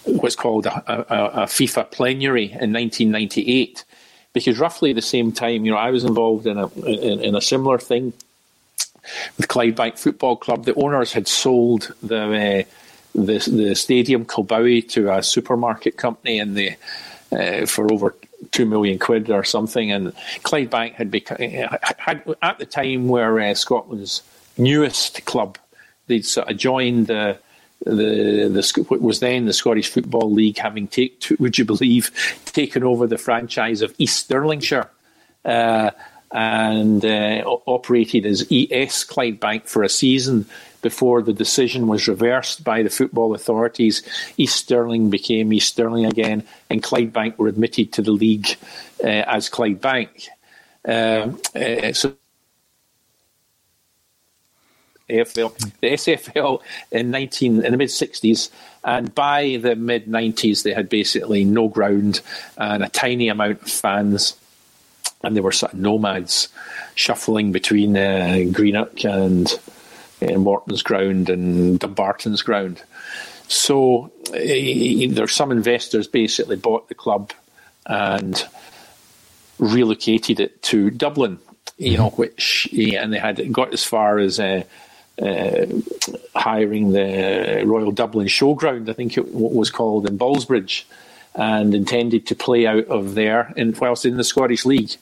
what's 0.05 0.37
called 0.37 0.67
a, 0.67 0.73
a, 0.89 1.43
a 1.43 1.47
FIFA 1.47 1.91
plenary 1.91 2.45
in 2.45 2.73
1998 2.73 3.85
because 4.33 4.59
roughly 4.59 4.93
the 4.93 5.03
same 5.03 5.33
time, 5.33 5.65
you 5.65 5.71
know, 5.71 5.77
I 5.77 5.91
was 5.91 6.05
involved 6.05 6.47
in 6.47 6.59
a 6.59 6.69
in, 6.81 7.21
in 7.21 7.35
a 7.35 7.41
similar 7.41 7.79
thing 7.79 8.13
with 9.37 9.49
Clydebank 9.49 9.99
Football 9.99 10.37
Club. 10.37 10.65
The 10.65 10.75
owners 10.75 11.13
had 11.13 11.29
sold 11.29 11.95
the 12.03 12.23
uh, 12.23 12.63
the, 13.15 13.39
the 13.51 13.75
stadium 13.75 14.25
Kilbowie 14.25 14.89
to 14.91 15.13
a 15.13 15.23
supermarket 15.23 15.97
company, 15.97 16.39
and 16.39 16.57
the 16.57 16.77
uh, 17.33 17.67
for 17.67 17.93
over 17.93 18.15
two 18.53 18.67
million 18.67 18.99
quid 18.99 19.31
or 19.31 19.45
something. 19.45 19.91
And 19.91 20.13
Clydebank 20.43 20.95
had 20.95 21.11
become 21.11 21.39
had, 21.39 22.23
at 22.43 22.59
the 22.59 22.67
time 22.67 23.09
where 23.09 23.41
uh, 23.41 23.55
Scotland's 23.55 24.23
newest 24.57 25.25
club. 25.25 25.59
They'd 26.07 26.25
sort 26.25 26.51
of 26.51 26.57
joined 26.57 27.09
the 27.09 27.39
the 27.85 28.49
the 28.49 28.85
what 28.89 29.01
was 29.01 29.21
then 29.21 29.47
the 29.47 29.53
Scottish 29.53 29.91
Football 29.91 30.33
League, 30.33 30.59
having 30.59 30.89
take, 30.89 31.25
would 31.39 31.59
you 31.59 31.65
believe, 31.65 32.11
taken 32.47 32.83
over 32.83 33.07
the 33.07 33.19
franchise 33.19 33.83
of 33.83 33.95
East 33.99 34.29
Stirlingshire. 34.29 34.89
Uh, 35.45 35.91
and 36.33 37.05
uh, 37.05 37.43
operated 37.67 38.27
as 38.27 38.43
ES 38.43 39.05
Clydebank 39.05 39.67
for 39.67 39.83
a 39.83 39.89
season 39.89 40.47
before 40.83 41.23
the 41.23 41.33
decision 41.33 41.89
was 41.89 42.07
reversed 42.07 42.63
by 42.63 42.83
the 42.83 42.91
football 42.91 43.35
authorities. 43.35 44.03
East 44.37 44.57
Stirling 44.57 45.11
became 45.11 45.53
East 45.53 45.69
Stirling 45.69 46.05
again, 46.05 46.45
and 46.71 46.83
Clydebank 46.83 47.39
were 47.39 47.49
admitted 47.49 47.93
to 47.95 48.03
the 48.03 48.13
league 48.13 48.49
uh, 49.03 49.07
as 49.07 49.51
Clydebank. 49.51 50.29
Um, 50.85 51.41
uh, 51.55 51.93
so 51.93 52.15
AFL, 55.09 55.57
the 55.81 55.93
SFL 55.93 56.61
in 56.93 57.11
nineteen 57.11 57.65
in 57.65 57.73
the 57.73 57.79
mid 57.79 57.91
sixties, 57.91 58.51
and 58.85 59.15
by 59.15 59.59
the 59.61 59.75
mid 59.75 60.07
nineties 60.07 60.63
they 60.63 60.75
had 60.75 60.89
basically 60.89 61.45
no 61.45 61.69
ground 61.69 62.21
and 62.59 62.85
a 62.85 62.89
tiny 62.89 63.29
amount 63.29 63.63
of 63.63 63.71
fans 63.71 64.37
and 65.23 65.37
they 65.37 65.41
were 65.41 65.53
sort 65.53 65.73
of 65.73 65.79
nomads 65.79 66.49
shuffling 66.95 67.53
between 67.53 67.97
uh, 67.97 68.45
Greenock 68.53 69.05
and 69.05 69.59
uh, 70.23 70.39
Morton's 70.39 70.83
ground 70.83 71.29
and 71.29 71.79
Dumbarton's 71.79 72.43
ground. 72.43 72.83
So 73.49 74.11
uh, 74.29 75.11
there's 75.11 75.33
some 75.33 75.53
investors 75.53 76.07
basically 76.07 76.57
bought 76.57 76.89
the 76.89 76.95
club 76.95 77.33
and 77.87 78.47
relocated 79.59 80.41
it 80.41 80.63
to 80.63 80.91
Dublin, 80.91 81.39
you 81.79 81.93
mm-hmm. 81.93 82.03
know, 82.03 82.11
which 82.11 82.69
yeah, 82.71 83.03
and 83.03 83.13
they 83.13 83.19
had 83.19 83.53
got 83.53 83.73
as 83.73 83.85
far 83.85 84.19
as 84.19 84.39
uh, 84.39 84.63
uh, 85.21 85.67
hiring 86.35 86.93
the 86.93 87.63
Royal 87.65 87.91
Dublin 87.91 88.29
Showground, 88.29 88.89
I 88.89 88.93
think 88.93 89.17
it 89.17 89.33
was 89.33 89.71
called 89.71 90.07
in 90.07 90.19
Ballsbridge, 90.19 90.85
and 91.35 91.75
intended 91.75 92.27
to 92.29 92.35
play 92.35 92.67
out 92.67 92.87
of 92.87 93.15
there, 93.15 93.53
in, 93.57 93.75
whilst 93.81 94.05
in 94.05 94.17
the 94.17 94.25
Scottish 94.25 94.65
League 94.65 94.93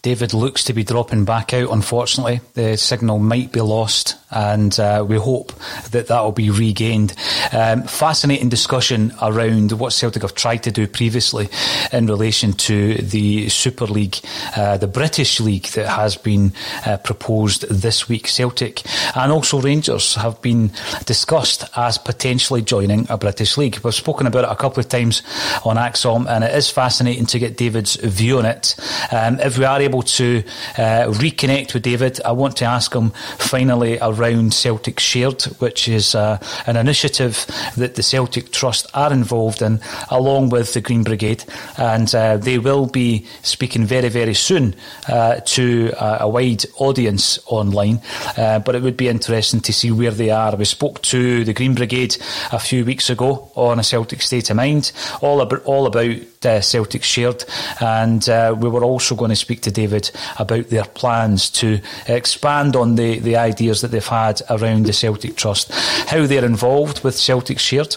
David 0.00 0.32
looks 0.32 0.64
to 0.64 0.72
be 0.72 0.84
dropping 0.84 1.24
back 1.24 1.52
out, 1.52 1.70
unfortunately. 1.70 2.40
The 2.54 2.76
signal 2.76 3.18
might 3.18 3.52
be 3.52 3.60
lost, 3.60 4.16
and 4.30 4.78
uh, 4.80 5.04
we 5.06 5.16
hope 5.16 5.52
that 5.90 6.06
that 6.08 6.20
will 6.22 6.32
be 6.32 6.50
regained. 6.50 7.14
Um, 7.52 7.82
fascinating 7.82 8.48
discussion 8.48 9.12
around 9.20 9.72
what 9.72 9.92
Celtic 9.92 10.22
have 10.22 10.34
tried 10.34 10.62
to 10.64 10.72
do 10.72 10.86
previously 10.86 11.48
in 11.92 12.06
relation 12.06 12.52
to 12.54 12.94
the 12.94 13.48
Super 13.48 13.86
League, 13.86 14.16
uh, 14.56 14.78
the 14.78 14.86
British 14.86 15.40
League 15.40 15.66
that 15.68 15.88
has 15.88 16.16
been 16.16 16.52
uh, 16.86 16.96
proposed 16.98 17.68
this 17.68 18.08
week. 18.08 18.26
Celtic 18.26 18.82
and 19.16 19.30
also 19.30 19.60
Rangers 19.60 20.14
have 20.14 20.40
been 20.42 20.70
discussed 21.04 21.64
as 21.76 21.98
potentially 21.98 22.62
joining 22.62 23.06
a 23.10 23.18
British 23.18 23.56
League. 23.58 23.78
We've 23.84 23.94
spoken 23.94 24.26
about 24.26 24.44
it 24.44 24.50
a 24.50 24.56
couple 24.56 24.80
of 24.80 24.88
times 24.88 25.22
on 25.64 25.76
ACSOM, 25.76 26.28
and 26.28 26.44
it 26.44 26.54
is 26.54 26.70
fascinating 26.70 27.26
to 27.26 27.38
get 27.38 27.56
David's 27.56 27.96
view 27.96 28.38
on 28.38 28.46
it. 28.46 28.74
Um, 29.12 29.38
if 29.40 29.58
we 29.58 29.64
are 29.72 29.80
able 29.80 30.02
to 30.02 30.42
uh, 30.76 31.06
reconnect 31.08 31.74
with 31.74 31.82
David, 31.82 32.20
I 32.24 32.32
want 32.32 32.56
to 32.58 32.66
ask 32.66 32.94
him 32.94 33.10
finally 33.38 33.98
around 34.00 34.52
Celtic 34.52 35.00
Shared, 35.00 35.42
which 35.60 35.88
is 35.88 36.14
uh, 36.14 36.38
an 36.66 36.76
initiative 36.76 37.46
that 37.76 37.94
the 37.94 38.02
Celtic 38.02 38.52
Trust 38.52 38.86
are 38.94 39.12
involved 39.12 39.62
in, 39.62 39.80
along 40.10 40.50
with 40.50 40.74
the 40.74 40.80
Green 40.80 41.04
Brigade, 41.04 41.44
and 41.78 42.14
uh, 42.14 42.36
they 42.36 42.58
will 42.58 42.86
be 42.86 43.26
speaking 43.42 43.86
very, 43.86 44.08
very 44.08 44.34
soon 44.34 44.74
uh, 45.08 45.36
to 45.46 45.92
a 45.98 46.28
wide 46.28 46.64
audience 46.76 47.38
online. 47.46 48.00
Uh, 48.36 48.58
but 48.58 48.74
it 48.74 48.82
would 48.82 48.96
be 48.96 49.08
interesting 49.08 49.60
to 49.60 49.72
see 49.72 49.90
where 49.90 50.10
they 50.10 50.30
are. 50.30 50.54
We 50.56 50.64
spoke 50.66 51.00
to 51.02 51.44
the 51.44 51.54
Green 51.54 51.74
Brigade 51.74 52.16
a 52.52 52.58
few 52.58 52.84
weeks 52.84 53.08
ago 53.08 53.50
on 53.54 53.78
a 53.78 53.84
Celtic 53.84 54.20
State 54.22 54.50
of 54.50 54.56
Mind, 54.56 54.92
all 55.22 55.40
about 55.40 55.62
all 55.64 55.86
about 55.86 56.16
Uh, 56.44 56.60
Celtic 56.60 57.02
Shared, 57.04 57.44
and 57.80 58.28
uh, 58.28 58.54
we 58.58 58.68
were 58.68 58.84
also 58.84 59.14
going 59.14 59.30
to 59.30 59.36
speak 59.36 59.60
to 59.62 59.70
David 59.70 60.10
about 60.38 60.68
their 60.70 60.84
plans 60.84 61.50
to 61.50 61.80
expand 62.08 62.76
on 62.76 62.96
the, 62.96 63.18
the 63.20 63.36
ideas 63.36 63.80
that 63.80 63.92
they've 63.92 64.06
had 64.06 64.42
around 64.50 64.86
the 64.86 64.92
Celtic 64.92 65.36
Trust, 65.36 65.72
how 66.08 66.26
they're 66.26 66.44
involved 66.44 67.04
with 67.04 67.16
Celtic 67.16 67.58
Shared. 67.58 67.96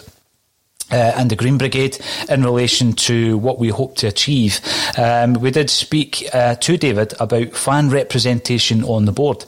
Uh, 0.92 1.12
and 1.16 1.30
the 1.30 1.36
Green 1.36 1.58
Brigade 1.58 1.98
in 2.28 2.44
relation 2.44 2.92
to 2.92 3.38
what 3.38 3.58
we 3.58 3.70
hope 3.70 3.96
to 3.96 4.06
achieve. 4.06 4.60
Um, 4.96 5.32
we 5.34 5.50
did 5.50 5.68
speak 5.68 6.24
uh, 6.32 6.54
to 6.54 6.76
David 6.76 7.12
about 7.18 7.56
fan 7.56 7.90
representation 7.90 8.84
on 8.84 9.04
the 9.04 9.10
board. 9.10 9.42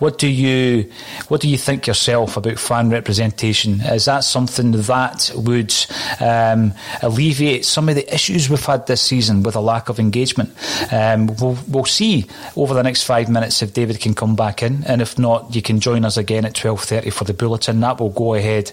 What 0.00 0.18
do 0.18 0.28
you 0.28 0.92
what 1.28 1.40
do 1.40 1.48
you 1.48 1.56
think 1.56 1.86
yourself 1.86 2.36
about 2.36 2.58
fan 2.58 2.90
representation? 2.90 3.80
Is 3.80 4.04
that 4.04 4.22
something 4.22 4.72
that 4.72 5.32
would 5.34 5.74
um, 6.20 6.74
alleviate 7.00 7.64
some 7.64 7.88
of 7.88 7.94
the 7.94 8.14
issues 8.14 8.50
we've 8.50 8.62
had 8.62 8.86
this 8.86 9.00
season 9.00 9.42
with 9.44 9.56
a 9.56 9.60
lack 9.60 9.88
of 9.88 9.98
engagement? 9.98 10.54
Um, 10.92 11.28
we'll, 11.40 11.56
we'll 11.68 11.86
see 11.86 12.26
over 12.54 12.74
the 12.74 12.82
next 12.82 13.04
five 13.04 13.30
minutes 13.30 13.62
if 13.62 13.72
David 13.72 13.98
can 13.98 14.12
come 14.12 14.36
back 14.36 14.62
in, 14.62 14.84
and 14.84 15.00
if 15.00 15.18
not, 15.18 15.54
you 15.54 15.62
can 15.62 15.80
join 15.80 16.04
us 16.04 16.18
again 16.18 16.44
at 16.44 16.54
twelve 16.54 16.82
thirty 16.82 17.08
for 17.08 17.24
the 17.24 17.32
bulletin. 17.32 17.80
That 17.80 17.98
will 17.98 18.10
go 18.10 18.34
ahead 18.34 18.72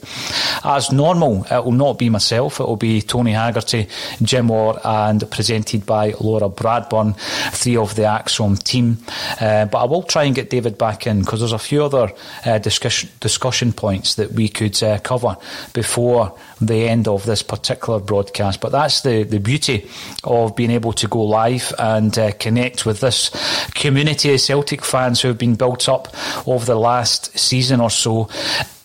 as 0.65 0.91
normal. 0.91 1.45
It 1.49 1.63
will 1.63 1.72
not 1.72 1.97
be 1.97 2.09
myself. 2.10 2.60
It 2.60 2.68
will 2.68 2.76
be 2.76 3.01
Tony 3.01 3.32
Haggerty, 3.32 3.88
Jim 4.22 4.51
Orr, 4.51 4.80
and 4.84 5.30
presented 5.32 5.86
by 5.86 6.14
Laura 6.20 6.49
Bradburn, 6.49 7.18
three 7.51 7.78
of 7.78 7.95
the 7.95 8.03
ACSOM 8.03 8.62
team. 8.62 8.97
Uh, 9.39 9.66
but 9.66 9.80
I 9.80 9.86
will 9.86 10.03
try 10.03 10.24
and 10.24 10.36
get 10.36 10.49
David 10.49 10.78
back 10.78 11.07
in 11.07 11.22
because 11.22 11.39
there's 11.39 11.53
a 11.53 11.60
few 11.60 11.84
other 11.84 12.12
uh, 12.45 12.57
discussion, 12.57 13.10
discussion 13.20 13.74
points 13.74 14.16
that 14.16 14.32
we 14.32 14.49
could 14.49 14.82
uh, 14.84 14.99
cover 14.99 15.38
before 15.74 16.38
the 16.62 16.88
end 16.88 17.07
of 17.07 17.26
this 17.26 17.43
particular 17.43 17.99
broadcast. 17.99 18.62
But 18.62 18.72
that's 18.72 19.01
the, 19.01 19.24
the 19.24 19.39
beauty 19.39 19.89
of 20.24 20.55
being 20.55 20.72
able 20.72 20.93
to 20.93 21.07
go 21.07 21.24
live 21.24 21.74
and 21.80 22.18
uh, 22.18 22.32
connect 22.34 22.86
with 22.86 22.99
this 22.99 23.30
community 23.76 24.34
of 24.34 24.41
Celtic 24.41 24.84
fans 24.84 25.22
who 25.22 25.30
have 25.30 25.38
been 25.38 25.55
built 25.55 25.88
up 25.88 26.07
over 26.47 26.66
the 26.66 26.76
last 26.76 27.38
season 27.38 27.80
or 27.80 27.89
so. 27.89 28.30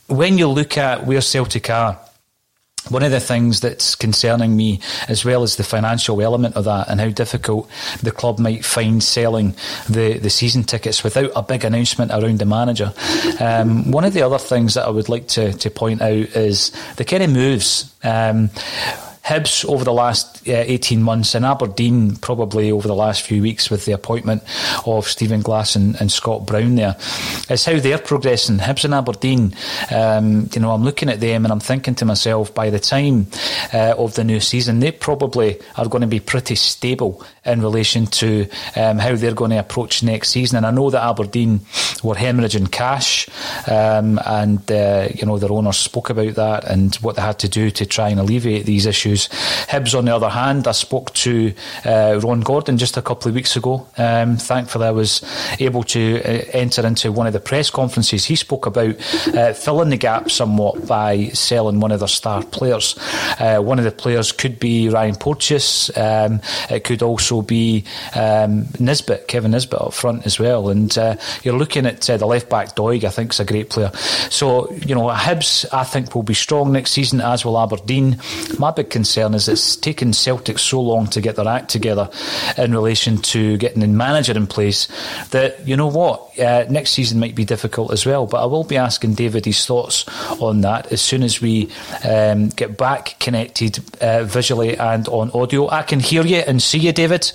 When 0.07 0.39
you 0.39 0.49
look 0.49 0.77
at 0.77 1.07
where 1.07 1.20
Celtic 1.20 1.70
are, 1.70 1.99
one 2.89 3.03
of 3.03 3.11
the 3.11 3.20
things 3.20 3.61
that's 3.61 3.95
concerning 3.95 4.57
me, 4.57 4.80
as 5.09 5.24
well 5.24 5.43
as 5.43 5.57
the 5.57 5.64
financial 5.64 6.20
element 6.20 6.57
of 6.57 6.64
that, 6.64 6.89
and 6.89 7.01
how 7.01 7.09
difficult 7.09 7.68
the 8.03 8.11
club 8.11 8.39
might 8.39 8.64
find 8.64 9.03
selling 9.03 9.55
the, 9.89 10.18
the 10.18 10.30
season 10.30 10.62
tickets 10.64 11.03
without 11.03 11.30
a 11.35 11.43
big 11.43 11.64
announcement 11.64 12.11
around 12.11 12.39
the 12.39 12.45
manager. 12.45 12.93
Um, 13.41 13.91
one 13.91 14.05
of 14.05 14.12
the 14.12 14.22
other 14.22 14.39
things 14.39 14.74
that 14.74 14.87
I 14.87 14.91
would 14.91 15.09
like 15.09 15.28
to, 15.28 15.53
to 15.53 15.70
point 15.70 16.03
out 16.03 16.12
is 16.12 16.70
the 16.97 17.05
kind 17.05 17.22
of 17.22 17.30
moves. 17.30 17.95
Um, 18.03 18.51
Hibs 19.25 19.64
over 19.64 19.85
the 19.85 19.93
last 19.93 20.47
uh, 20.47 20.53
18 20.53 21.03
months 21.03 21.35
and 21.35 21.45
Aberdeen 21.47 22.16
probably 22.16 22.70
over 22.70 22.87
the 22.87 22.95
last 22.95 23.22
few 23.22 23.41
weeks 23.41 23.70
with 23.70 23.87
the 23.87 23.93
appointment 23.93 24.43
of 24.87 25.07
Stephen 25.07 25.41
Glass 25.41 25.77
and, 25.77 25.99
and 26.01 26.12
Scott 26.12 26.47
Brown 26.47 26.75
there 26.75 26.97
is 27.49 27.64
how 27.64 27.79
they're 27.79 27.99
progressing. 27.99 28.59
Hibs 28.59 28.85
and 28.85 28.93
Aberdeen, 28.93 29.55
um, 29.95 30.49
you 30.53 30.61
know, 30.61 30.72
I'm 30.72 30.85
looking 30.85 31.09
at 31.09 31.20
them 31.20 31.45
and 31.45 31.53
I'm 31.53 31.61
thinking 31.61 31.95
to 31.97 32.05
myself, 32.05 32.55
by 32.55 32.70
the 32.70 32.79
time 32.79 33.27
uh, 33.72 33.95
of 33.97 34.14
the 34.14 34.25
new 34.25 34.41
season, 34.41 34.81
they 34.81 34.93
probably 34.93 35.59
are 35.77 35.89
going 35.89 36.03
to 36.03 36.07
be 36.07 36.20
pretty 36.20 36.55
stable 36.55 37.25
in 37.45 37.62
relation 37.62 38.07
to 38.07 38.47
um, 38.77 38.99
how 38.99 39.14
they're 39.14 39.35
going 39.35 39.51
to 39.53 39.59
approach 39.59 40.03
next 40.03 40.31
season. 40.31 40.59
And 40.59 40.66
I 40.66 40.70
know 40.70 40.91
that 40.91 41.03
Aberdeen 41.03 41.61
were 42.03 42.14
hemorrhaging 42.14 42.70
cash, 42.70 43.29
um, 43.68 44.20
and 44.27 44.70
uh, 44.70 45.09
you 45.14 45.27
know 45.27 45.39
their 45.39 45.53
owners 45.53 45.79
spoke 45.79 46.11
about 46.11 46.35
that 46.35 46.64
and 46.64 46.95
what 46.97 47.16
they 47.16 47.22
had 47.22 47.39
to 47.41 47.49
do 47.49 47.70
to 47.70 47.87
try 47.87 48.09
and 48.09 48.20
alleviate 48.20 48.66
these 48.66 48.87
issues. 48.87 49.14
Hibs, 49.19 49.97
on 49.97 50.05
the 50.05 50.15
other 50.15 50.29
hand, 50.29 50.69
I 50.69 50.73
spoke 50.73 51.12
to 51.15 51.53
uh, 51.85 52.21
Ron 52.23 52.41
Gordon 52.41 52.79
just 52.79 52.97
a 52.97 53.03
couple 53.03 53.29
of 53.29 53.35
weeks 53.35 53.57
ago. 53.57 53.87
Um, 53.97 54.37
thankfully, 54.37 54.87
I 54.87 54.93
was 54.93 55.23
able 55.59 55.83
to 55.85 56.21
uh, 56.23 56.45
enter 56.53 56.87
into 56.87 57.12
one 57.12 57.27
of 57.27 57.33
the 57.33 57.41
press 57.41 57.71
conferences. 57.71 58.25
He 58.25 58.37
spoke 58.37 58.67
about 58.67 58.97
uh, 59.35 59.53
filling 59.53 59.91
the 59.91 59.97
gap 59.97 60.31
somewhat 60.31 60.87
by 60.87 61.29
selling 61.29 61.81
one 61.81 61.93
of 61.93 62.01
their 62.01 62.09
star 62.09 62.43
players. 62.43 62.97
Uh, 63.41 63.59
one 63.59 63.79
of 63.79 63.85
the 63.85 63.91
players 63.91 64.33
could 64.33 64.61
be 64.61 64.89
Ryan 64.89 65.17
Porteous. 65.17 65.97
Um, 65.97 66.41
it 66.71 66.85
could 66.85 67.03
also 67.03 67.35
also 67.35 67.43
be 67.43 67.85
um, 68.15 68.67
Nisbet, 68.79 69.29
Kevin 69.29 69.53
Nisbet 69.53 69.81
up 69.81 69.95
front 69.95 70.27
as 70.27 70.39
well. 70.39 70.69
And 70.69 70.97
uh, 70.99 71.17
you're 71.43 71.57
looking 71.57 71.87
at 71.87 72.09
uh, 72.09 72.17
the 72.17 72.27
left 72.27 72.49
back 72.49 72.75
Doig, 72.77 73.05
I 73.05 73.11
think 73.11 73.33
is 73.33 73.41
a 73.41 73.45
great 73.45 73.71
player. 73.71 73.91
So, 74.31 74.71
you 74.73 74.95
know, 74.95 75.09
Hibs, 75.09 75.65
I 75.73 75.85
think, 75.85 76.15
will 76.15 76.23
be 76.23 76.35
strong 76.35 76.73
next 76.73 76.93
season, 76.93 77.21
as 77.21 77.45
will 77.45 77.59
Aberdeen. 77.59 78.19
My 78.59 78.71
big 78.71 78.91
concern 78.91 79.03
is 79.05 79.48
it's 79.48 79.76
taken 79.76 80.12
Celtic 80.12 80.59
so 80.59 80.80
long 80.80 81.07
to 81.09 81.20
get 81.20 81.36
their 81.36 81.48
act 81.48 81.70
together 81.70 82.11
in 82.57 82.72
relation 82.72 83.18
to 83.18 83.57
getting 83.59 83.80
the 83.80 83.86
manager 83.86 84.32
in 84.32 84.46
place 84.46 84.88
that, 85.30 85.66
you 85.66 85.76
know 85.76 85.88
what, 85.88 86.38
uh, 86.38 86.64
next 86.68 86.90
season 86.90 87.20
might 87.20 87.34
be 87.34 87.44
difficult 87.44 87.92
as 87.92 88.05
well. 88.07 88.26
But 88.26 88.42
I 88.42 88.46
will 88.46 88.64
be 88.64 88.76
asking 88.76 89.14
David 89.14 89.44
his 89.44 89.64
thoughts 89.64 90.05
on 90.40 90.62
that 90.62 90.92
as 90.92 91.00
soon 91.00 91.22
as 91.22 91.40
we 91.40 91.70
um, 92.05 92.48
get 92.48 92.76
back 92.76 93.16
connected 93.20 93.78
uh, 94.00 94.24
visually 94.24 94.76
and 94.76 95.07
on 95.09 95.30
audio. 95.32 95.68
I 95.68 95.82
can 95.82 96.00
hear 96.00 96.24
you 96.24 96.38
and 96.38 96.62
see 96.62 96.78
you, 96.78 96.92
David. 96.92 97.30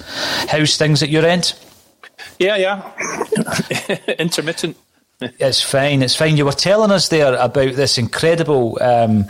How's 0.47 0.77
things 0.77 1.03
at 1.03 1.09
your 1.09 1.25
end? 1.25 1.53
Yeah, 2.37 2.57
yeah. 2.57 3.97
Intermittent. 4.19 4.77
It's 5.21 5.61
fine. 5.61 6.01
It's 6.01 6.15
fine. 6.15 6.37
You 6.37 6.45
were 6.45 6.53
telling 6.53 6.91
us 6.91 7.09
there 7.09 7.35
about 7.35 7.73
this 7.73 7.97
incredible, 7.97 8.77
um, 8.81 9.25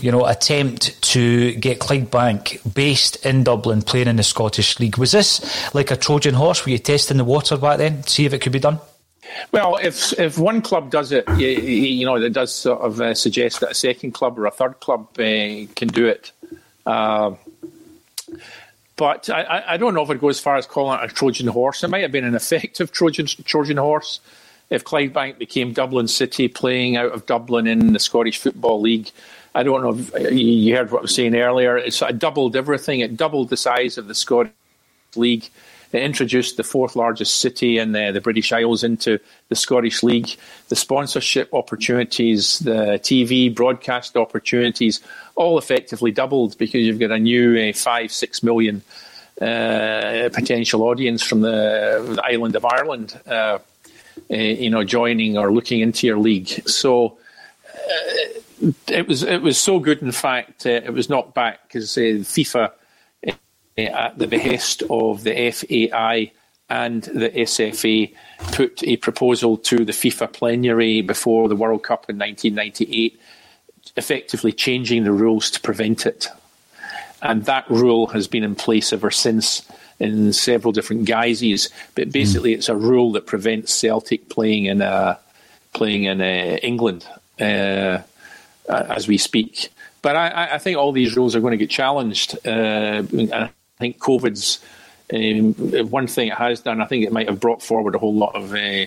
you 0.00 0.12
know, 0.12 0.24
attempt 0.26 1.02
to 1.10 1.54
get 1.54 1.80
Clydebank 1.80 2.72
based 2.72 3.24
in 3.26 3.42
Dublin, 3.42 3.82
playing 3.82 4.06
in 4.06 4.14
the 4.14 4.22
Scottish 4.22 4.78
League. 4.78 4.96
Was 4.96 5.10
this 5.10 5.74
like 5.74 5.90
a 5.90 5.96
Trojan 5.96 6.34
horse? 6.34 6.64
Were 6.64 6.70
you 6.70 6.78
testing 6.78 7.16
the 7.16 7.24
water 7.24 7.56
back 7.56 7.78
then, 7.78 8.02
to 8.02 8.10
see 8.10 8.26
if 8.26 8.32
it 8.32 8.42
could 8.42 8.52
be 8.52 8.60
done? 8.60 8.78
Well, 9.50 9.76
if 9.82 10.16
if 10.20 10.38
one 10.38 10.62
club 10.62 10.92
does 10.92 11.10
it, 11.10 11.28
you, 11.36 11.48
you 11.48 12.06
know, 12.06 12.14
it 12.14 12.32
does 12.32 12.54
sort 12.54 12.82
of 12.82 13.00
uh, 13.00 13.14
suggest 13.14 13.58
that 13.58 13.72
a 13.72 13.74
second 13.74 14.12
club 14.12 14.38
or 14.38 14.46
a 14.46 14.52
third 14.52 14.78
club 14.78 15.08
uh, 15.18 15.66
can 15.74 15.88
do 15.88 16.06
it. 16.06 16.30
Uh, 16.86 17.32
but 18.94 19.28
I, 19.28 19.64
I 19.66 19.76
don't 19.78 19.94
know 19.94 20.02
if 20.02 20.10
it 20.10 20.20
goes 20.20 20.36
as 20.36 20.40
far 20.40 20.56
as 20.56 20.66
calling 20.66 21.00
it 21.00 21.10
a 21.10 21.12
Trojan 21.12 21.48
horse. 21.48 21.82
It 21.82 21.88
might 21.88 22.02
have 22.02 22.12
been 22.12 22.24
an 22.24 22.36
effective 22.36 22.92
Trojan 22.92 23.26
Trojan 23.26 23.78
horse 23.78 24.20
if 24.74 24.84
Clydebank 24.84 25.38
became 25.38 25.72
Dublin 25.72 26.08
City, 26.08 26.48
playing 26.48 26.96
out 26.96 27.12
of 27.12 27.26
Dublin 27.26 27.66
in 27.66 27.92
the 27.92 27.98
Scottish 27.98 28.38
Football 28.38 28.80
League. 28.80 29.10
I 29.54 29.62
don't 29.62 29.82
know 29.82 29.96
if 30.16 30.32
you 30.32 30.74
heard 30.74 30.90
what 30.90 30.98
I 30.98 31.02
was 31.02 31.14
saying 31.14 31.36
earlier. 31.36 31.76
It 31.76 31.94
sort 31.94 32.10
of 32.10 32.18
doubled 32.18 32.56
everything. 32.56 33.00
It 33.00 33.16
doubled 33.16 33.50
the 33.50 33.56
size 33.56 33.96
of 33.98 34.08
the 34.08 34.14
Scottish 34.14 34.52
League. 35.14 35.48
It 35.92 36.02
introduced 36.02 36.56
the 36.56 36.64
fourth 36.64 36.96
largest 36.96 37.38
city 37.38 37.78
in 37.78 37.92
the, 37.92 38.10
the 38.12 38.20
British 38.20 38.50
Isles 38.50 38.82
into 38.82 39.20
the 39.48 39.54
Scottish 39.54 40.02
League. 40.02 40.36
The 40.68 40.74
sponsorship 40.74 41.54
opportunities, 41.54 42.58
the 42.58 42.98
TV 43.00 43.54
broadcast 43.54 44.16
opportunities, 44.16 45.00
all 45.36 45.56
effectively 45.56 46.10
doubled 46.10 46.58
because 46.58 46.84
you've 46.84 46.98
got 46.98 47.12
a 47.12 47.18
new 47.20 47.56
uh, 47.56 47.72
five, 47.72 48.10
six 48.10 48.42
million 48.42 48.82
uh, 49.40 50.30
potential 50.32 50.82
audience 50.82 51.22
from 51.22 51.42
the, 51.42 52.14
the 52.16 52.24
island 52.24 52.56
of 52.56 52.64
Ireland, 52.64 53.20
uh, 53.26 53.58
uh 54.30 54.34
you 54.34 54.70
know, 54.70 54.84
joining 54.84 55.36
or 55.36 55.52
looking 55.52 55.80
into 55.80 56.06
your 56.06 56.18
league. 56.18 56.48
So 56.68 57.18
uh, 57.66 58.70
it 58.88 59.06
was 59.08 59.22
it 59.22 59.42
was 59.42 59.58
so 59.58 59.78
good. 59.78 60.02
In 60.02 60.12
fact, 60.12 60.66
uh, 60.66 60.70
it 60.70 60.92
was 60.92 61.08
knocked 61.08 61.34
back 61.34 61.68
because 61.68 61.90
FIFA, 61.96 62.72
at 63.76 64.18
the 64.18 64.26
behest 64.26 64.82
of 64.88 65.24
the 65.24 65.50
FAI, 65.50 66.32
and 66.70 67.02
the 67.02 67.30
SFA 67.30 68.14
put 68.52 68.82
a 68.84 68.96
proposal 68.96 69.56
to 69.58 69.84
the 69.84 69.92
FIFA 69.92 70.32
plenary 70.32 71.02
before 71.02 71.48
the 71.48 71.56
World 71.56 71.82
Cup 71.82 72.08
in 72.08 72.18
1998, 72.18 73.20
effectively 73.96 74.52
changing 74.52 75.04
the 75.04 75.12
rules 75.12 75.50
to 75.50 75.60
prevent 75.60 76.06
it. 76.06 76.28
And 77.22 77.44
that 77.44 77.68
rule 77.70 78.08
has 78.08 78.28
been 78.28 78.44
in 78.44 78.54
place 78.54 78.92
ever 78.92 79.10
since 79.10 79.66
in 80.00 80.32
several 80.32 80.72
different 80.72 81.04
guises. 81.04 81.70
But 81.94 82.12
basically, 82.12 82.52
mm. 82.52 82.56
it's 82.56 82.68
a 82.68 82.76
rule 82.76 83.12
that 83.12 83.26
prevents 83.26 83.72
Celtic 83.72 84.28
playing 84.28 84.66
in 84.66 84.82
uh, 84.82 85.16
playing 85.72 86.04
in 86.04 86.20
uh, 86.20 86.58
England 86.62 87.06
uh, 87.40 87.98
as 88.68 89.08
we 89.08 89.18
speak. 89.18 89.70
But 90.02 90.16
I, 90.16 90.54
I, 90.54 90.58
think 90.58 90.76
all 90.76 90.92
these 90.92 91.16
rules 91.16 91.34
are 91.34 91.40
going 91.40 91.52
to 91.52 91.56
get 91.56 91.70
challenged. 91.70 92.34
Uh, 92.46 93.02
I 93.32 93.50
think 93.78 93.98
COVID's 93.98 94.60
um, 95.12 95.90
one 95.90 96.06
thing 96.06 96.28
it 96.28 96.34
has 96.34 96.60
done. 96.60 96.80
I 96.80 96.86
think 96.86 97.04
it 97.04 97.12
might 97.12 97.28
have 97.28 97.40
brought 97.40 97.62
forward 97.62 97.94
a 97.94 97.98
whole 97.98 98.14
lot 98.14 98.34
of 98.34 98.54
uh, 98.54 98.86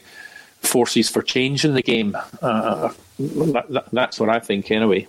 forces 0.62 1.10
for 1.10 1.22
change 1.22 1.66
in 1.66 1.74
the 1.74 1.82
game. 1.82 2.16
Uh, 2.42 2.94
that, 3.20 3.66
that, 3.70 3.86
that's 3.92 4.20
what 4.20 4.30
I 4.30 4.40
think, 4.40 4.70
anyway. 4.72 5.08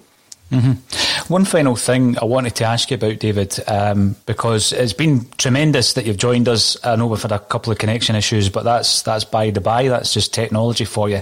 Mm-hmm. 0.51 1.33
One 1.33 1.45
final 1.45 1.77
thing 1.77 2.17
I 2.19 2.25
wanted 2.25 2.55
to 2.57 2.65
ask 2.65 2.91
you 2.91 2.95
about, 2.95 3.19
David, 3.19 3.59
um, 3.69 4.17
because 4.25 4.73
it's 4.73 4.95
been 4.95 5.29
tremendous 5.37 5.93
that 5.93 6.07
you've 6.07 6.17
joined 6.17 6.49
us. 6.49 6.83
I 6.83 6.97
know 6.97 7.07
we've 7.07 7.21
had 7.21 7.33
a 7.33 7.39
couple 7.39 7.71
of 7.71 7.79
connection 7.79 8.17
issues, 8.17 8.49
but 8.49 8.65
that's 8.65 9.03
that's 9.03 9.25
by 9.25 9.51
the 9.51 9.61
by. 9.61 9.89
That's 9.89 10.15
just 10.15 10.33
technology 10.33 10.87
for 10.87 11.11
you. 11.11 11.21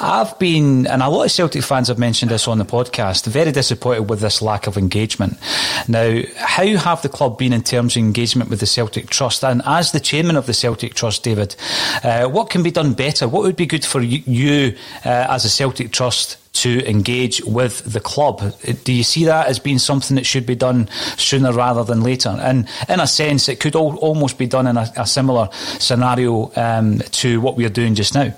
I've 0.00 0.36
been, 0.40 0.88
and 0.88 1.02
a 1.02 1.08
lot 1.08 1.24
of 1.24 1.30
Celtic 1.30 1.62
fans 1.62 1.86
have 1.86 1.98
mentioned 1.98 2.32
this 2.32 2.48
on 2.48 2.58
the 2.58 2.64
podcast, 2.64 3.26
very 3.26 3.52
disappointed 3.52 4.08
with 4.10 4.18
this 4.20 4.42
lack 4.42 4.66
of 4.66 4.76
engagement. 4.76 5.38
Now, 5.86 6.20
how 6.36 6.66
have 6.66 7.02
the 7.02 7.08
club 7.08 7.38
been 7.38 7.52
in 7.52 7.62
terms 7.62 7.96
of 7.96 8.00
engagement 8.00 8.50
with 8.50 8.58
the 8.58 8.66
Celtic 8.66 9.08
Trust? 9.08 9.44
And 9.44 9.62
as 9.66 9.92
the 9.92 10.00
chairman 10.00 10.34
of 10.36 10.46
the 10.46 10.54
Celtic 10.54 10.94
Trust, 10.94 11.22
David, 11.22 11.54
uh, 12.02 12.26
what 12.26 12.50
can 12.50 12.64
be 12.64 12.72
done 12.72 12.94
better? 12.94 13.28
What 13.28 13.42
would 13.44 13.56
be 13.56 13.66
good 13.66 13.84
for 13.84 14.00
you, 14.00 14.76
uh, 15.04 15.26
as 15.30 15.44
a 15.44 15.48
Celtic 15.48 15.92
Trust? 15.92 16.38
To 16.62 16.88
engage 16.88 17.42
with 17.44 17.92
the 17.92 18.00
club. 18.00 18.42
Do 18.84 18.92
you 18.92 19.02
see 19.02 19.24
that 19.24 19.46
as 19.46 19.58
being 19.58 19.78
something 19.78 20.16
that 20.16 20.26
should 20.26 20.46
be 20.46 20.54
done 20.54 20.88
sooner 21.16 21.52
rather 21.52 21.84
than 21.84 22.02
later? 22.02 22.30
And 22.30 22.68
in 22.88 23.00
a 23.00 23.06
sense, 23.06 23.48
it 23.48 23.60
could 23.60 23.76
al- 23.76 23.96
almost 23.96 24.38
be 24.38 24.46
done 24.46 24.66
in 24.66 24.76
a, 24.76 24.90
a 24.96 25.06
similar 25.06 25.48
scenario 25.52 26.52
um, 26.56 26.98
to 26.98 27.40
what 27.40 27.56
we 27.56 27.64
are 27.64 27.70
doing 27.70 27.94
just 27.94 28.14
now. 28.14 28.34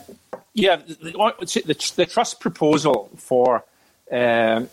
Yeah, 0.52 0.76
the, 0.76 1.12
the, 1.64 1.92
the 1.96 2.06
trust 2.06 2.40
proposal 2.40 3.10
for 3.16 3.64
um, 4.10 4.68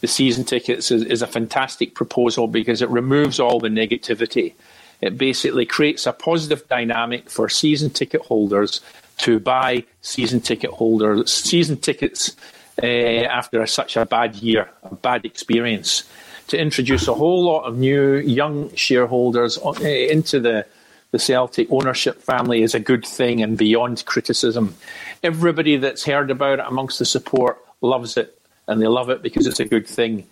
the 0.00 0.06
season 0.06 0.44
tickets 0.44 0.90
is, 0.90 1.04
is 1.04 1.22
a 1.22 1.26
fantastic 1.26 1.94
proposal 1.94 2.48
because 2.48 2.82
it 2.82 2.88
removes 2.88 3.38
all 3.38 3.60
the 3.60 3.68
negativity. 3.68 4.54
It 5.00 5.16
basically 5.16 5.66
creates 5.66 6.06
a 6.06 6.12
positive 6.12 6.66
dynamic 6.68 7.30
for 7.30 7.48
season 7.48 7.90
ticket 7.90 8.22
holders 8.22 8.80
to 9.18 9.38
buy 9.38 9.84
season 10.00 10.40
ticket 10.40 10.70
holders 10.70 11.32
season 11.32 11.76
tickets 11.76 12.36
uh, 12.82 12.86
after 12.86 13.66
such 13.66 13.96
a 13.96 14.06
bad 14.06 14.36
year, 14.36 14.68
a 14.82 14.94
bad 14.94 15.24
experience, 15.24 16.04
to 16.48 16.58
introduce 16.58 17.08
a 17.08 17.14
whole 17.14 17.44
lot 17.44 17.64
of 17.64 17.76
new 17.76 18.16
young 18.16 18.74
shareholders 18.74 19.58
uh, 19.58 19.72
into 19.82 20.40
the 20.40 20.66
the 21.10 21.18
Celtic 21.18 21.68
ownership 21.70 22.20
family 22.20 22.62
is 22.62 22.74
a 22.74 22.80
good 22.80 23.06
thing 23.06 23.42
and 23.42 23.56
beyond 23.56 24.04
criticism. 24.04 24.74
Everybody 25.22 25.78
that's 25.78 26.04
heard 26.04 26.30
about 26.30 26.58
it 26.58 26.66
amongst 26.68 26.98
the 26.98 27.06
support 27.06 27.58
loves 27.80 28.18
it, 28.18 28.38
and 28.66 28.80
they 28.80 28.88
love 28.88 29.08
it 29.08 29.22
because 29.22 29.46
it's 29.46 29.60
a 29.60 29.64
good 29.64 29.86
thing. 29.86 30.26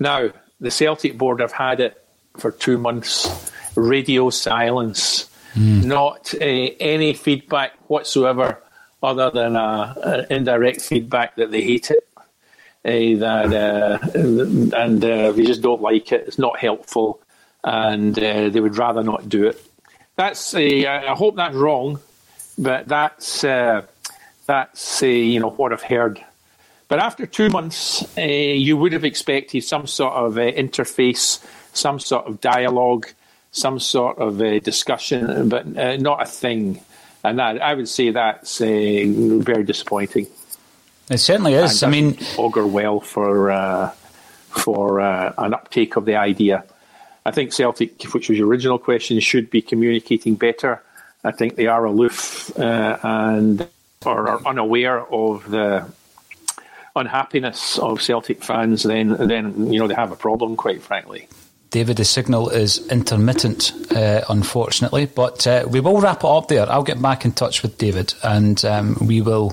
Now, 0.00 0.30
the 0.60 0.72
Celtic 0.72 1.16
board 1.16 1.38
have 1.40 1.52
had 1.52 1.78
it 1.78 2.04
for 2.36 2.50
two 2.50 2.78
months. 2.78 3.52
Radio 3.76 4.28
silence, 4.30 5.30
mm. 5.54 5.84
not 5.84 6.34
uh, 6.34 6.44
any 6.44 7.12
feedback 7.12 7.74
whatsoever 7.88 8.60
other 9.02 9.30
than 9.30 9.56
uh, 9.56 10.26
indirect 10.30 10.82
feedback 10.82 11.36
that 11.36 11.50
they 11.50 11.62
hate 11.62 11.90
it, 11.90 12.08
uh, 12.84 13.18
that 13.18 13.52
uh, 13.52 14.76
and 14.76 15.04
uh, 15.04 15.32
they 15.32 15.44
just 15.44 15.62
don't 15.62 15.82
like 15.82 16.12
it. 16.12 16.24
It's 16.26 16.38
not 16.38 16.58
helpful, 16.58 17.20
and 17.64 18.18
uh, 18.18 18.48
they 18.48 18.60
would 18.60 18.76
rather 18.76 19.02
not 19.02 19.28
do 19.28 19.46
it. 19.48 19.64
That's 20.16 20.54
I 20.54 21.14
hope 21.14 21.36
that's 21.36 21.54
wrong, 21.54 22.00
but 22.56 22.88
that's 22.88 23.44
uh, 23.44 23.82
that's 24.46 25.02
you 25.02 25.40
know 25.40 25.50
what 25.50 25.72
I've 25.72 25.82
heard. 25.82 26.24
But 26.88 27.00
after 27.00 27.26
two 27.26 27.50
months, 27.50 28.06
you 28.16 28.76
would 28.78 28.92
have 28.94 29.04
expected 29.04 29.62
some 29.62 29.86
sort 29.86 30.14
of 30.14 30.34
interface, 30.34 31.44
some 31.74 32.00
sort 32.00 32.26
of 32.26 32.40
dialogue, 32.40 33.08
some 33.50 33.78
sort 33.78 34.16
of 34.16 34.38
discussion, 34.62 35.50
but 35.50 35.66
not 36.00 36.22
a 36.22 36.26
thing 36.26 36.80
and 37.24 37.38
that 37.38 37.60
I 37.62 37.74
would 37.74 37.88
say 37.88 38.10
that's 38.10 38.60
uh, 38.60 38.66
very 38.66 39.64
disappointing. 39.64 40.26
It 41.10 41.18
certainly 41.18 41.54
is. 41.54 41.82
I 41.82 41.88
mean, 41.88 42.18
augur 42.36 42.66
well 42.66 43.00
for 43.00 43.50
uh, 43.50 43.90
for 44.48 45.00
uh, 45.00 45.32
an 45.38 45.54
uptake 45.54 45.96
of 45.96 46.04
the 46.04 46.16
idea. 46.16 46.64
I 47.24 47.30
think 47.30 47.52
Celtic, 47.52 48.02
which 48.14 48.28
was 48.28 48.38
your 48.38 48.48
original 48.48 48.78
question, 48.78 49.20
should 49.20 49.50
be 49.50 49.62
communicating 49.62 50.34
better. 50.34 50.82
I 51.24 51.32
think 51.32 51.56
they 51.56 51.66
are 51.66 51.84
aloof 51.84 52.56
uh, 52.58 52.98
and 53.02 53.68
are 54.06 54.46
unaware 54.46 55.04
of 55.12 55.50
the 55.50 55.86
unhappiness 56.94 57.78
of 57.78 58.00
Celtic 58.00 58.42
fans. 58.42 58.82
Then, 58.82 59.16
then 59.28 59.72
you 59.72 59.78
know 59.78 59.88
they 59.88 59.94
have 59.94 60.12
a 60.12 60.16
problem, 60.16 60.56
quite 60.56 60.82
frankly. 60.82 61.28
David, 61.70 61.98
the 61.98 62.04
signal 62.04 62.48
is 62.48 62.86
intermittent, 62.88 63.72
uh, 63.94 64.22
unfortunately, 64.30 65.06
but 65.06 65.46
uh, 65.46 65.66
we 65.68 65.80
will 65.80 66.00
wrap 66.00 66.18
it 66.18 66.24
up 66.24 66.48
there. 66.48 66.70
I'll 66.70 66.82
get 66.82 67.00
back 67.00 67.26
in 67.26 67.32
touch 67.32 67.62
with 67.62 67.76
David 67.76 68.14
and 68.22 68.64
um, 68.64 68.96
we 69.02 69.20
will 69.20 69.50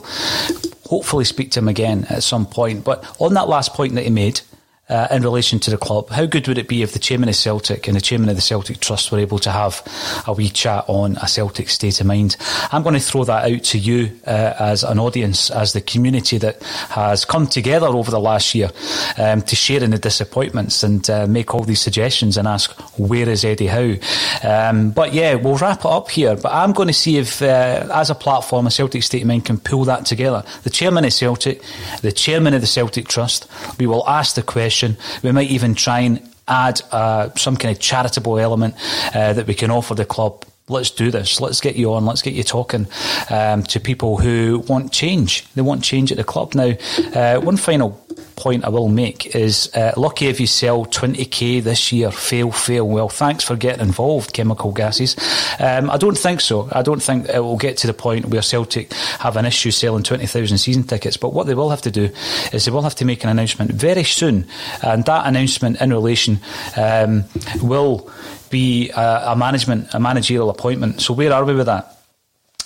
hopefully 0.85 1.25
speak 1.25 1.51
to 1.51 1.59
him 1.59 1.67
again 1.67 2.05
at 2.09 2.23
some 2.23 2.45
point. 2.45 2.85
But 2.85 3.03
on 3.19 3.33
that 3.33 3.49
last 3.49 3.73
point 3.73 3.95
that 3.95 4.03
he 4.03 4.09
made, 4.09 4.41
uh, 4.87 5.07
in 5.09 5.23
relation 5.23 5.59
to 5.59 5.71
the 5.71 5.77
club. 5.77 6.09
How 6.09 6.25
good 6.25 6.47
would 6.47 6.57
it 6.57 6.67
be 6.67 6.83
if 6.83 6.93
the 6.93 6.99
chairman 6.99 7.29
of 7.29 7.35
Celtic 7.35 7.87
and 7.87 7.95
the 7.95 8.01
chairman 8.01 8.29
of 8.29 8.35
the 8.35 8.41
Celtic 8.41 8.79
Trust 8.79 9.11
were 9.11 9.19
able 9.19 9.39
to 9.39 9.51
have 9.51 9.81
a 10.27 10.33
wee 10.33 10.49
chat 10.49 10.85
on 10.87 11.17
a 11.17 11.27
Celtic 11.27 11.69
state 11.69 11.99
of 11.99 12.07
mind? 12.07 12.37
I'm 12.71 12.83
going 12.83 12.93
to 12.93 13.01
throw 13.01 13.23
that 13.23 13.51
out 13.51 13.63
to 13.63 13.79
you 13.79 14.11
uh, 14.27 14.53
as 14.59 14.83
an 14.83 14.99
audience, 14.99 15.49
as 15.49 15.73
the 15.73 15.81
community 15.81 16.37
that 16.37 16.61
has 16.89 17.25
come 17.25 17.47
together 17.47 17.87
over 17.87 18.11
the 18.11 18.19
last 18.19 18.53
year 18.53 18.69
um, 19.17 19.41
to 19.43 19.55
share 19.55 19.83
in 19.83 19.89
the 19.89 19.97
disappointments 19.97 20.83
and 20.83 21.09
uh, 21.09 21.25
make 21.25 21.55
all 21.55 21.63
these 21.63 21.81
suggestions 21.81 22.37
and 22.37 22.47
ask, 22.47 22.71
where 22.99 23.27
is 23.27 23.43
Eddie 23.43 23.67
Howe? 23.67 23.95
Um, 24.43 24.91
but 24.91 25.13
yeah, 25.13 25.33
we'll 25.33 25.57
wrap 25.57 25.79
it 25.79 25.85
up 25.85 26.11
here. 26.11 26.35
But 26.35 26.53
I'm 26.53 26.73
going 26.73 26.87
to 26.87 26.93
see 26.93 27.17
if, 27.17 27.41
uh, 27.41 27.89
as 27.91 28.11
a 28.11 28.15
platform, 28.15 28.67
a 28.67 28.71
Celtic 28.71 29.01
state 29.01 29.23
of 29.23 29.27
mind 29.27 29.45
can 29.45 29.57
pull 29.57 29.85
that 29.85 30.05
together. 30.05 30.43
The 30.61 30.69
chairman 30.69 31.05
of 31.05 31.13
Celtic, 31.13 31.63
the 32.01 32.11
chairman 32.11 32.53
of 32.53 32.61
the 32.61 32.67
Celtic 32.67 33.07
Trust, 33.07 33.47
we 33.79 33.87
will 33.87 34.07
ask 34.07 34.35
the 34.35 34.43
question 34.43 34.74
we 35.23 35.31
might 35.31 35.49
even 35.49 35.75
try 35.75 36.01
and 36.01 36.21
add 36.47 36.81
uh, 36.91 37.29
some 37.35 37.57
kind 37.57 37.75
of 37.75 37.81
charitable 37.81 38.37
element 38.37 38.75
uh, 39.13 39.33
that 39.33 39.47
we 39.47 39.53
can 39.53 39.71
offer 39.71 39.95
the 39.95 40.05
club 40.05 40.45
let's 40.67 40.91
do 40.91 41.11
this. 41.11 41.39
Let's 41.39 41.61
get 41.61 41.75
you 41.75 41.93
on. 41.93 42.05
Let's 42.05 42.21
get 42.21 42.33
you 42.33 42.43
talking 42.43 42.87
um, 43.29 43.63
to 43.63 43.79
people 43.79 44.17
who 44.17 44.63
want 44.67 44.91
change. 44.91 45.45
They 45.53 45.61
want 45.61 45.83
change 45.83 46.11
at 46.11 46.17
the 46.17 46.23
club. 46.23 46.55
Now, 46.55 46.73
uh, 47.13 47.39
one 47.39 47.57
final 47.57 48.01
point 48.35 48.65
I 48.65 48.69
will 48.69 48.89
make 48.89 49.35
is 49.35 49.73
uh, 49.75 49.93
lucky 49.95 50.27
if 50.27 50.39
you 50.39 50.47
sell 50.47 50.85
20k 50.85 51.63
this 51.63 51.91
year, 51.91 52.11
fail, 52.11 52.51
fail. 52.51 52.87
Well, 52.87 53.09
thanks 53.09 53.43
for 53.43 53.55
getting 53.55 53.85
involved, 53.85 54.33
chemical 54.33 54.71
gases. 54.71 55.15
Um, 55.59 55.89
I 55.89 55.97
don't 55.97 56.17
think 56.17 56.41
so. 56.41 56.69
I 56.71 56.81
don't 56.81 57.01
think 57.01 57.29
it 57.29 57.39
will 57.39 57.57
get 57.57 57.77
to 57.77 57.87
the 57.87 57.93
point 57.93 58.25
where 58.25 58.41
Celtic 58.41 58.93
have 58.93 59.37
an 59.37 59.45
issue 59.45 59.71
selling 59.71 60.03
20,000 60.03 60.57
season 60.57 60.83
tickets. 60.83 61.17
But 61.17 61.33
what 61.33 61.47
they 61.47 61.55
will 61.55 61.69
have 61.69 61.81
to 61.83 61.91
do 61.91 62.09
is 62.51 62.65
they 62.65 62.71
will 62.71 62.81
have 62.81 62.95
to 62.95 63.05
make 63.05 63.23
an 63.23 63.29
announcement 63.29 63.71
very 63.71 64.03
soon. 64.03 64.47
And 64.81 65.05
that 65.05 65.25
announcement 65.25 65.79
in 65.81 65.91
relation 65.91 66.39
um, 66.75 67.25
will 67.61 68.11
be 68.49 68.89
a, 68.91 69.31
a 69.31 69.35
management, 69.35 69.93
a 69.93 69.99
managerial 69.99 70.49
appointment. 70.49 71.01
So 71.01 71.13
where 71.13 71.33
are 71.33 71.45
we 71.45 71.55
with 71.55 71.65
that? 71.65 71.91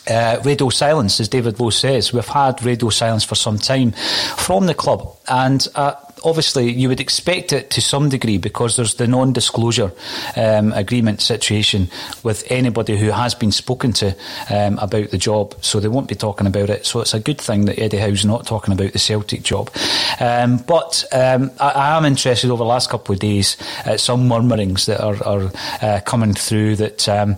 Uh, 0.07 0.41
radio 0.43 0.69
silence, 0.69 1.19
as 1.19 1.27
David 1.27 1.59
Low 1.59 1.69
says. 1.69 2.11
We've 2.11 2.25
had 2.25 2.63
radio 2.63 2.89
silence 2.89 3.23
for 3.23 3.35
some 3.35 3.59
time 3.59 3.91
from 3.91 4.65
the 4.65 4.73
club, 4.73 5.15
and 5.27 5.67
uh, 5.75 5.93
obviously 6.23 6.71
you 6.71 6.89
would 6.89 6.99
expect 6.99 7.53
it 7.53 7.69
to 7.71 7.81
some 7.81 8.09
degree 8.09 8.37
because 8.37 8.75
there's 8.75 8.95
the 8.95 9.07
non-disclosure 9.07 9.91
um, 10.35 10.73
agreement 10.73 11.21
situation 11.21 11.89
with 12.23 12.43
anybody 12.49 12.97
who 12.97 13.11
has 13.11 13.35
been 13.35 13.51
spoken 13.51 13.93
to 13.93 14.15
um, 14.49 14.77
about 14.79 15.09
the 15.11 15.17
job, 15.17 15.55
so 15.61 15.79
they 15.79 15.87
won't 15.87 16.07
be 16.07 16.15
talking 16.15 16.47
about 16.47 16.69
it. 16.69 16.85
So 16.85 17.01
it's 17.01 17.13
a 17.13 17.19
good 17.19 17.39
thing 17.39 17.65
that 17.65 17.79
Eddie 17.79 17.97
Howe's 17.97 18.25
not 18.25 18.45
talking 18.45 18.73
about 18.73 18.93
the 18.93 18.99
Celtic 18.99 19.43
job. 19.43 19.69
Um, 20.19 20.57
but 20.57 21.03
um, 21.11 21.51
I, 21.59 21.69
I, 21.69 21.97
am 21.97 22.05
interested 22.05 22.49
over 22.49 22.63
the 22.63 22.69
last 22.69 22.89
couple 22.89 23.13
of 23.13 23.19
days 23.19 23.57
at 23.85 23.99
some 23.99 24.27
murmurings 24.27 24.85
that 24.87 25.01
are, 25.01 25.23
are 25.23 25.51
uh, 25.81 26.01
coming 26.05 26.33
through 26.33 26.77
that 26.77 27.07
um, 27.07 27.37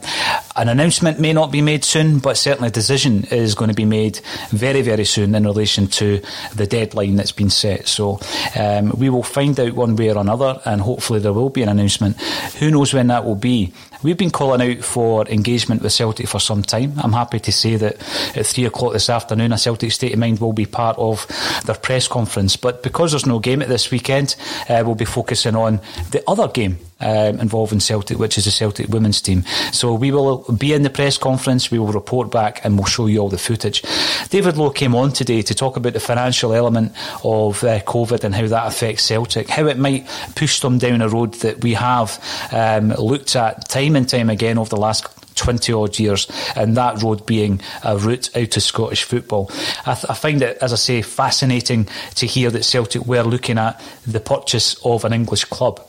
an 0.56 0.70
announcement 0.70 1.20
may 1.20 1.34
not 1.34 1.52
be 1.52 1.62
made 1.62 1.84
soon, 1.84 2.20
but 2.20 2.38
certainly 2.38 2.70
a 2.70 2.72
decision 2.72 3.26
is 3.26 3.56
going 3.56 3.70
to 3.70 3.76
be 3.76 3.86
made 3.86 4.20
very, 4.50 4.82
very 4.82 5.06
soon 5.06 5.36
in 5.36 5.44
relation 5.44 5.88
to 5.88 6.22
the 6.56 6.68
deadline 6.68 7.16
that's 7.16 7.32
been 7.32 7.50
set. 7.50 7.88
So. 7.88 8.20
Uh, 8.56 8.71
um, 8.78 8.92
we 8.98 9.10
will 9.10 9.24
find 9.24 9.60
out 9.60 9.74
one 9.74 9.96
way 9.96 10.10
or 10.10 10.18
another, 10.18 10.62
and 10.66 10.82
hopefully 10.82 11.20
there 11.20 11.34
will 11.34 11.50
be 11.50 11.64
an 11.64 11.70
announcement. 11.70 12.20
Who 12.60 12.72
knows 12.72 12.94
when 12.94 13.08
that 13.08 13.26
will 13.26 13.36
be? 13.36 13.74
We've 14.04 14.18
been 14.18 14.32
calling 14.32 14.62
out 14.62 14.84
for 14.84 15.28
engagement 15.28 15.84
with 15.84 15.94
Celtic 15.94 16.28
for 16.28 16.40
some 16.40 16.64
time. 16.64 16.94
I'm 16.98 17.14
happy 17.14 17.40
to 17.40 17.52
say 17.52 17.76
that 17.76 17.98
at 18.36 18.48
three 18.48 18.66
o'clock 18.66 18.94
this 18.94 19.12
afternoon, 19.12 19.52
a 19.52 19.60
Celtic 19.60 19.92
State 19.92 20.14
of 20.14 20.20
Mind 20.20 20.40
will 20.40 20.54
be 20.54 20.66
part 20.66 20.98
of 20.98 21.28
their 21.66 21.76
press 21.76 22.08
conference. 22.08 22.56
But 22.56 22.82
because 22.82 23.12
there's 23.12 23.28
no 23.28 23.38
game 23.38 23.62
at 23.62 23.68
this 23.68 23.92
weekend, 23.92 24.36
uh, 24.68 24.82
we'll 24.84 24.96
be 24.96 25.06
focusing 25.06 25.56
on 25.56 25.82
the 26.10 26.24
other 26.28 26.48
game 26.48 26.80
um, 27.02 27.40
involving 27.40 27.80
Celtic, 27.80 28.18
which 28.18 28.38
is 28.38 28.46
the 28.46 28.52
Celtic 28.52 28.88
women's 28.88 29.22
team. 29.22 29.44
So 29.72 29.94
we 29.94 30.12
will 30.12 30.40
be 30.52 30.74
in 30.74 30.84
the 30.84 30.90
press 30.90 31.18
conference, 31.18 31.70
we 31.70 31.80
will 31.80 31.92
report 31.92 32.32
back, 32.32 32.64
and 32.64 32.78
we'll 32.78 32.86
show 32.86 33.08
you 33.08 33.20
all 33.20 33.30
the 33.30 33.38
footage. 33.38 33.84
David 34.30 34.58
Low 34.58 34.70
came 34.70 34.96
on 34.96 35.12
today 35.12 35.42
to 35.44 35.54
talk 35.54 35.78
about 35.78 35.94
the 35.94 36.00
financial 36.00 36.54
element 36.54 36.94
of 37.24 37.64
uh, 37.64 37.80
COVID 37.82 38.24
and 38.24 38.34
how 38.34 38.48
that 38.48 38.68
affects 38.68 39.04
Celtic, 39.04 39.50
how 39.50 39.68
it 39.68 39.78
might 39.78 40.08
push 40.36 40.60
them 40.60 40.78
down 40.78 41.02
a 41.02 41.10
road 41.10 41.34
that 41.36 41.64
we 41.64 41.74
have 41.74 42.20
um, 42.52 42.90
looked 42.90 43.36
at 43.36 43.68
time 43.68 43.91
and 43.96 44.08
time 44.08 44.30
again 44.30 44.58
over 44.58 44.70
the 44.70 44.78
last 44.78 45.08
20 45.36 45.74
odd 45.74 46.00
years, 46.00 46.28
and 46.56 46.78
that 46.78 47.02
road 47.02 47.26
being 47.26 47.62
a 47.84 47.98
route 47.98 48.36
out 48.36 48.56
of 48.56 48.64
Scottish 48.64 49.04
football. 49.04 49.50
I, 49.86 49.94
th- 49.96 50.06
I, 50.10 50.14
find 50.14 50.42
it, 50.42 50.58
as 50.62 50.74
I 50.74 50.76
say, 50.76 51.02
fascinating 51.02 51.88
to 52.16 52.26
hear 52.26 52.52
that 52.52 52.64
Celtic 52.64 53.06
were 53.06 53.24
looking 53.24 53.58
at 53.58 53.82
the 54.06 54.20
purchase 54.20 54.76
of 54.86 55.06
an 55.06 55.14
English 55.14 55.46
club. 55.46 55.82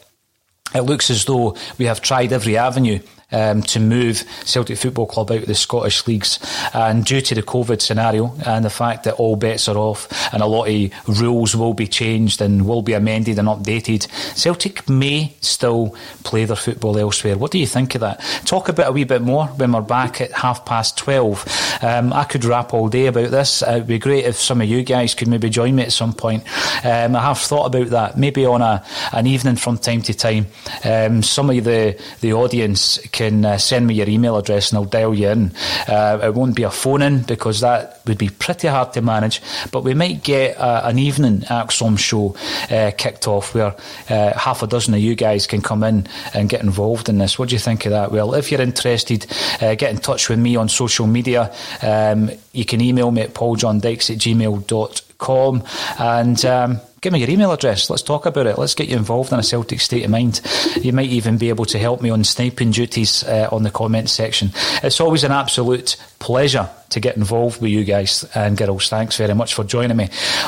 It 0.75 0.83
looks 0.83 1.11
as 1.11 1.27
though 1.27 1.57
we 1.77 1.85
have 1.85 2.01
tried 2.01 2.33
every 2.33 2.57
avenue 2.57 3.01
um, 3.33 3.63
to 3.63 3.81
move 3.81 4.25
Celtic 4.45 4.79
Football 4.79 5.07
Club 5.07 5.31
out 5.31 5.39
of 5.39 5.47
the 5.47 5.55
Scottish 5.55 6.07
leagues. 6.07 6.39
And 6.75 7.05
due 7.05 7.21
to 7.21 7.35
the 7.35 7.43
COVID 7.43 7.81
scenario 7.81 8.35
and 8.47 8.65
the 8.65 8.71
fact 8.71 9.05
that 9.05 9.15
all 9.15 9.37
bets 9.37 9.69
are 9.69 9.77
off 9.77 10.09
and 10.33 10.43
a 10.43 10.47
lot 10.47 10.69
of 10.69 11.21
rules 11.21 11.57
will 11.57 11.75
be 11.75 11.87
changed 11.87 12.41
and 12.41 12.67
will 12.67 12.83
be 12.83 12.93
amended 12.93 13.39
and 13.39 13.49
updated, 13.49 14.09
Celtic 14.37 14.89
may 14.89 15.35
still 15.41 15.97
play 16.25 16.45
their 16.45 16.57
football 16.57 16.99
elsewhere. 16.99 17.37
What 17.37 17.51
do 17.51 17.59
you 17.59 17.67
think 17.67 17.95
of 17.95 18.01
that? 18.03 18.21
Talk 18.45 18.69
about 18.69 18.89
a 18.89 18.93
wee 18.93 19.05
bit 19.05 19.23
more 19.23 19.47
when 19.47 19.73
we're 19.73 19.81
back 19.81 20.21
at 20.21 20.33
half 20.33 20.65
past 20.65 20.97
12. 20.99 21.79
Um, 21.83 22.13
I 22.13 22.25
could 22.25 22.45
rap 22.45 22.75
all 22.75 22.89
day 22.89 23.07
about 23.07 23.31
this. 23.31 23.63
Uh, 23.63 23.73
it'd 23.73 23.87
be 23.87 23.99
great 23.99 24.25
if 24.25 24.37
some 24.37 24.61
of 24.61 24.69
you 24.69 24.83
guys 24.83 25.15
could 25.15 25.29
maybe 25.29 25.49
join 25.49 25.75
me 25.77 25.83
at 25.83 25.93
some 25.93 26.13
point. 26.13 26.45
Um, 26.85 27.17
I 27.17 27.23
have 27.23 27.39
thought 27.39 27.67
about 27.67 27.89
that, 27.89 28.19
maybe 28.19 28.45
on 28.45 28.63
a, 28.63 28.85
an 29.13 29.27
evening 29.27 29.57
from 29.57 29.79
time 29.79 30.03
to 30.03 30.15
time. 30.15 30.47
Um, 30.85 31.23
some 31.23 31.51
of 31.51 31.65
the, 31.65 32.01
the 32.21 32.33
audience 32.33 32.99
can 33.13 33.22
can 33.23 33.45
uh, 33.45 33.57
send 33.57 33.87
me 33.87 33.95
your 33.95 34.09
email 34.09 34.37
address 34.37 34.71
and 34.71 34.79
I'll 34.79 34.85
dial 34.85 35.15
you 35.15 35.29
in. 35.29 35.53
Uh, 35.87 36.19
it 36.25 36.35
won't 36.35 36.57
be 36.57 36.65
a 36.65 36.71
phone 36.71 37.03
in 37.03 37.23
because 37.23 37.61
that 37.61 38.01
would 38.07 38.19
be 38.19 38.29
pretty 38.29 38.67
hard 38.67 38.93
to 38.95 39.03
manage, 39.03 39.41
but 39.71 39.85
we 39.85 39.95
might 39.95 40.25
get 40.25 40.59
uh, 40.59 40.83
an 40.85 40.99
evening 40.99 41.39
ACSOM 41.43 41.99
show 41.99 42.35
uh, 42.75 42.91
kicked 42.97 43.29
off 43.29 43.55
where 43.55 43.77
uh, 44.11 44.37
half 44.37 44.63
a 44.63 44.67
dozen 44.67 44.95
of 44.95 45.01
you 45.01 45.15
guys 45.15 45.47
can 45.47 45.61
come 45.61 45.85
in 45.85 46.09
and 46.35 46.49
get 46.49 46.63
involved 46.63 47.09
in 47.09 47.19
this. 47.19 47.39
What 47.39 47.51
do 47.51 47.55
you 47.55 47.61
think 47.61 47.87
of 47.87 47.93
that? 47.93 48.11
Well, 48.11 48.35
if 48.35 48.51
you're 48.51 48.61
interested, 48.61 49.27
uh, 49.61 49.77
get 49.77 49.93
in 49.93 49.99
touch 49.99 50.29
with 50.29 50.41
me 50.41 50.57
on 50.57 50.69
social 50.69 51.07
media. 51.07 51.55
Um, 51.81 52.31
you 52.53 52.65
can 52.65 52.81
email 52.81 53.13
me 53.13 53.23
at 53.23 53.35
pauljohndykes 53.35 54.11
at 54.11 54.19
gmail.com 54.19 55.63
and 55.99 56.45
um, 56.45 56.81
give 57.03 57.13
me 57.13 57.19
your 57.19 57.29
email 57.29 57.53
address. 57.53 57.91
Let's 57.91 58.03
talk 58.03 58.27
about 58.27 58.47
it. 58.47 58.57
Let's 58.57 58.75
get 58.75 58.89
you 58.89 58.97
involved 58.97 59.33
in 59.33 59.39
a 59.39 59.43
Celtic 59.43 59.81
state 59.81 60.05
of 60.05 60.11
mind. 60.11 60.41
You 60.81 60.93
might 60.93 61.11
even 61.11 61.37
be 61.37 61.51
able 61.51 61.65
to 61.67 61.79
help 61.79 62.01
me 62.01 62.11
on 62.11 62.25
sniping 62.25 62.71
duties 62.71 63.25
uh, 63.25 63.49
on 63.53 63.65
the 63.65 63.71
comments 63.71 64.13
section. 64.13 64.53
It's 64.83 65.01
always 65.01 65.25
an 65.25 65.33
absolute 65.33 65.97
pleasure 66.21 66.71
to 66.91 67.01
get 67.01 67.17
involved 67.17 67.61
with 67.61 67.73
you 67.73 67.85
guys 67.85 68.23
and 68.35 68.57
girls. 68.57 68.89
Thanks 68.89 69.17
very 69.17 69.35
much 69.35 69.55
for 69.55 69.65
joining 69.65 69.97
me 69.97 70.05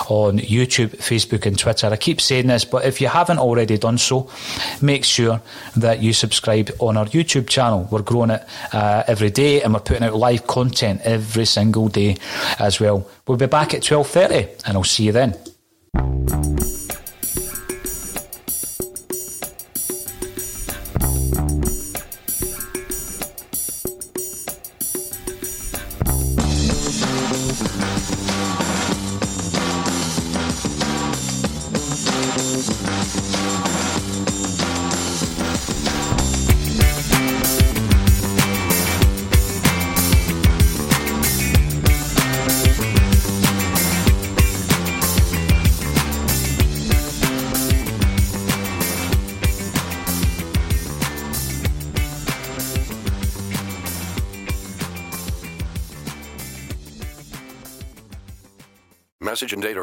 on 0.09 0.39
YouTube, 0.39 0.91
Facebook, 0.99 1.45
and 1.45 1.59
Twitter. 1.59 1.89
I 1.89 1.97
keep 1.97 2.21
saying 2.21 2.47
this, 2.47 2.65
but 2.65 2.85
if 2.85 3.01
you 3.01 3.09
haven't 3.09 3.39
already 3.39 3.77
done 3.77 3.99
so, 3.99 4.31
make 4.81 5.05
sure 5.05 5.41
that 5.77 6.03
you 6.03 6.13
subscribe 6.13 6.71
on 6.79 6.97
our 6.97 7.07
YouTube 7.07 7.49
channel. 7.49 7.89
We're 7.91 8.03
growing 8.03 8.31
it 8.31 8.47
uh, 8.73 9.03
every 9.09 9.31
day, 9.31 9.63
and 9.63 9.75
we're 9.75 9.81
putting 9.81 10.05
out 10.05 10.15
live 10.15 10.47
content 10.47 11.01
every 11.03 11.47
single 11.47 11.89
day 11.89 12.17
as 12.61 12.79
well. 12.79 13.09
We'll 13.27 13.39
be 13.39 13.47
back 13.47 13.75
at 13.75 13.83
twelve 13.83 14.07
thirty, 14.07 14.47
and 14.67 14.77
I'll 14.77 14.85
see 14.85 15.05
you 15.05 15.13
then. 15.13 15.35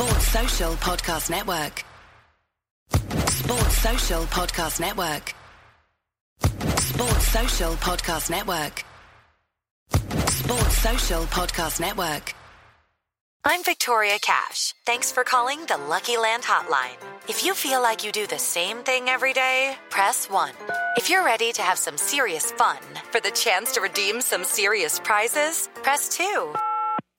Sports 0.00 0.28
Social 0.28 0.72
Podcast 0.76 1.28
Network. 1.28 1.84
Sports 3.28 3.76
Social 3.76 4.22
Podcast 4.22 4.80
Network. 4.80 5.34
Sports 6.78 7.26
Social 7.28 7.72
Podcast 7.74 8.30
Network. 8.30 8.82
Sports 10.30 10.78
Social 10.78 11.24
Podcast 11.24 11.80
Network. 11.80 12.34
I'm 13.44 13.62
Victoria 13.62 14.18
Cash. 14.22 14.74
Thanks 14.86 15.12
for 15.12 15.22
calling 15.22 15.66
the 15.66 15.76
Lucky 15.76 16.16
Land 16.16 16.44
Hotline. 16.44 16.96
If 17.28 17.44
you 17.44 17.52
feel 17.52 17.82
like 17.82 18.02
you 18.02 18.10
do 18.10 18.26
the 18.26 18.38
same 18.38 18.78
thing 18.78 19.10
every 19.10 19.34
day, 19.34 19.76
press 19.90 20.30
1. 20.30 20.52
If 20.96 21.10
you're 21.10 21.26
ready 21.26 21.52
to 21.52 21.60
have 21.60 21.76
some 21.76 21.98
serious 21.98 22.52
fun 22.52 22.78
for 23.12 23.20
the 23.20 23.32
chance 23.32 23.72
to 23.72 23.82
redeem 23.82 24.22
some 24.22 24.44
serious 24.44 24.98
prizes, 24.98 25.68
press 25.82 26.08
2. 26.08 26.54